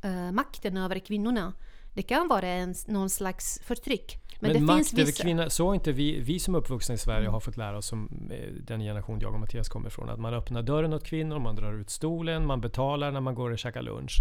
eh, 0.02 0.32
makten 0.32 0.76
över 0.76 0.98
kvinnorna. 0.98 1.52
Det 1.94 2.02
kan 2.02 2.28
vara 2.28 2.46
en, 2.46 2.74
någon 2.86 3.10
slags 3.10 3.60
förtryck. 3.64 4.18
Men, 4.40 4.52
Men, 4.52 4.64
makt 4.64 4.92
över 4.92 5.04
vissa... 5.04 5.22
kvinnor, 5.22 5.48
så 5.48 5.66
har 5.66 5.74
inte 5.74 5.92
vi, 5.92 6.20
vi 6.20 6.38
som 6.38 6.54
uppvuxna 6.54 6.94
i 6.94 6.98
Sverige 6.98 7.28
har 7.28 7.40
fått 7.40 7.56
lära 7.56 7.78
oss 7.78 7.86
som 7.86 8.28
eh, 8.30 8.54
den 8.62 8.80
generation 8.80 9.20
jag 9.20 9.34
och 9.34 9.40
Mattias 9.40 9.68
kommer 9.68 9.88
ifrån. 9.88 10.08
Att 10.08 10.20
man 10.20 10.34
öppnar 10.34 10.62
dörren 10.62 10.92
åt 10.92 11.04
kvinnor, 11.04 11.38
man 11.38 11.56
drar 11.56 11.72
ut 11.72 11.90
stolen, 11.90 12.46
man 12.46 12.60
betalar 12.60 13.10
när 13.10 13.20
man 13.20 13.34
går 13.34 13.50
och 13.50 13.58
käkar 13.58 13.82
lunch. 13.82 14.18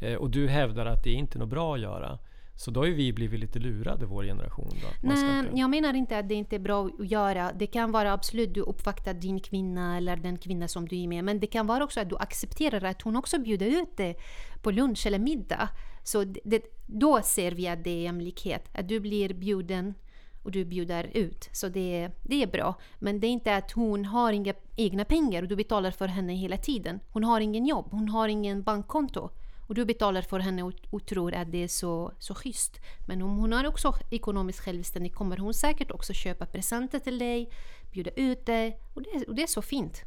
Eh, 0.00 0.14
och 0.14 0.30
du 0.30 0.48
hävdar 0.48 0.86
att 0.86 1.04
det 1.04 1.10
är 1.10 1.14
inte 1.14 1.38
är 1.38 1.40
något 1.40 1.48
bra 1.48 1.74
att 1.74 1.80
göra. 1.80 2.18
Så 2.58 2.70
då 2.70 2.80
har 2.80 2.86
ju 2.86 2.94
vi 2.94 3.12
blivit 3.12 3.40
lite 3.40 3.58
lurade, 3.58 4.06
vår 4.06 4.24
generation. 4.24 4.70
Då. 4.82 4.88
Nej, 5.08 5.38
inte- 5.38 5.58
jag 5.58 5.70
menar 5.70 5.94
inte 5.94 6.18
att 6.18 6.28
det 6.28 6.34
inte 6.34 6.56
är 6.56 6.60
bra 6.60 6.86
att 6.86 7.10
göra. 7.10 7.52
Det 7.52 7.66
kan 7.66 7.92
vara 7.92 8.12
absolut 8.12 8.54
du 8.54 8.60
uppvaktar 8.60 9.14
din 9.14 9.40
kvinna 9.40 9.96
eller 9.96 10.16
den 10.16 10.38
kvinna 10.38 10.68
som 10.68 10.88
du 10.88 11.02
är 11.02 11.08
med. 11.08 11.24
Men 11.24 11.40
det 11.40 11.46
kan 11.46 11.66
vara 11.66 11.84
också 11.84 12.00
att 12.00 12.08
du 12.08 12.16
accepterar 12.16 12.84
att 12.84 13.02
hon 13.02 13.16
också 13.16 13.38
bjuder 13.38 13.66
ut 13.66 13.96
dig 13.96 14.16
på 14.62 14.70
lunch 14.70 15.06
eller 15.06 15.18
middag. 15.18 15.68
Så 16.04 16.24
det, 16.24 16.62
då 16.86 17.20
ser 17.22 17.52
vi 17.52 17.68
att 17.68 17.84
det 17.84 17.90
är 17.90 18.02
jämlikhet. 18.02 18.68
Att 18.78 18.88
du 18.88 19.00
blir 19.00 19.34
bjuden 19.34 19.94
och 20.42 20.50
du 20.50 20.64
bjuder 20.64 21.10
ut. 21.14 21.48
Så 21.52 21.68
det, 21.68 22.10
det 22.22 22.42
är 22.42 22.46
bra. 22.46 22.74
Men 22.98 23.20
det 23.20 23.26
är 23.26 23.30
inte 23.30 23.56
att 23.56 23.72
hon 23.72 24.04
har 24.04 24.32
inga 24.32 24.54
egna 24.76 25.04
pengar 25.04 25.42
och 25.42 25.48
du 25.48 25.56
betalar 25.56 25.90
för 25.90 26.08
henne 26.08 26.34
hela 26.34 26.56
tiden. 26.56 27.00
Hon 27.12 27.24
har 27.24 27.40
ingen 27.40 27.66
jobb, 27.66 27.86
hon 27.90 28.08
har 28.08 28.28
ingen 28.28 28.62
bankkonto. 28.62 29.30
Och 29.68 29.74
du 29.74 29.84
betalar 29.84 30.22
för 30.22 30.38
henne 30.38 30.62
och, 30.62 30.72
och 30.90 31.06
tror 31.06 31.34
att 31.34 31.52
det 31.52 31.62
är 31.62 31.68
så, 31.68 32.12
så 32.18 32.34
schysst. 32.34 32.80
Men 33.06 33.22
om 33.22 33.36
hon 33.36 33.52
är 33.52 33.66
också 33.66 33.94
ekonomiskt 34.10 34.60
självständig 34.60 35.14
kommer 35.14 35.36
hon 35.36 35.54
säkert 35.54 35.90
också 35.90 36.12
köpa 36.12 36.46
presenter 36.46 36.98
till 36.98 37.18
dig, 37.18 37.50
bjuda 37.92 38.10
ut 38.10 38.46
dig. 38.46 38.80
Och 38.94 39.02
det, 39.02 39.24
och 39.28 39.34
det 39.34 39.42
är 39.42 39.46
så 39.46 39.62
fint. 39.62 40.02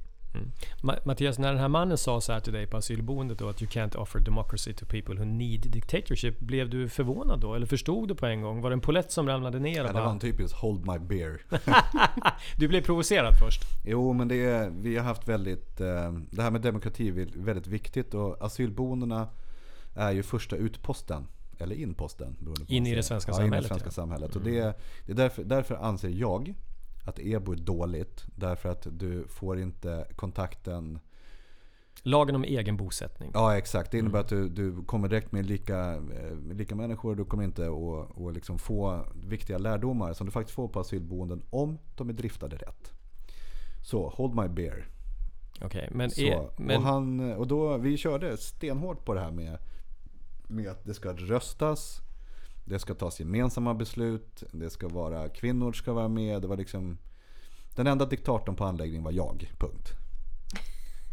Ma- 0.81 0.99
Mattias, 1.05 1.39
när 1.39 1.49
den 1.51 1.59
här 1.59 1.67
mannen 1.67 1.97
sa 1.97 2.21
så 2.21 2.31
här 2.33 2.39
till 2.39 2.53
dig 2.53 2.67
på 2.67 2.77
asylboendet 2.77 3.39
då 3.39 3.49
att 3.49 3.61
you 3.61 3.71
can't 3.71 3.95
offer 3.95 4.19
democracy 4.19 4.73
to 4.73 4.85
people 4.85 5.15
who 5.15 5.25
need 5.25 5.61
dictatorship. 5.71 6.39
Blev 6.39 6.69
du 6.69 6.89
förvånad 6.89 7.39
då? 7.39 7.53
Eller 7.53 7.65
förstod 7.65 8.07
du 8.07 8.15
på 8.15 8.25
en 8.25 8.41
gång? 8.41 8.61
Var 8.61 8.69
det 8.69 8.73
en 8.73 8.81
polett 8.81 9.11
som 9.11 9.27
ramlade 9.27 9.59
ner? 9.59 9.85
Ja, 9.85 9.87
det 9.87 9.93
var 9.93 10.09
en 10.11 10.19
typisk 10.19 10.55
hold 10.55 10.87
my 10.87 10.99
beer. 10.99 11.41
Du 12.57 12.67
blev 12.67 12.81
provocerad 12.81 13.33
först? 13.39 13.61
Jo, 13.85 14.13
men 14.13 14.27
det 14.27 14.45
är, 14.45 14.69
vi 14.69 14.97
har 14.97 15.03
haft 15.03 15.27
väldigt, 15.27 15.81
eh, 15.81 16.11
det 16.31 16.41
här 16.41 16.51
med 16.51 16.61
demokrati 16.61 17.07
är 17.07 17.43
väldigt 17.45 17.67
viktigt 17.67 18.13
och 18.13 18.45
asylboendena 18.45 19.27
är 19.95 20.11
ju 20.11 20.23
första 20.23 20.55
utposten. 20.55 21.27
Eller 21.57 21.75
inposten. 21.75 22.37
In 22.67 22.87
i 22.87 22.95
det 22.95 23.03
svenska 23.03 23.31
ja, 23.31 23.37
In 23.37 23.41
i 23.41 23.47
samhället, 23.47 23.63
det 23.63 23.67
svenska 23.67 23.87
ja. 23.87 23.91
samhället. 23.91 24.35
Och 24.35 24.41
det, 24.41 24.77
det 25.05 25.11
är 25.11 25.15
därför, 25.15 25.43
därför 25.43 25.75
anser 25.75 26.09
jag 26.09 26.53
att 27.05 27.19
EBO 27.19 27.51
är 27.51 27.57
dåligt. 27.57 28.23
Därför 28.35 28.69
att 28.69 28.87
du 28.91 29.27
får 29.27 29.59
inte 29.59 30.07
kontakten 30.15 30.99
Lagen 32.03 32.35
om 32.35 32.43
egen 32.43 32.77
bosättning. 32.77 33.31
Ja 33.33 33.57
exakt, 33.57 33.91
det 33.91 33.97
innebär 33.97 34.19
Mm. 34.19 34.23
att 34.23 34.29
du, 34.29 34.49
du 34.49 34.83
kommer 34.83 35.07
direkt 35.07 35.31
med 35.31 35.45
lika, 35.45 35.93
eh, 35.93 36.37
lika 36.53 36.75
människor. 36.75 37.15
Du 37.15 37.25
kommer 37.25 37.43
inte 37.43 37.67
att, 37.67 38.21
att 38.21 38.33
liksom 38.33 38.59
få 38.59 39.05
viktiga 39.25 39.57
lärdomar 39.57 40.13
som 40.13 40.25
du 40.25 40.31
faktiskt 40.31 40.55
får 40.55 40.67
på 40.67 40.79
asylboenden 40.79 41.43
om 41.49 41.77
de 41.95 42.09
är 42.09 42.13
driftade 42.13 42.55
rätt. 42.55 42.93
Så, 43.83 44.09
hold 44.09 44.35
my 44.35 44.47
beer. 44.47 44.87
Okej, 45.61 45.89
men, 45.91 46.11
Så, 46.11 46.21
är, 46.21 46.49
men 46.57 46.77
och, 46.77 46.83
han, 46.83 47.33
och 47.33 47.47
då, 47.47 47.77
vi 47.77 47.97
körde 47.97 48.37
stenhårt 48.37 49.05
på 49.05 49.13
det 49.13 49.19
här 49.21 49.31
med, 49.31 49.57
med 50.51 50.67
att 50.67 50.85
det 50.85 50.93
ska 50.93 51.13
röstas. 51.13 52.01
Det 52.65 52.79
ska 52.79 52.93
tas 52.93 53.19
gemensamma 53.19 53.73
beslut. 53.73 54.43
Det 54.51 54.69
ska 54.69 54.87
vara, 54.87 55.29
kvinnor 55.29 55.73
ska 55.73 55.93
vara 55.93 56.07
med. 56.07 56.41
Det 56.41 56.47
var 56.47 56.57
liksom, 56.57 56.97
den 57.75 57.87
enda 57.87 58.05
diktatorn 58.05 58.55
på 58.55 58.63
anläggningen 58.63 59.03
var 59.03 59.11
jag, 59.11 59.51
punkt. 59.59 59.91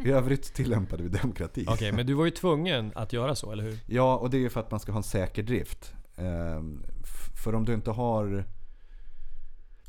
I 0.05 0.11
övrigt 0.11 0.43
tillämpade 0.55 1.03
vi 1.03 1.09
demokrati. 1.09 1.67
Okej, 1.69 1.93
men 1.93 2.07
du 2.07 2.15
var 2.15 2.25
ju 2.25 2.31
tvungen 2.31 2.93
att 2.95 3.13
göra 3.13 3.35
så, 3.35 3.53
eller 3.53 3.65
hur? 3.65 3.79
Ja, 3.87 4.17
och 4.17 4.31
det 4.31 4.37
är 4.37 4.41
ju 4.41 4.51
för 4.51 4.61
att 4.61 4.71
man 4.71 4.81
ska 4.81 4.93
ha 4.93 4.97
en 4.97 5.03
säker 5.03 5.43
drift. 5.43 5.93
Ehm, 6.17 6.85
för 7.45 7.55
om 7.55 7.65
du 7.65 7.75
inte 7.75 7.91
har... 7.91 8.45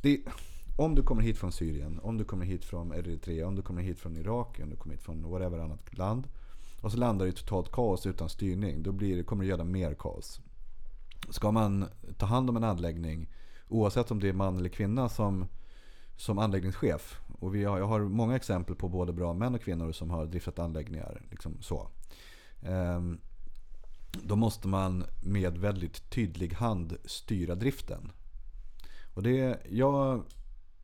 Det, 0.02 0.22
om 0.78 0.96
du 0.96 1.04
kommer 1.04 1.22
hit 1.22 1.38
från 1.38 1.52
Syrien, 1.52 2.00
om 2.04 2.18
du 2.18 2.24
kommer 2.24 2.46
hit 2.46 2.66
från 2.66 2.94
Eritrea, 2.94 3.48
om 3.48 3.56
du 3.56 3.62
kommer 3.62 3.82
hit 3.82 4.00
från 4.00 4.18
Irak, 4.18 4.60
om 4.64 4.70
du 4.70 4.76
kommer 4.76 4.96
hit 4.96 5.04
från 5.04 5.32
whatever 5.32 5.60
annat 5.60 5.98
land. 5.98 6.28
Och 6.82 6.92
så 6.92 6.98
landar 6.98 7.26
det 7.26 7.30
i 7.30 7.34
totalt 7.36 7.72
kaos 7.72 8.06
utan 8.06 8.30
styrning. 8.30 8.84
Då 8.84 8.92
blir, 8.92 9.18
det- 9.18 9.24
kommer 9.24 9.44
det 9.44 9.50
göra 9.50 9.64
mer 9.64 9.94
kaos. 9.94 10.42
Ska 11.30 11.52
man 11.52 11.86
ta 12.18 12.26
hand 12.26 12.50
om 12.50 12.58
en 12.58 12.64
anläggning, 12.64 13.30
oavsett 13.68 14.12
om 14.12 14.20
det 14.20 14.30
är 14.30 14.34
man 14.34 14.58
eller 14.58 14.70
kvinna 14.70 15.10
som, 15.10 15.46
som 16.16 16.40
anläggningschef. 16.40 17.20
Och 17.40 17.56
vi 17.56 17.64
har, 17.64 17.78
jag 17.78 17.86
har 17.88 18.00
många 18.00 18.36
exempel 18.36 18.76
på 18.76 18.90
både 18.90 19.14
bra 19.14 19.34
män 19.34 19.56
och 19.56 19.62
kvinnor 19.62 19.92
som 19.92 20.10
har 20.10 20.26
driftat 20.26 20.60
anläggningar. 20.60 21.22
Liksom 21.32 21.62
så. 21.62 21.88
Ehm, 22.62 23.20
då 24.24 24.36
måste 24.36 24.68
man 24.68 25.04
med 25.24 25.58
väldigt 25.58 26.10
tydlig 26.10 26.54
hand 26.54 26.98
styra 27.06 27.56
driften. 27.56 28.12
Och 29.14 29.24
det, 29.24 29.60
jag 29.70 30.16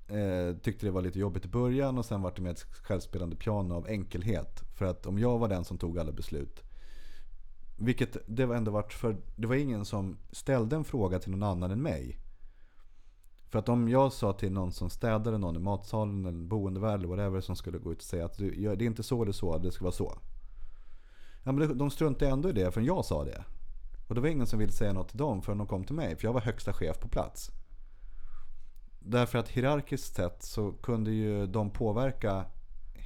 eh, 0.08 0.56
tyckte 0.62 0.86
det 0.86 0.92
var 0.92 1.02
lite 1.02 1.20
jobbigt 1.20 1.46
i 1.46 1.50
början 1.50 1.98
och 1.98 2.06
sen 2.06 2.22
var 2.22 2.34
det 2.36 2.42
med 2.42 2.52
ett 2.52 2.64
självspelande 2.64 3.36
piano 3.36 3.76
av 3.76 3.88
enkelhet. 3.88 4.64
För 4.76 4.86
att 4.86 5.06
om 5.06 5.20
jag 5.20 5.40
var 5.40 5.48
den 5.48 5.66
som 5.66 5.78
tog 5.78 6.00
alla 6.00 6.12
beslut. 6.12 6.64
Vilket 7.78 8.18
det 8.28 8.46
var 8.46 8.56
ändå 8.56 8.72
vart 8.72 8.94
för 8.94 9.18
det 9.36 9.48
var 9.48 9.56
ingen 9.56 9.86
som 9.86 10.18
ställde 10.32 10.76
en 10.76 10.84
fråga 10.84 11.20
till 11.20 11.32
någon 11.32 11.44
annan 11.44 11.72
än 11.72 11.82
mig. 11.82 12.20
För 13.50 13.60
att 13.60 13.70
om 13.70 13.90
jag 13.90 14.14
sa 14.14 14.34
till 14.34 14.52
någon 14.52 14.72
som 14.72 14.90
städade 14.90 15.38
någon 15.38 15.56
i 15.56 15.60
matsalen 15.60 16.26
eller 16.26 16.46
boendevärd 16.46 17.00
eller 17.00 17.08
whatever 17.08 17.42
som 17.42 17.56
skulle 17.56 17.78
gå 17.78 17.92
ut 17.92 17.98
och 17.98 18.04
säga 18.04 18.26
att 18.26 18.38
du, 18.38 18.76
det 18.76 18.86
är 18.86 18.88
inte 18.88 19.04
så 19.04 19.26
det 19.26 19.32
är 19.32 19.34
så, 19.34 19.58
det 19.58 19.72
ska 19.72 19.84
vara 19.84 19.92
så. 19.92 20.18
Ja, 21.44 21.52
men 21.52 21.68
de- 21.68 21.78
de 21.78 21.90
struntade 21.92 22.32
ändå 22.32 22.50
i 22.50 22.54
det 22.54 22.72
förrän 22.72 22.86
jag 22.86 23.06
sa 23.06 23.24
det. 23.24 23.44
Och 24.08 24.16
det 24.16 24.22
var 24.22 24.28
ingen 24.28 24.48
som 24.48 24.60
ville 24.60 24.72
säga 24.72 24.94
något 24.94 25.10
till 25.10 25.18
dem 25.18 25.42
förrän 25.42 25.58
de 25.58 25.68
kom 25.68 25.84
till 25.84 25.96
mig. 25.96 26.16
För 26.16 26.28
jag 26.28 26.34
var 26.34 26.42
högsta 26.42 26.74
chef 26.74 27.00
på 27.00 27.08
plats. 27.08 27.52
Därför 29.00 29.40
att 29.40 29.50
hierarkiskt 29.50 30.16
sett 30.16 30.44
så 30.44 30.72
kunde 30.72 31.12
ju 31.12 31.48
de 31.48 31.70
påverka 31.70 32.46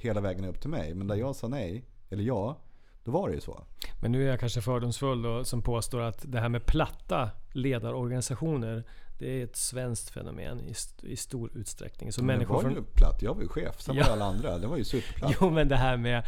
hela 0.00 0.20
vägen 0.20 0.44
upp 0.44 0.60
till 0.60 0.70
mig. 0.70 0.94
Men 0.94 1.06
där 1.06 1.14
jag 1.16 1.36
sa 1.36 1.48
nej, 1.48 1.84
eller 2.10 2.22
ja, 2.24 2.56
då 3.04 3.10
var 3.10 3.28
det 3.28 3.34
ju 3.34 3.40
så. 3.40 3.62
Men 4.02 4.12
nu 4.12 4.24
är 4.26 4.30
jag 4.30 4.40
kanske 4.40 4.60
fördomsfull 4.60 5.22
då, 5.22 5.44
som 5.44 5.62
påstår 5.62 6.00
att 6.00 6.24
det 6.32 6.40
här 6.40 6.48
med 6.48 6.66
platta 6.66 7.30
ledarorganisationer, 7.52 8.84
det 9.18 9.40
är 9.40 9.44
ett 9.44 9.56
svenskt 9.56 10.10
fenomen 10.10 10.60
i, 10.60 10.70
st- 10.70 11.06
i 11.06 11.16
stor 11.16 11.50
utsträckning. 11.54 12.12
Så 12.12 12.20
Men 12.24 12.26
människor 12.26 12.54
var 12.54 12.62
från... 12.62 12.72
ju 12.74 12.82
platt, 12.82 13.22
jag 13.22 13.34
var 13.34 13.42
ju 13.42 13.48
chef. 13.48 13.80
Sen 13.80 13.96
Ja. 13.96 14.04
var 14.06 14.12
alla 14.12 14.24
andra, 14.24 14.58
det 14.58 14.66
var 14.66 14.76
ju 14.76 14.84
superplatt. 14.84 15.36
Jo 15.40 15.50
men 15.50 15.68
det 15.68 15.76
här 15.76 15.96
med 15.96 16.26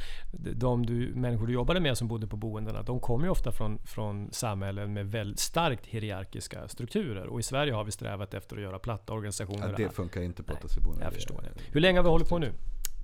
de 0.55 0.87
du, 0.87 1.13
människor 1.15 1.47
du 1.47 1.53
jobbade 1.53 1.81
med 1.81 1.99
som 1.99 2.09
bodde 2.09 2.27
på 2.27 2.37
boendena. 2.37 2.83
De 2.83 3.01
kommer 3.01 3.25
ju 3.25 3.31
ofta 3.31 3.53
från, 3.53 3.79
från 3.79 4.33
samhällen 4.33 4.93
med 4.93 5.07
väldigt 5.11 5.39
starkt 5.41 5.87
hierarkiska 5.87 6.69
strukturer. 6.69 7.27
Och 7.27 7.41
i 7.41 7.43
Sverige 7.43 7.73
har 7.73 7.85
vi 7.85 7.93
strävat 7.93 8.35
efter 8.35 8.57
att 8.57 8.63
göra 8.63 8.79
platta 8.79 9.13
organisationer. 9.13 9.69
Ja, 9.79 9.85
det 9.87 9.91
funkar 9.95 10.21
inte 10.23 10.43
på 10.43 10.53
ett 10.53 10.65
asylboende. 10.65 11.05
jag 11.05 11.13
förstår 11.13 11.43
det. 11.43 11.63
Hur 11.73 11.81
länge 11.81 11.99
har 11.99 12.05
vi 12.05 12.11
hållit 12.11 12.29
på 12.29 12.39
nu? 12.39 12.53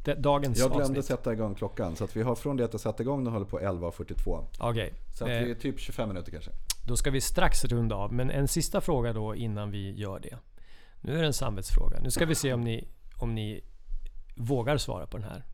Det, 0.09 0.15
dagens 0.15 0.59
Jag 0.59 0.69
glömde 0.69 0.85
avsnitt. 0.85 1.05
sätta 1.05 1.33
igång 1.33 1.55
klockan. 1.55 1.97
Så 1.97 2.05
att 2.05 2.17
vi 2.17 2.23
har 2.23 2.35
från 2.35 2.57
det 2.57 2.65
att 2.65 2.73
jag 2.73 2.81
satte 2.81 3.03
igång 3.03 3.25
den 3.25 3.33
håller 3.33 3.47
på 3.47 3.61
11.42. 3.61 4.45
Okej. 4.59 4.93
Så 5.15 5.25
att 5.25 5.31
Eh, 5.31 5.39
vi 5.39 5.51
är 5.51 5.55
typ 5.55 5.81
25 5.81 6.09
minuter 6.09 6.33
kanske. 6.33 6.51
Då 6.87 6.97
ska 6.97 7.11
vi 7.11 7.21
strax 7.21 7.65
runda 7.65 7.95
av. 7.95 8.13
Men 8.13 8.31
en 8.31 8.49
sista 8.49 8.81
fråga 8.81 9.13
då 9.13 9.35
innan 9.35 9.71
vi 9.71 9.93
gör 9.93 10.21
det. 10.21 10.39
Nu 11.01 11.17
är 11.17 11.21
det 11.21 11.27
en 11.27 11.33
samvetsfråga. 11.33 12.01
Nu 12.03 12.11
ska 12.11 12.27
vi 12.27 12.35
se 12.35 12.53
om 12.53 12.61
ni, 12.61 12.89
om 13.17 13.35
ni 13.35 13.65
vågar 14.37 14.77
svara 14.77 15.07
på 15.07 15.17
den 15.19 15.27
här. 15.27 15.45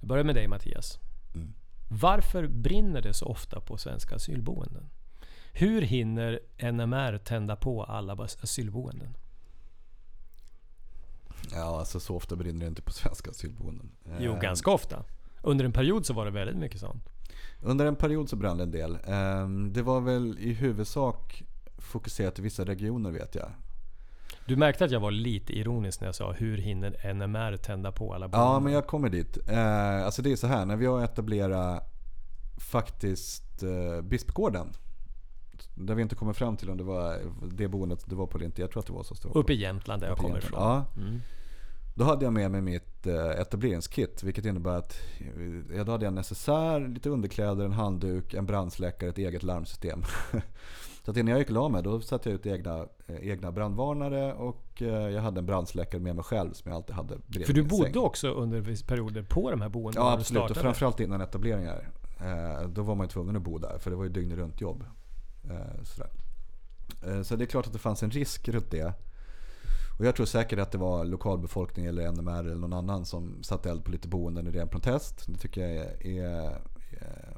Jag 0.00 0.08
börjar 0.08 0.24
med 0.24 0.34
dig 0.34 0.48
Mattias. 0.48 0.98
Mm. 1.34 1.54
Varför 1.90 2.46
brinner 2.46 3.02
det 3.02 3.14
så 3.14 3.26
ofta 3.26 3.60
på 3.60 3.76
svenska 3.76 4.14
asylboenden? 4.14 4.90
Hur 5.52 5.82
hinner 5.82 6.40
NMR 6.72 7.18
tända 7.18 7.56
på 7.56 7.84
alla 7.84 8.12
asylboenden? 8.42 9.16
Ja, 11.52 11.78
alltså 11.78 12.00
så 12.00 12.16
ofta 12.16 12.36
brinner 12.36 12.60
det 12.60 12.66
inte 12.66 12.82
på 12.82 12.92
svenska 13.02 13.30
asylboenden. 13.30 13.90
Jo, 14.18 14.32
Eh, 14.32 14.40
ganska 14.40 14.70
ofta. 14.70 15.04
Under 15.42 15.64
en 15.64 15.72
period 15.72 16.06
så 16.06 16.12
var 16.14 16.24
det 16.24 16.30
väldigt 16.30 16.56
mycket 16.56 16.80
sånt. 16.80 17.04
Under 17.62 17.86
en 17.86 17.96
period 17.96 18.28
så 18.28 18.36
brann 18.36 18.56
det 18.56 18.62
en 18.62 18.70
del. 18.70 18.92
Eh, 19.06 19.48
Det 19.72 19.82
var 19.82 20.00
väl 20.00 20.38
i 20.38 20.52
huvudsak 20.52 21.42
fokuserat 21.78 22.38
i 22.38 22.42
vissa 22.42 22.64
regioner 22.64 23.10
vet 23.10 23.34
jag. 23.34 23.48
Du 24.46 24.56
märkte 24.56 24.84
att 24.84 24.90
jag 24.90 25.00
var 25.00 25.10
lite 25.10 25.52
ironisk 25.58 26.00
när 26.00 26.08
jag 26.08 26.14
sa 26.14 26.32
hur 26.32 26.58
hinner 26.58 27.12
NMR 27.14 27.56
tända 27.56 27.92
på 27.92 28.14
alla 28.14 28.28
boenden? 28.28 28.46
Ja, 28.52 28.60
men 28.60 28.72
jag 28.72 28.86
kommer 28.86 29.08
dit. 29.08 29.38
Eh, 29.48 30.04
Alltså 30.04 30.22
det 30.22 30.32
är 30.32 30.36
så 30.36 30.46
här, 30.46 30.66
när 30.66 30.76
vi 30.76 30.86
har 30.86 31.04
etablerat 31.04 31.82
faktiskt 32.56 33.62
eh, 33.62 34.02
Bispgården. 34.02 34.66
Där 35.74 35.94
vi 35.94 36.02
inte 36.02 36.14
kommer 36.14 36.32
fram 36.32 36.56
till 36.56 36.70
om 36.70 36.76
det 36.76 36.84
var 36.84 37.18
det 37.52 37.68
boendet 37.68 38.04
det 38.06 38.14
var 38.14 38.26
på 38.26 38.38
eller 38.38 38.46
inte. 38.46 38.60
Jag 38.60 38.70
tror 38.70 38.80
att 38.80 38.86
det 38.86 38.92
var 38.92 39.02
så. 39.02 39.14
stort. 39.14 39.36
Uppe 39.36 39.52
i 39.52 39.60
Jämtland 39.60 40.02
där 40.02 40.08
jag 40.08 40.18
kommer 40.18 40.38
ifrån. 40.38 40.60
Ja. 40.60 40.84
Mm. 40.96 41.20
Då 41.94 42.04
hade 42.04 42.24
jag 42.24 42.32
med 42.32 42.50
mig 42.50 42.60
mitt 42.60 43.06
eh, 43.06 43.30
etableringskit. 43.30 44.22
Vilket 44.22 44.44
innebär 44.44 44.78
att 44.78 44.96
ja, 45.76 45.84
då 45.84 45.92
hade 45.92 46.04
jag 46.04 46.10
en 46.10 46.14
necessär, 46.14 46.88
lite 46.88 47.10
underkläder, 47.10 47.64
en 47.64 47.72
handduk, 47.72 48.34
en 48.34 48.46
brandsläckare, 48.46 49.10
ett 49.10 49.18
eget 49.18 49.42
larmsystem. 49.42 50.02
Så 51.04 51.10
att 51.10 51.16
innan 51.16 51.30
jag 51.30 51.38
gick 51.38 51.48
och 51.48 51.54
la 51.54 51.68
mig 51.68 51.82
då 51.82 52.00
satte 52.00 52.30
jag 52.30 52.34
ut 52.34 52.46
egna, 52.46 52.86
eh, 53.06 53.28
egna 53.28 53.52
brandvarnare 53.52 54.32
och 54.32 54.82
eh, 54.82 54.88
jag 54.88 55.22
hade 55.22 55.38
en 55.38 55.46
brandsläckare 55.46 56.00
med 56.00 56.14
mig 56.14 56.24
själv 56.24 56.52
som 56.52 56.70
jag 56.70 56.76
alltid 56.76 56.96
hade 56.96 57.16
bredvid 57.26 57.46
För 57.46 57.52
du 57.52 57.62
bodde 57.62 57.92
säng. 57.92 58.02
också 58.02 58.30
under 58.30 58.86
perioder 58.86 59.22
på 59.22 59.50
de 59.50 59.60
här 59.60 59.68
boendena 59.68 60.06
Ja 60.06 60.10
du 60.10 60.20
absolut, 60.20 60.50
och 60.50 60.56
framförallt 60.56 61.00
innan 61.00 61.20
etableringar. 61.20 61.90
Då 62.68 62.82
var 62.82 62.94
man 62.94 63.06
ju 63.06 63.10
tvungen 63.10 63.36
att 63.36 63.42
bo 63.42 63.58
där 63.58 63.78
för 63.78 63.90
det 63.90 63.96
var 63.96 64.04
ju 64.04 64.10
dygnet 64.10 64.38
runt 64.38 64.60
jobb. 64.60 64.84
Eh, 65.50 65.82
sådär. 65.82 66.10
Eh, 67.06 67.22
så 67.22 67.36
det 67.36 67.44
är 67.44 67.46
klart 67.46 67.66
att 67.66 67.72
det 67.72 67.78
fanns 67.78 68.02
en 68.02 68.10
risk 68.10 68.48
runt 68.48 68.70
det. 68.70 68.94
Och 69.98 70.06
jag 70.06 70.16
tror 70.16 70.26
säkert 70.26 70.58
att 70.58 70.72
det 70.72 70.78
var 70.78 71.04
lokalbefolkning 71.04 71.86
eller 71.86 72.12
NMR 72.12 72.44
eller 72.44 72.54
någon 72.54 72.72
annan 72.72 73.04
som 73.04 73.42
satte 73.42 73.70
eld 73.70 73.84
på 73.84 73.90
lite 73.90 74.08
boenden 74.08 74.46
i 74.46 74.50
ren 74.50 74.68
protest. 74.68 75.24
Det 75.26 75.38
tycker 75.38 75.60
jag 75.60 75.70
är, 75.70 76.06
är, 76.06 76.60
är 76.90 77.36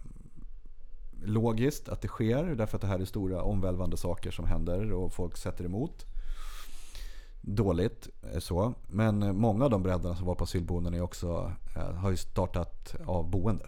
logiskt 1.24 1.88
att 1.88 2.00
det 2.00 2.08
sker 2.08 2.44
därför 2.44 2.76
att 2.76 2.80
det 2.80 2.86
här 2.86 2.98
är 2.98 3.04
stora 3.04 3.42
omvälvande 3.42 3.96
saker 3.96 4.30
som 4.30 4.44
händer 4.46 4.92
och 4.92 5.12
folk 5.12 5.36
sätter 5.36 5.64
emot. 5.64 6.06
Dåligt 7.40 8.08
så. 8.38 8.74
Men 8.86 9.38
många 9.38 9.64
av 9.64 9.70
de 9.70 9.82
bräddarna 9.82 10.16
som 10.16 10.26
var 10.26 10.34
på 10.34 10.44
asylboenden 10.44 10.94
är 10.94 11.00
också, 11.00 11.52
har 11.96 12.10
ju 12.10 12.16
startat 12.16 12.94
av 13.06 13.30
boende. 13.30 13.66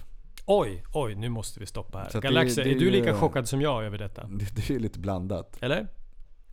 Oj, 0.50 0.82
oj, 0.92 1.14
nu 1.14 1.28
måste 1.28 1.61
vi 1.61 1.66
stoppa 1.66 1.98
här. 1.98 2.08
Så 2.08 2.18
att 2.18 2.22
det- 2.22 2.28
Galaxia, 2.28 2.64
det 2.64 2.70
är 2.70 2.74
du 2.78 2.84
ju- 2.84 2.90
lika 2.90 3.14
chockad 3.14 3.49
som 3.49 3.61
jag 3.61 3.84
över 3.84 3.99
detta? 3.99 4.26
Det, 4.28 4.57
det 4.57 4.70
är 4.74 4.78
lite 4.78 4.99
blandat. 4.99 5.59
Eller? 5.61 5.86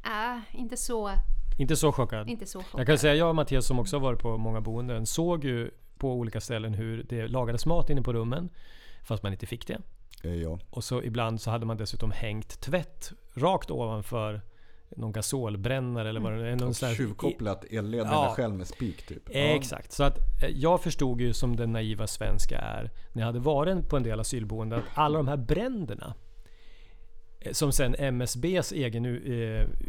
Äh, 0.05 0.59
inte 0.59 0.77
så, 0.77 1.11
Inte 1.57 1.75
så 1.75 1.91
chockad? 1.91 2.29
inte 2.29 2.45
så 2.45 2.63
Jag 2.77 2.87
kan 2.87 2.97
säga 2.97 3.15
jag 3.15 3.29
och 3.29 3.35
Mattias 3.35 3.65
som 3.65 3.79
också 3.79 3.95
har 3.95 4.01
varit 4.01 4.19
på 4.19 4.37
många 4.37 4.61
boenden 4.61 5.05
såg 5.05 5.43
ju 5.43 5.71
på 5.97 6.13
olika 6.13 6.41
ställen 6.41 6.73
hur 6.73 7.03
det 7.09 7.27
lagades 7.27 7.65
mat 7.65 7.89
inne 7.89 8.01
på 8.01 8.13
rummen. 8.13 8.49
Fast 9.03 9.23
man 9.23 9.31
inte 9.31 9.45
fick 9.45 9.67
det. 9.67 9.77
Eh, 10.23 10.33
Ja. 10.35 10.59
Och 10.69 10.83
så 10.83 11.03
ibland 11.03 11.41
så 11.41 11.51
hade 11.51 11.65
man 11.65 11.77
dessutom 11.77 12.11
hängt 12.11 12.61
tvätt 12.61 13.11
rakt 13.35 13.71
ovanför 13.71 14.41
någon 14.89 15.11
gasolbrännare 15.11 16.09
eller 16.09 16.19
vad 16.19 16.33
det 16.33 16.49
är. 16.49 16.55
Någon 16.55 16.73
Tjuvkopplat 16.73 17.63
elledningar 17.63 18.13
Ja. 18.13 18.33
själv 18.35 18.55
med 18.55 18.67
spik 18.67 19.05
typ. 19.07 19.29
Eh, 19.29 19.51
Exakt. 19.51 19.91
Så 19.91 20.03
att 20.03 20.17
eh, 20.43 20.49
jag 20.49 20.81
förstod 20.83 21.21
ju 21.21 21.33
som 21.33 21.55
den 21.55 21.71
naiva 21.73 22.07
svenska 22.07 22.57
är 22.59 22.91
när 23.13 23.21
jag 23.21 23.25
hade 23.27 23.39
varit 23.39 23.89
på 23.89 23.97
en 23.97 24.03
del 24.03 24.19
asylboenden 24.19 24.79
att 24.79 24.85
alla 24.93 25.17
de 25.17 25.27
här 25.27 25.37
bränderna 25.37 26.13
eh, 27.39 27.51
som 27.51 27.71
sen 27.71 27.95
MSBs 27.99 28.71
egen 28.71 29.05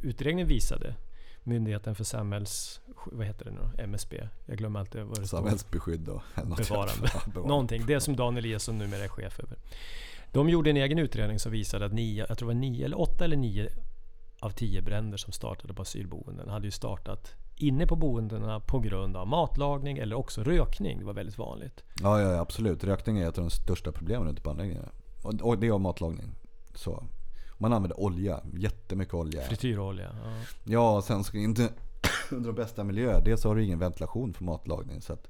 utredning 0.03 0.47
visade 0.47 0.94
Myndigheten 1.42 1.94
för 1.94 2.05
samhälls... 2.05 2.80
Vad 3.12 3.26
heter 3.26 3.44
det 3.44 3.51
nu? 3.51 3.82
MSB? 3.82 4.28
Jag 4.47 4.59
glömmer 4.59 4.80
alltid 4.80 5.03
vad 5.03 5.20
det 5.20 5.26
står. 5.26 5.38
Samhällsbeskydd 5.38 6.09
och 6.09 6.22
Bevarande. 6.34 6.57
Ja, 7.14 7.20
bevarande. 7.26 7.49
Någonting. 7.49 7.86
Det 7.86 8.01
som 8.01 8.16
Dan 8.16 8.36
Eliasson 8.36 8.78
numera 8.78 9.05
är 9.05 9.09
chef 9.09 9.40
över. 9.40 9.59
De 10.32 10.49
gjorde 10.49 10.70
en 10.70 10.76
egen 10.76 10.99
utredning 10.99 11.38
som 11.38 11.53
visade 11.53 11.86
att 11.86 11.92
nio, 11.92 12.26
jag 12.28 12.38
tror 12.38 12.49
det 12.49 12.55
var 12.55 12.61
nio, 12.61 12.84
eller 12.84 13.01
åtta 13.01 13.24
eller 13.24 13.36
nio 13.36 13.68
av 14.41 14.51
tio 14.51 14.82
bränder 14.82 15.18
som 15.18 15.32
startade 15.32 15.74
på 15.74 15.82
asylboenden 15.82 16.49
hade 16.49 16.66
ju 16.66 16.70
startat 16.70 17.34
inne 17.57 17.87
på 17.87 17.97
boendena 17.97 18.61
på 18.61 18.78
grund 18.78 19.16
av 19.16 19.26
matlagning 19.26 19.99
eller 19.99 20.16
också 20.16 20.43
rökning. 20.43 20.99
Det 20.99 21.05
var 21.05 21.12
väldigt 21.12 21.39
vanligt. 21.39 21.84
Ja, 22.03 22.20
ja, 22.20 22.41
absolut. 22.41 22.84
Rökning 22.84 23.18
är 23.18 23.28
ett 23.28 23.39
av 23.39 23.45
de 23.45 23.51
största 23.51 23.93
problemen 23.93 24.28
ute 24.28 24.43
på 24.43 24.51
anläggningarna. 24.51 24.89
Och, 25.43 25.59
det 25.59 25.66
är 25.66 25.78
matlagning. 25.78 26.34
Så. 26.74 27.05
Man 27.59 27.72
använder 27.72 28.01
olja, 28.01 28.41
jättemycket 28.59 29.14
olja. 29.14 29.43
Frityrolja. 29.43 30.11
Ja. 30.24 30.32
Ja, 30.64 31.03
sen 31.03 31.24
ska 31.24 31.39
inte 31.39 31.68
under 32.30 32.53
de 32.53 32.57
bästa 32.57 32.84
miljöer. 32.84 33.24
Dels 33.24 33.45
har 33.45 33.55
du 33.55 33.64
ingen 33.64 33.78
ventilation 33.78 34.34
för 34.34 34.45
matlagning. 34.45 35.03
Så 35.03 35.12
att, 35.12 35.28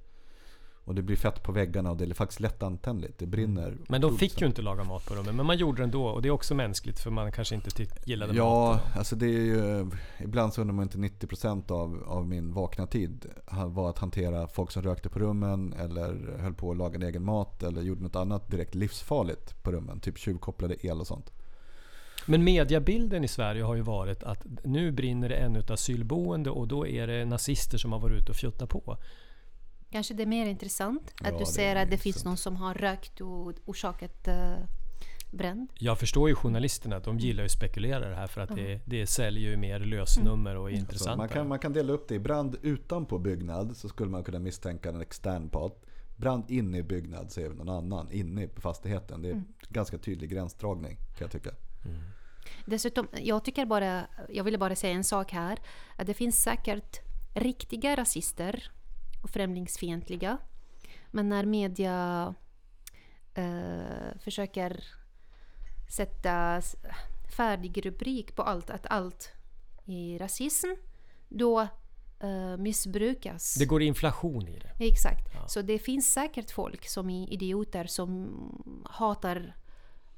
och 0.87 0.95
det 0.95 1.03
blir 1.03 1.17
fett 1.17 1.43
på 1.43 1.53
väggarna 1.53 1.91
och 1.91 1.97
det 1.97 2.05
är 2.05 2.15
faktiskt 2.15 2.41
lättantändligt. 2.41 3.19
Det 3.19 3.27
brinner. 3.27 3.77
Men 3.89 4.01
de 4.01 4.19
fick 4.19 4.41
ju 4.41 4.47
inte 4.47 4.63
laga 4.63 4.85
mat 4.85 5.07
på 5.07 5.15
rummet. 5.15 5.35
Men 5.35 5.47
man 5.47 5.59
gjorde 5.59 5.83
det 5.83 5.85
ändå. 5.85 6.07
Och 6.07 6.23
det 6.23 6.29
är 6.29 6.31
också 6.31 6.55
mänskligt 6.55 6.99
för 6.99 7.11
man 7.11 7.33
kanske 7.33 7.55
inte 7.55 7.87
gillade 8.05 8.35
Ja, 8.35 8.73
maten. 8.73 8.99
alltså 8.99 9.17
det 9.17 9.27
är 9.27 9.41
ju... 9.41 9.91
Ibland 10.19 10.55
så 10.55 10.61
undrar 10.61 10.75
man 10.75 10.83
inte 10.83 10.99
90% 10.99 11.73
av, 11.73 12.05
av 12.07 12.27
min 12.27 12.53
vakna 12.53 12.87
tid 12.87 13.27
var 13.67 13.91
att 13.91 13.99
hantera 13.99 14.49
folk 14.49 14.71
som 14.71 14.83
rökte 14.83 15.09
på 15.09 15.19
rummen 15.19 15.73
eller 15.73 16.39
höll 16.39 16.55
på 16.55 16.71
att 16.71 16.77
laga 16.77 16.95
en 16.95 17.03
egen 17.03 17.25
mat 17.25 17.63
eller 17.63 17.83
gjorde 17.83 18.03
något 18.03 18.17
annat 18.17 18.51
direkt 18.51 18.75
livsfarligt 18.75 19.63
på 19.63 19.73
rummen. 19.73 20.01
Typ 20.01 20.19
tjuvkopplade 20.19 20.87
el 20.87 21.01
och 21.01 21.07
sånt. 21.07 21.33
Men 22.27 22.45
mediabilden 22.45 23.25
i 23.25 23.29
Sverige 23.29 23.63
har 23.63 23.75
ju 23.75 23.83
varit 23.83 24.23
att 24.23 24.47
nu 24.65 24.93
brinner 24.93 25.29
det 25.29 25.35
ännu 25.35 25.59
ett 25.59 25.71
asylboende 25.71 26.51
och 26.51 26.69
då 26.69 26.87
är 26.87 27.07
det 27.07 27.25
nazister 27.25 27.79
som 27.79 27.93
har 27.93 27.99
varit 28.01 28.23
ute 28.23 28.31
och 28.31 28.37
fjuttat 28.37 28.69
på. 28.71 28.97
Kanske 29.97 30.15
det 30.15 30.23
är 30.23 30.27
mer 30.27 30.47
intressant 30.47 31.15
Ja, 31.23 31.29
att 31.29 31.33
du 31.33 31.39
det 31.39 31.47
ser 31.47 31.63
är 31.63 31.83
att 31.83 31.91
det 31.91 31.95
intressant. 31.95 32.03
finns 32.03 32.25
någon 32.25 32.37
som 32.37 32.57
har 32.57 32.75
rökt 32.75 33.21
och 33.21 33.53
orsakat 33.65 34.29
uh, 34.29 34.35
bränd. 35.31 35.69
Jag 35.75 35.99
förstår 35.99 36.29
ju 36.29 36.35
journalisterna 36.35 36.97
att 36.97 37.05
de 37.05 37.19
gillar 37.19 37.43
ju 37.43 37.47
att 37.47 37.53
spekulera 37.53 38.09
det 38.09 38.15
här 38.17 38.27
för 38.27 38.41
att 38.41 38.57
det, 38.57 38.81
det 38.85 39.07
säljer 39.07 39.51
ju 39.51 39.57
mer 39.57 39.81
lösnummer 39.81 40.57
och 40.57 40.71
är 40.71 40.75
Så 40.75 40.79
intressantare. 40.81 41.17
man, 41.17 41.29
kan, 41.29 41.49
man 41.49 41.59
kan 41.59 41.73
dela 41.73 41.93
upp 41.93 42.09
det 42.09 42.15
i 42.15 42.19
brand 42.19 42.57
utanpå 42.63 43.19
byggnad 43.19 43.77
så 43.77 43.89
skulle 43.89 44.11
man 44.11 44.25
kunna 44.25 44.39
misstänka 44.39 44.89
en 44.89 45.01
extern 45.01 45.49
part. 45.51 45.83
Brand 46.17 46.51
inne 46.51 46.79
i 46.79 46.83
byggnad 46.83 47.33
så 47.33 47.41
är 47.41 47.49
det 47.49 47.55
någon 47.55 47.69
annan 47.69 48.13
inne 48.13 48.47
på 48.49 48.61
fastigheten. 48.61 49.23
Det 49.23 49.31
är 49.31 49.43
ganska 49.69 49.99
tydlig 49.99 50.31
gränsdragning 50.31 50.97
kan 50.97 51.25
jag 51.25 51.31
tycka. 51.31 51.51
Dessutom, 52.67 53.09
jag 53.23 53.45
tycker 53.45 53.67
bara, 53.67 54.07
jag 54.29 54.45
ville 54.45 54.59
bara 54.59 54.77
säga 54.77 54.95
en 54.95 55.05
sak 55.05 55.33
här. 55.33 55.59
Att 55.97 56.07
det 56.07 56.15
finns 56.15 56.43
säkert 56.43 57.01
riktiga 57.35 57.97
rasister 57.97 58.71
och 59.27 59.31
främlingsfientliga. 59.31 60.39
Men 61.11 61.29
när 61.29 61.45
media 61.45 62.35
eh, 63.35 64.19
försöker 64.19 64.85
sätta 65.97 66.63
färdig 67.37 67.87
rubrik 67.87 68.37
på 68.37 68.43
allt, 68.43 68.71
att 68.71 68.87
allt 68.87 69.33
är 69.87 70.19
rasism, 70.19 70.69
då 71.29 71.61
eh, 72.21 72.57
missbrukas. 72.59 73.55
Det 73.55 73.67
går 73.67 73.83
inflation 73.83 74.49
i 74.49 74.59
det. 74.59 74.85
Exakt. 74.85 75.51
Så 75.51 75.63
det 75.63 75.79
finns 75.79 76.13
säkert 76.13 76.51
folk 76.51 76.89
som 76.89 77.11
är 77.11 77.33
idioter 77.33 77.85
som 77.85 78.31
hatar 78.91 79.57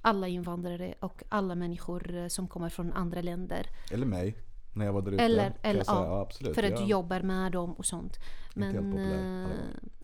alla 0.03 0.29
invandrare 0.29 0.95
och 1.01 1.23
alla 1.29 1.55
människor 1.55 2.15
eh, 2.15 2.29
som 2.29 2.49
kommer 2.49 2.69
från 2.69 2.93
andra 2.93 3.21
länder. 3.21 3.67
Eller 3.91 4.07
mig. 4.07 4.37
När 4.79 4.85
jag 4.87 4.93
var 4.93 5.03
där 5.03 5.13
ute. 5.13 5.25
Eller, 5.25 5.53
eller 5.63 5.85
säga. 5.85 5.97
ja, 5.99 6.21
absolut. 6.21 6.55
för 6.55 6.63
att 6.63 6.71
Jag- 6.71 6.81
du 6.81 6.87
jobbar 6.87 7.21
med 7.21 7.53
dem 7.53 7.73
och 7.73 7.87
sånt. 7.87 8.19
Inte 8.57 8.67
helt 8.69 8.81
Men, 8.83 8.91
populär 8.93 9.43
eh, 9.45 9.49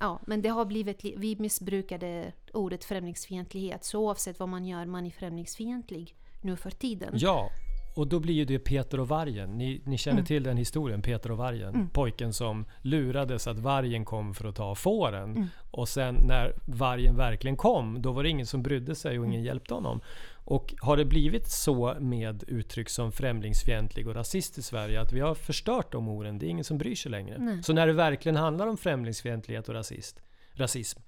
ja, 0.00 0.20
men 0.26 0.42
det 0.42 0.48
har 0.48 0.64
blivit, 0.64 1.04
li- 1.04 1.14
vi 1.18 1.36
missbrukade 1.38 2.32
ordet 2.52 2.84
främlingsfientlighet. 2.84 3.84
Så 3.84 3.98
oavsett 4.00 4.38
vad 4.38 4.48
man 4.48 4.64
gör, 4.64 4.86
man 4.86 5.06
är 5.06 5.10
främlingsfientlig 5.10 6.16
nu 6.40 6.56
för 6.56 6.70
tiden. 6.70 7.12
Ja, 7.16 7.50
och 7.96 8.06
då 8.06 8.20
blir 8.20 8.34
ju 8.34 8.44
det 8.44 8.58
Peter 8.58 9.00
och 9.00 9.08
vargen. 9.08 9.58
Ni, 9.58 9.82
ni 9.84 9.98
känner 9.98 10.22
till 10.22 10.42
den 10.42 10.56
historien, 10.56 11.02
Peter 11.02 11.30
och 11.30 11.38
vargen. 11.38 11.88
Pojken 11.92 12.32
som 12.32 12.64
lurades 12.82 13.46
att 13.46 13.58
vargen 13.58 14.04
kom 14.04 14.34
för 14.34 14.48
att 14.48 14.56
ta 14.56 14.74
fåren. 14.74 15.50
Och 15.70 15.88
sen 15.88 16.14
när 16.14 16.52
vargen 16.66 17.16
verkligen 17.16 17.56
kom, 17.56 18.02
då 18.02 18.12
var 18.12 18.22
det 18.22 18.28
ingen 18.28 18.46
som 18.46 18.62
brydde 18.62 18.94
sig 18.94 19.18
och 19.18 19.24
ingen 19.26 19.42
hjälpte 19.42 19.74
honom. 19.74 20.00
Och 20.44 20.74
har 20.80 20.96
det 20.96 21.04
blivit 21.04 21.50
så 21.50 21.96
med 22.00 22.44
uttryck 22.46 22.88
som 22.88 23.12
främlingsfientlig 23.12 24.08
och 24.08 24.14
rasist 24.14 24.58
i 24.58 24.62
Sverige 24.62 25.00
att 25.00 25.12
vi 25.12 25.20
har 25.20 25.34
förstört 25.34 25.92
de 25.92 26.08
orden? 26.08 26.38
Det 26.38 26.46
är 26.46 26.48
ingen 26.48 26.64
som 26.64 26.78
bryr 26.78 26.94
sig 26.94 27.10
längre. 27.10 27.38
Nej. 27.38 27.62
Så 27.62 27.72
när 27.72 27.86
det 27.86 27.92
verkligen 27.92 28.36
handlar 28.36 28.66
om 28.66 28.76
främlingsfientlighet 28.76 29.68
och 29.68 29.74
rasist, 29.74 30.22
rasism, 30.52 31.00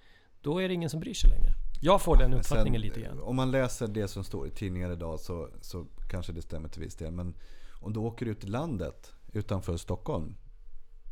då 0.43 0.63
är 0.63 0.69
det 0.69 0.75
ingen 0.75 0.91
som 0.91 1.01
bryr 1.01 1.15
sig 1.15 1.31
längre. 1.31 1.51
Jag 1.81 2.03
får 2.03 2.17
den 2.17 2.35
uppfattningen 2.35 2.83
sen, 2.83 2.89
lite 2.89 3.01
grann. 3.01 3.21
Om 3.21 3.37
man 3.37 3.51
läser 3.51 3.87
det 3.87 4.09
som 4.09 4.25
står 4.25 4.47
i 4.47 4.51
tidningar 4.51 4.93
idag 4.93 5.21
så, 5.21 5.49
så 5.61 5.87
kanske 6.11 6.33
det 6.33 6.43
stämmer 6.43 6.69
till 6.69 6.83
viss 6.83 6.95
del. 6.95 7.13
Men 7.13 7.35
om 7.81 7.93
du 7.93 8.01
åker 8.01 8.27
ut 8.27 8.45
i 8.45 8.47
landet 8.47 9.13
utanför 9.33 9.77
Stockholm, 9.77 10.37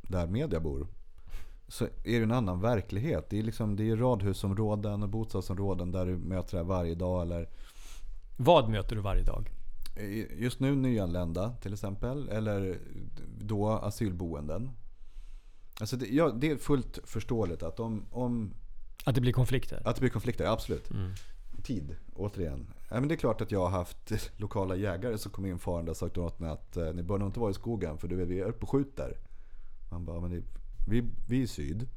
där 0.03 0.27
media 0.27 0.61
bor, 0.61 0.87
så 1.69 1.85
är 1.85 2.19
det 2.19 2.23
en 2.23 2.33
annan 2.33 2.61
verklighet. 2.61 3.31
Det 3.31 3.39
är, 3.39 3.43
liksom, 3.43 3.77
det 3.77 3.91
är 3.91 3.97
radhusområden 3.97 5.03
och 5.03 5.09
bostadsområden 5.09 5.93
där 5.93 6.07
du 6.07 6.17
möter 6.17 6.51
det 6.51 6.57
här 6.57 6.69
varje 6.69 6.95
dag. 6.95 7.23
Eller 7.23 7.49
Vad 8.37 8.69
möter 8.69 8.97
du 8.97 9.03
varje 9.03 9.23
dag? 9.23 9.51
just 10.37 10.61
nu 10.61 10.75
nyanlända 10.77 11.55
till 11.61 11.73
exempel. 11.73 12.29
Eller 12.29 12.79
då 13.39 13.71
asylboenden. 13.71 14.71
Alltså 15.81 15.97
det, 15.97 16.07
ja, 16.07 16.31
det 16.31 16.51
är 16.51 16.57
fullt 16.57 16.99
förståeligt 17.05 17.63
att 17.63 17.81
om, 17.81 18.07
om 18.11 18.55
Att 19.05 19.15
det 19.15 19.21
blir 19.21 19.33
konflikter? 19.33 19.83
Att 19.85 19.97
det 19.97 20.01
blir 20.01 20.11
konflikter, 20.11 20.45
absolut. 20.45 20.91
Mm. 20.91 21.13
Tid, 21.63 21.97
återigen. 22.15 22.67
Ja, 22.89 23.01
men 23.01 23.09
det 23.09 23.15
är 23.15 23.17
klart 23.17 23.41
att 23.41 23.51
jag 23.51 23.61
har 23.61 23.71
haft 23.71 24.13
lokala 24.37 24.77
jägare 24.77 25.19
som 25.19 25.33
kom 25.33 25.47
in 25.47 25.59
farande 25.59 25.91
och 25.91 25.97
sagt 25.97 26.19
åt 26.19 26.39
mig 26.39 26.51
att 26.51 26.77
eh, 26.77 26.93
ni 26.93 27.03
bör 27.03 27.19
nog 27.19 27.29
inte 27.29 27.41
vara 27.41 27.51
i 27.51 27.55
skogen 27.55 27.99
för 27.99 28.09
du 28.09 28.17
vet, 28.17 28.29
vi 28.29 28.41
är 28.41 28.45
uppe 28.45 28.63
och 28.63 28.71
skjuter. 28.71 29.19
Man 29.91 30.05
bara, 30.05 30.21
men 30.21 30.31
det, 30.31 30.43
vi, 30.89 31.09
vi 31.29 31.39
är 31.39 31.43
i 31.43 31.47
syd 31.47 31.89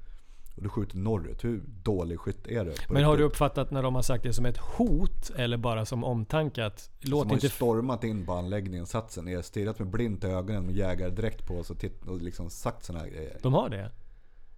och 0.57 0.63
du 0.63 0.69
skjuter 0.69 0.97
norrut. 0.97 1.43
Hur 1.43 1.63
dålig 1.83 2.19
skytt 2.19 2.47
är 2.47 2.65
du? 2.65 2.73
Men 2.89 3.03
har 3.03 3.17
du 3.17 3.23
uppfattat 3.23 3.71
när 3.71 3.83
de 3.83 3.95
har 3.95 4.01
sagt 4.01 4.23
det 4.23 4.33
som 4.33 4.45
ett 4.45 4.57
hot 4.57 5.29
eller 5.35 5.57
bara 5.57 5.85
som 5.85 6.03
omtanke 6.03 6.65
att 6.65 6.89
låt 6.99 7.21
Som 7.21 7.29
har 7.29 7.35
inte... 7.35 7.45
ju 7.45 7.49
stormat 7.49 8.03
in 8.03 8.25
på 8.25 8.33
anläggningen, 8.33 8.85
satt 8.85 9.11
sig 9.11 9.23
ner, 9.23 9.41
stirrat 9.41 9.79
med 9.79 9.87
blint 9.87 10.23
i 10.23 10.27
ögonen 10.27 10.65
med 10.65 10.75
jägare 10.75 11.09
direkt 11.09 11.47
på 11.47 11.57
oss 11.57 11.69
och, 11.69 11.85
och 12.07 12.21
liksom 12.21 12.49
sagt 12.49 12.85
sådana 12.85 13.03
här 13.03 13.11
grejer. 13.11 13.37
De 13.41 13.53
har 13.53 13.69
det? 13.69 13.91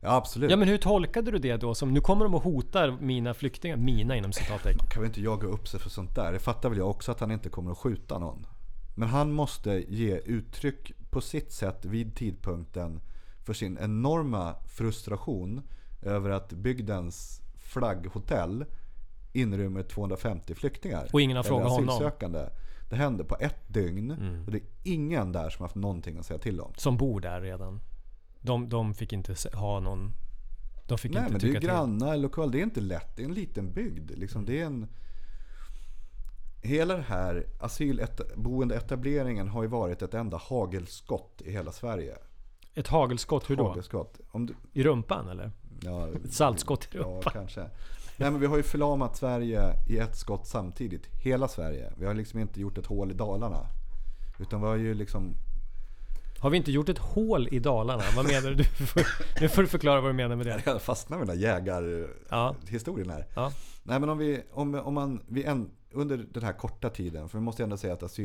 Ja 0.02 0.16
absolut. 0.16 0.52
Ja 0.52 0.58
men 0.58 0.68
hur 0.68 0.78
tolkade 0.78 1.32
du 1.32 1.38
det 1.38 1.58
då? 1.58 1.76
Som 1.76 1.94
nu 1.94 2.02
kommer 2.02 2.26
de 2.26 2.36
och 2.36 2.44
hotar 2.44 2.98
mina 3.02 3.34
flyktingar, 3.34 3.78
mina 3.78 4.16
inom 4.16 4.34
citattecken. 4.34 4.88
kan 4.90 5.02
väl 5.02 5.10
inte 5.10 5.22
jaga 5.22 5.48
upp 5.48 5.68
sig 5.68 5.80
för 5.80 5.90
sånt 5.90 6.16
där. 6.16 6.34
Det 6.34 6.40
fattar 6.40 6.70
väl 6.70 6.78
jag 6.78 6.90
också 6.90 7.12
att 7.12 7.20
han 7.20 7.32
inte 7.32 7.50
kommer 7.50 7.72
att 7.72 7.78
skjuta 7.78 8.20
någon. 8.20 8.46
Men 8.96 9.10
han 9.10 9.32
måste 9.32 9.84
ge 9.88 10.18
uttryck 10.18 10.92
på 11.10 11.22
sitt 11.22 11.52
sätt 11.52 11.86
vid 11.86 12.16
tidpunkten 12.16 13.02
för 13.46 13.54
sin 13.54 13.78
enorma 13.82 14.56
frustration 14.68 15.62
över 16.02 16.30
att 16.30 16.54
bygdens 16.54 17.42
flagghotell 17.58 18.66
inrymmer 19.34 19.84
250 19.84 20.56
flyktingar. 20.56 21.10
Och 21.14 21.22
ingen 21.22 21.38
har 21.38 21.44
frågat 21.44 21.70
honom. 21.70 22.12
Det 22.90 22.96
hände 22.96 23.24
på 23.24 23.38
ett 23.40 23.68
dygn 23.74 24.12
Mm. 24.12 24.46
och 24.46 24.52
det 24.52 24.58
är 24.58 24.64
ingen 24.84 25.32
där 25.32 25.50
som 25.50 25.64
haft 25.64 25.76
någonting 25.76 26.18
att 26.18 26.26
säga 26.26 26.40
till 26.40 26.62
om. 26.62 26.74
Som 26.78 26.98
bor 26.98 27.22
där 27.22 27.42
redan. 27.42 27.82
De, 28.42 28.70
de 28.70 28.94
fick 28.94 29.14
inte 29.14 29.36
ha 29.54 29.80
någon... 29.80 30.14
De 30.88 30.98
fick 30.98 31.12
Nej 31.14 31.22
inte 31.22 31.32
men 31.32 31.42
det 31.42 31.48
är 31.48 31.54
tycka 31.54 31.68
grannar, 31.68 32.18
lokal. 32.18 32.52
Det 32.52 32.60
är 32.60 32.64
inte 32.64 32.82
lätt. 32.82 33.16
Det 33.16 33.22
är 33.22 33.26
en 33.26 33.34
liten 33.34 33.74
bygd. 33.74 34.12
Liksom, 34.12 34.46
det 34.46 34.62
är 34.62 34.66
en... 34.66 34.88
Hela 36.62 36.94
den 36.94 37.04
här 37.04 37.46
asylboendeetableringen 37.60 39.48
har 39.48 39.64
ju 39.64 39.70
varit 39.70 40.02
ett 40.02 40.14
enda 40.14 40.38
hagelskott 40.38 41.42
i 41.46 41.52
hela 41.52 41.72
Sverige. 41.72 42.18
Ett 42.76 42.88
hagelskott, 42.88 43.50
hur 43.50 43.56
då? 43.56 43.68
Hagelskott. 43.68 44.20
Om 44.32 44.46
du, 44.46 44.56
I 44.74 44.84
rumpan 44.84 45.30
eller? 45.30 45.52
Ja, 45.84 46.08
Ett 46.26 46.34
saltskott 46.34 46.84
i 46.92 46.98
Ja, 46.98 47.04
rumpan? 47.04 47.34
kanske. 47.34 47.62
Nej 48.18 48.32
men 48.32 48.40
vi 48.40 48.46
har 48.46 48.58
ju 48.58 48.64
förlamat 48.64 49.18
Sverige 49.18 49.74
i 49.90 49.98
ett 49.98 50.16
skott 50.18 50.48
samtidigt. 50.48 51.08
Hela 51.24 51.48
Sverige. 51.48 51.94
Vi 51.98 52.06
har 52.06 52.14
liksom 52.14 52.40
inte 52.40 52.62
gjort 52.62 52.78
ett 52.78 52.86
hål 52.86 53.12
i 53.12 53.14
Dalarna. 53.14 53.68
Utan 54.40 54.62
vi 54.62 54.68
har 54.68 54.76
ju 54.76 54.94
liksom... 54.94 55.34
Har 56.40 56.50
vi 56.50 56.58
inte 56.58 56.72
gjort 56.72 56.90
ett 56.90 56.98
hål 56.98 57.48
i 57.52 57.60
Dalarna? 57.60 58.04
Vad 58.16 58.26
menar 58.26 58.50
du? 58.52 58.64
Nu 59.42 59.50
får 59.50 59.62
du 59.62 59.68
förklara 59.68 60.02
vad 60.02 60.10
du 60.10 60.14
menar 60.14 60.36
med 60.36 60.46
det. 60.46 60.62
Jag 60.66 60.82
fastnar 60.82 61.18
med 61.18 61.28
den 61.28 61.40
Ja. 61.40 61.48
jägarhistorien 61.48 63.10
här. 63.10 63.26
Ja. 63.36 63.52
Nej 63.84 64.00
men 64.00 64.10
om 64.10 64.18
vi, 64.18 64.42
om, 64.52 64.76
om 64.76 64.94
man, 64.94 65.22
vi 65.28 65.44
en, 65.44 65.70
under 65.92 66.18
den 66.18 66.44
här 66.44 66.54
korta 66.54 66.90
tiden, 66.90 67.30
för 67.30 67.38
vi 67.38 67.44
måste 67.44 67.64
ändå 67.64 67.78
säga 67.78 67.94
att 67.94 68.20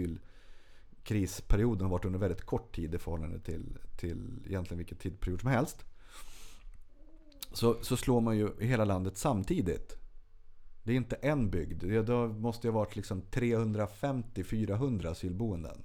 krisperioden 1.04 1.82
har 1.82 1.90
varit 1.90 2.04
under 2.04 2.18
väldigt 2.18 2.44
kort 2.44 2.74
tid 2.74 2.94
i 2.94 2.98
förhållande 2.98 3.40
till, 3.40 3.78
till 3.96 4.42
egentligen 4.46 4.78
vilken 4.78 4.98
tidsperiod 4.98 5.40
som 5.40 5.50
helst. 5.50 5.84
Så, 7.54 7.76
så 7.80 7.96
slår 7.96 8.20
man 8.20 8.36
ju 8.36 8.50
hela 8.60 8.84
landet 8.84 9.16
samtidigt. 9.16 9.98
Det 10.82 10.92
är 10.92 10.96
inte 10.96 11.16
en 11.16 11.50
bygd. 11.50 11.82
Det 11.82 12.02
då 12.02 12.28
måste 12.28 12.68
det 12.68 12.72
ha 12.72 12.80
varit 12.80 12.96
liksom 12.96 13.22
350-400 13.22 15.10
asylboenden. 15.10 15.84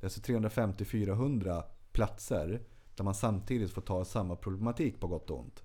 Det 0.00 0.04
är 0.04 0.06
alltså 0.06 0.20
350-400 0.20 1.62
platser 1.92 2.62
där 2.96 3.04
man 3.04 3.14
samtidigt 3.14 3.70
får 3.70 3.82
ta 3.82 4.04
samma 4.04 4.36
problematik 4.36 5.00
på 5.00 5.06
gott 5.06 5.30
och 5.30 5.38
ont. 5.38 5.62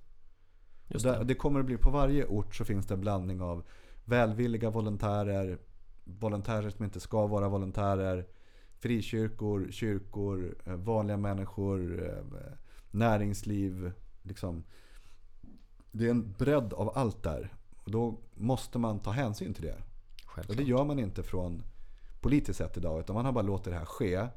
Just 0.88 1.05
det. 1.05 1.24
det 1.24 1.36
kommer 1.36 1.59
att 1.59 1.66
bli 1.66 1.78
på 1.78 1.89
varje 1.89 2.26
ort 2.26 2.55
så 2.55 2.66
finns 2.66 2.86
det 2.86 2.93
en 2.93 3.01
blandning 3.01 3.41
av 3.41 3.64
välvilliga 4.05 4.70
volontärer, 4.70 5.57
volontärer 6.03 6.70
som 6.70 6.86
inte 6.86 6.99
ska 6.99 7.28
vara 7.28 7.49
volontärer, 7.49 8.28
frikyrkor, 8.80 9.68
kyrkor, 9.72 10.55
eh, 10.66 10.76
vanliga 10.76 11.18
människor, 11.18 12.07
eh, 12.07 12.53
näringsliv. 12.91 13.91
Liksom. 14.22 14.64
Det 15.96 16.06
är 16.06 16.10
en 16.12 16.32
bredd 16.38 16.74
av 16.74 16.98
allt 16.98 17.24
där. 17.24 17.54
Och 17.84 17.91
då 17.91 18.20
måste 18.34 18.80
man 18.80 19.00
ta 19.00 19.12
hänsyn 19.12 19.54
till 19.54 19.64
det. 19.64 19.76
Och 20.24 20.30
Självklart. 20.30 20.58
det 20.58 20.64
gör 20.64 20.84
man 20.84 21.00
inte 21.00 21.24
från 21.24 21.64
politiskt 22.22 22.58
sett 22.58 22.78
idag. 22.78 23.00
Utan 23.00 23.14
man 23.14 23.26
har 23.26 23.32
bara 23.32 23.41
låtit 23.41 23.74
det 23.74 23.80
här 23.80 23.86
ske. 23.86 24.28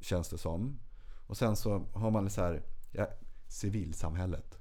Känns 0.00 0.28
det 0.28 0.38
som. 0.38 0.78
Och 1.26 1.36
sen 1.36 1.56
så 1.56 1.84
har 1.92 2.10
man 2.10 2.30
så 2.30 2.40
här, 2.40 2.62
ja, 2.92 3.06
civilsamhället. 3.48 4.58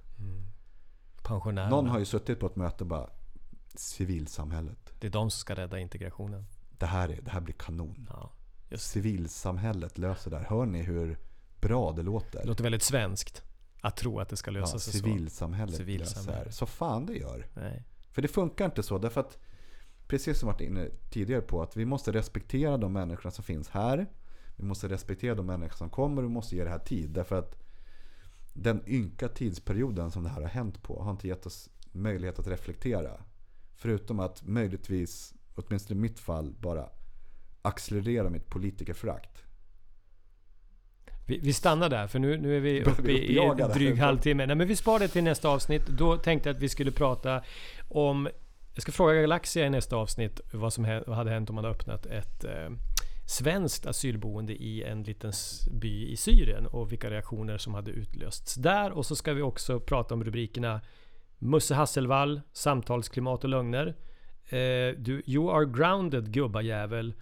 Pensionärerna. 1.23 1.75
Någon 1.75 1.87
har 1.87 1.99
ju 1.99 2.05
suttit 2.05 2.39
på 2.39 2.45
ett 2.45 2.55
möte 2.55 2.83
och 2.83 2.87
bara 2.87 3.09
Civilsamhället. 3.75 4.93
Det 4.99 5.07
är 5.07 5.11
de 5.11 5.31
som 5.31 5.39
ska 5.39 5.55
rädda 5.55 5.79
integrationen. 5.79 6.45
Det 6.77 6.85
här, 6.85 7.09
är, 7.09 7.21
det 7.21 7.31
här 7.31 7.41
blir 7.41 7.53
kanon. 7.53 8.07
Ja, 8.09 8.31
just. 8.69 8.91
Civilsamhället 8.91 9.97
löser 9.97 10.31
det 10.31 10.37
här. 10.37 10.45
Hör 10.45 10.65
ni 10.65 10.81
hur 10.81 11.17
bra 11.61 11.91
det 11.91 12.03
låter? 12.03 12.41
Det 12.41 12.47
låter 12.47 12.63
väldigt 12.63 12.83
svenskt. 12.83 13.43
Att 13.87 13.95
tro 13.95 14.19
att 14.19 14.29
det 14.29 14.37
ska 14.37 14.51
lösa 14.51 14.75
ja, 14.75 14.79
sig 14.79 14.93
så. 14.93 14.99
civilsamhället, 14.99 15.75
Civilsamhället. 15.75 16.45
löser. 16.45 16.51
Så 16.51 16.65
fan 16.65 17.05
det 17.05 17.13
gör. 17.13 17.47
Nej. 17.53 17.83
För 18.11 18.21
det 18.21 18.27
funkar 18.27 18.65
inte 18.65 18.83
så. 18.83 18.97
Därför 18.97 19.21
att, 19.21 19.37
precis 20.07 20.39
som 20.39 20.47
varit 20.47 20.61
inne 20.61 20.89
tidigare 21.09 21.41
på, 21.41 21.61
att 21.61 21.77
vi 21.77 21.85
måste 21.85 22.11
respektera 22.11 22.77
de 22.77 22.93
människorna 22.93 23.31
som 23.31 23.43
finns 23.43 23.69
här. 23.69 24.07
Vi 24.55 24.63
måste 24.63 24.89
respektera 24.89 25.35
de 25.35 25.45
människor 25.45 25.77
som 25.77 25.89
kommer 25.89 26.21
och 26.23 26.29
vi 26.29 26.33
måste 26.33 26.55
ge 26.55 26.63
det 26.63 26.69
här 26.69 26.79
tid. 26.79 27.09
Därför 27.09 27.35
att 27.35 27.57
den 28.53 28.83
ynka 28.87 29.27
tidsperioden 29.27 30.11
som 30.11 30.23
det 30.23 30.29
här 30.29 30.41
har 30.41 30.49
hänt 30.49 30.83
på 30.83 31.03
har 31.03 31.11
inte 31.11 31.27
gett 31.27 31.45
oss 31.45 31.69
möjlighet 31.91 32.39
att 32.39 32.47
reflektera. 32.47 33.11
Förutom 33.75 34.19
att 34.19 34.47
möjligtvis, 34.47 35.33
åtminstone 35.55 35.99
i 35.99 36.01
mitt 36.01 36.19
fall, 36.19 36.55
bara 36.59 36.89
accelerera 37.61 38.29
mitt 38.29 38.47
politikerförakt. 38.47 39.46
Vi, 41.27 41.39
vi 41.43 41.53
stannar 41.53 41.89
där 41.89 42.07
för 42.07 42.19
nu, 42.19 42.37
nu 42.37 42.57
är 42.57 42.59
vi 42.59 42.83
uppe 42.83 43.11
i 43.11 43.39
en 43.39 43.57
dryg 43.57 43.97
halvtimme. 43.97 44.45
Nej 44.45 44.55
men 44.55 44.67
vi 44.67 44.75
sparar 44.75 44.99
det 44.99 45.07
till 45.07 45.23
nästa 45.23 45.49
avsnitt. 45.49 45.87
Då 45.87 46.17
tänkte 46.17 46.49
jag 46.49 46.55
att 46.55 46.61
vi 46.61 46.69
skulle 46.69 46.91
prata 46.91 47.43
om... 47.89 48.29
Jag 48.73 48.81
ska 48.81 48.91
fråga 48.91 49.21
Galaxia 49.21 49.65
i 49.65 49.69
nästa 49.69 49.95
avsnitt 49.95 50.41
vad 50.51 50.73
som 50.73 50.85
hade 51.07 51.31
hänt 51.31 51.49
om 51.49 51.55
man 51.55 51.63
hade 51.63 51.75
öppnat 51.75 52.05
ett 52.05 52.43
eh, 52.43 52.69
svenskt 53.27 53.85
asylboende 53.85 54.53
i 54.53 54.83
en 54.83 55.03
liten 55.03 55.33
by 55.71 56.11
i 56.11 56.17
Syrien 56.17 56.67
och 56.67 56.91
vilka 56.91 57.09
reaktioner 57.09 57.57
som 57.57 57.73
hade 57.73 57.91
utlösts 57.91 58.55
där. 58.55 58.91
Och 58.91 59.05
så 59.05 59.15
ska 59.15 59.33
vi 59.33 59.41
också 59.41 59.79
prata 59.79 60.13
om 60.13 60.23
rubrikerna 60.23 60.81
Musse 61.37 61.75
Hasselvall, 61.75 62.41
Samtalsklimat 62.53 63.43
och 63.43 63.49
lögner. 63.49 63.87
Eh, 64.49 64.95
du, 64.97 65.23
you 65.25 65.51
are 65.51 65.65
grounded 65.65 66.33
gubbajävel. 66.33 67.13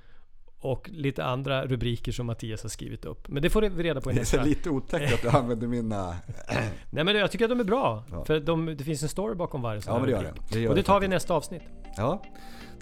Och 0.66 0.90
lite 0.94 1.24
andra 1.24 1.66
rubriker 1.66 2.12
som 2.12 2.26
Mattias 2.26 2.62
har 2.64 2.70
skrivit 2.70 3.06
upp. 3.06 3.28
Men 3.28 3.44
det 3.44 3.50
får 3.50 3.62
vi 3.62 3.84
reda 3.84 4.02
på 4.02 4.12
i 4.12 4.14
Det 4.14 4.20
är 4.20 4.22
nästa. 4.22 4.44
lite 4.44 4.70
otäckt 4.70 5.14
att 5.14 5.22
du 5.22 5.38
använder 5.38 5.68
mina... 5.68 6.16
Nej 6.90 7.04
men 7.04 7.16
jag 7.16 7.32
tycker 7.32 7.46
att 7.46 7.52
de 7.52 7.60
är 7.60 7.64
bra. 7.64 8.04
Ja. 8.12 8.26
För 8.26 8.40
de, 8.40 8.66
det 8.78 8.84
finns 8.84 9.04
en 9.04 9.10
story 9.10 9.36
bakom 9.36 9.62
varje 9.62 9.82
sån 9.82 9.94
Ja 9.94 10.00
men 10.00 10.10
det 10.10 10.16
gör 10.16 10.24
det. 10.24 10.34
det 10.52 10.60
gör 10.60 10.70
Och 10.70 10.76
det 10.76 10.84
tar 10.84 11.00
vi 11.00 11.06
i 11.06 11.10
nästa 11.10 11.34
avsnitt. 11.34 11.62
Ja. 11.98 12.22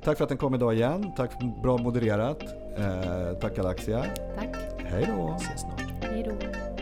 Tack 0.04 0.18
för 0.18 0.24
att 0.24 0.30
den 0.30 0.38
kom 0.38 0.56
idag 0.56 0.74
igen. 0.74 1.12
Tack 1.18 1.32
för 1.32 1.62
bra 1.62 1.78
modererat. 1.78 2.44
Eh, 2.78 3.34
tack 3.42 3.56
Galaxia. 3.56 4.06
Tack. 4.38 4.56
Hej 4.78 5.14
då. 5.18 5.36
Ses 5.40 5.62
snart. 5.62 5.82
Hej 6.02 6.24
då. 6.24 6.73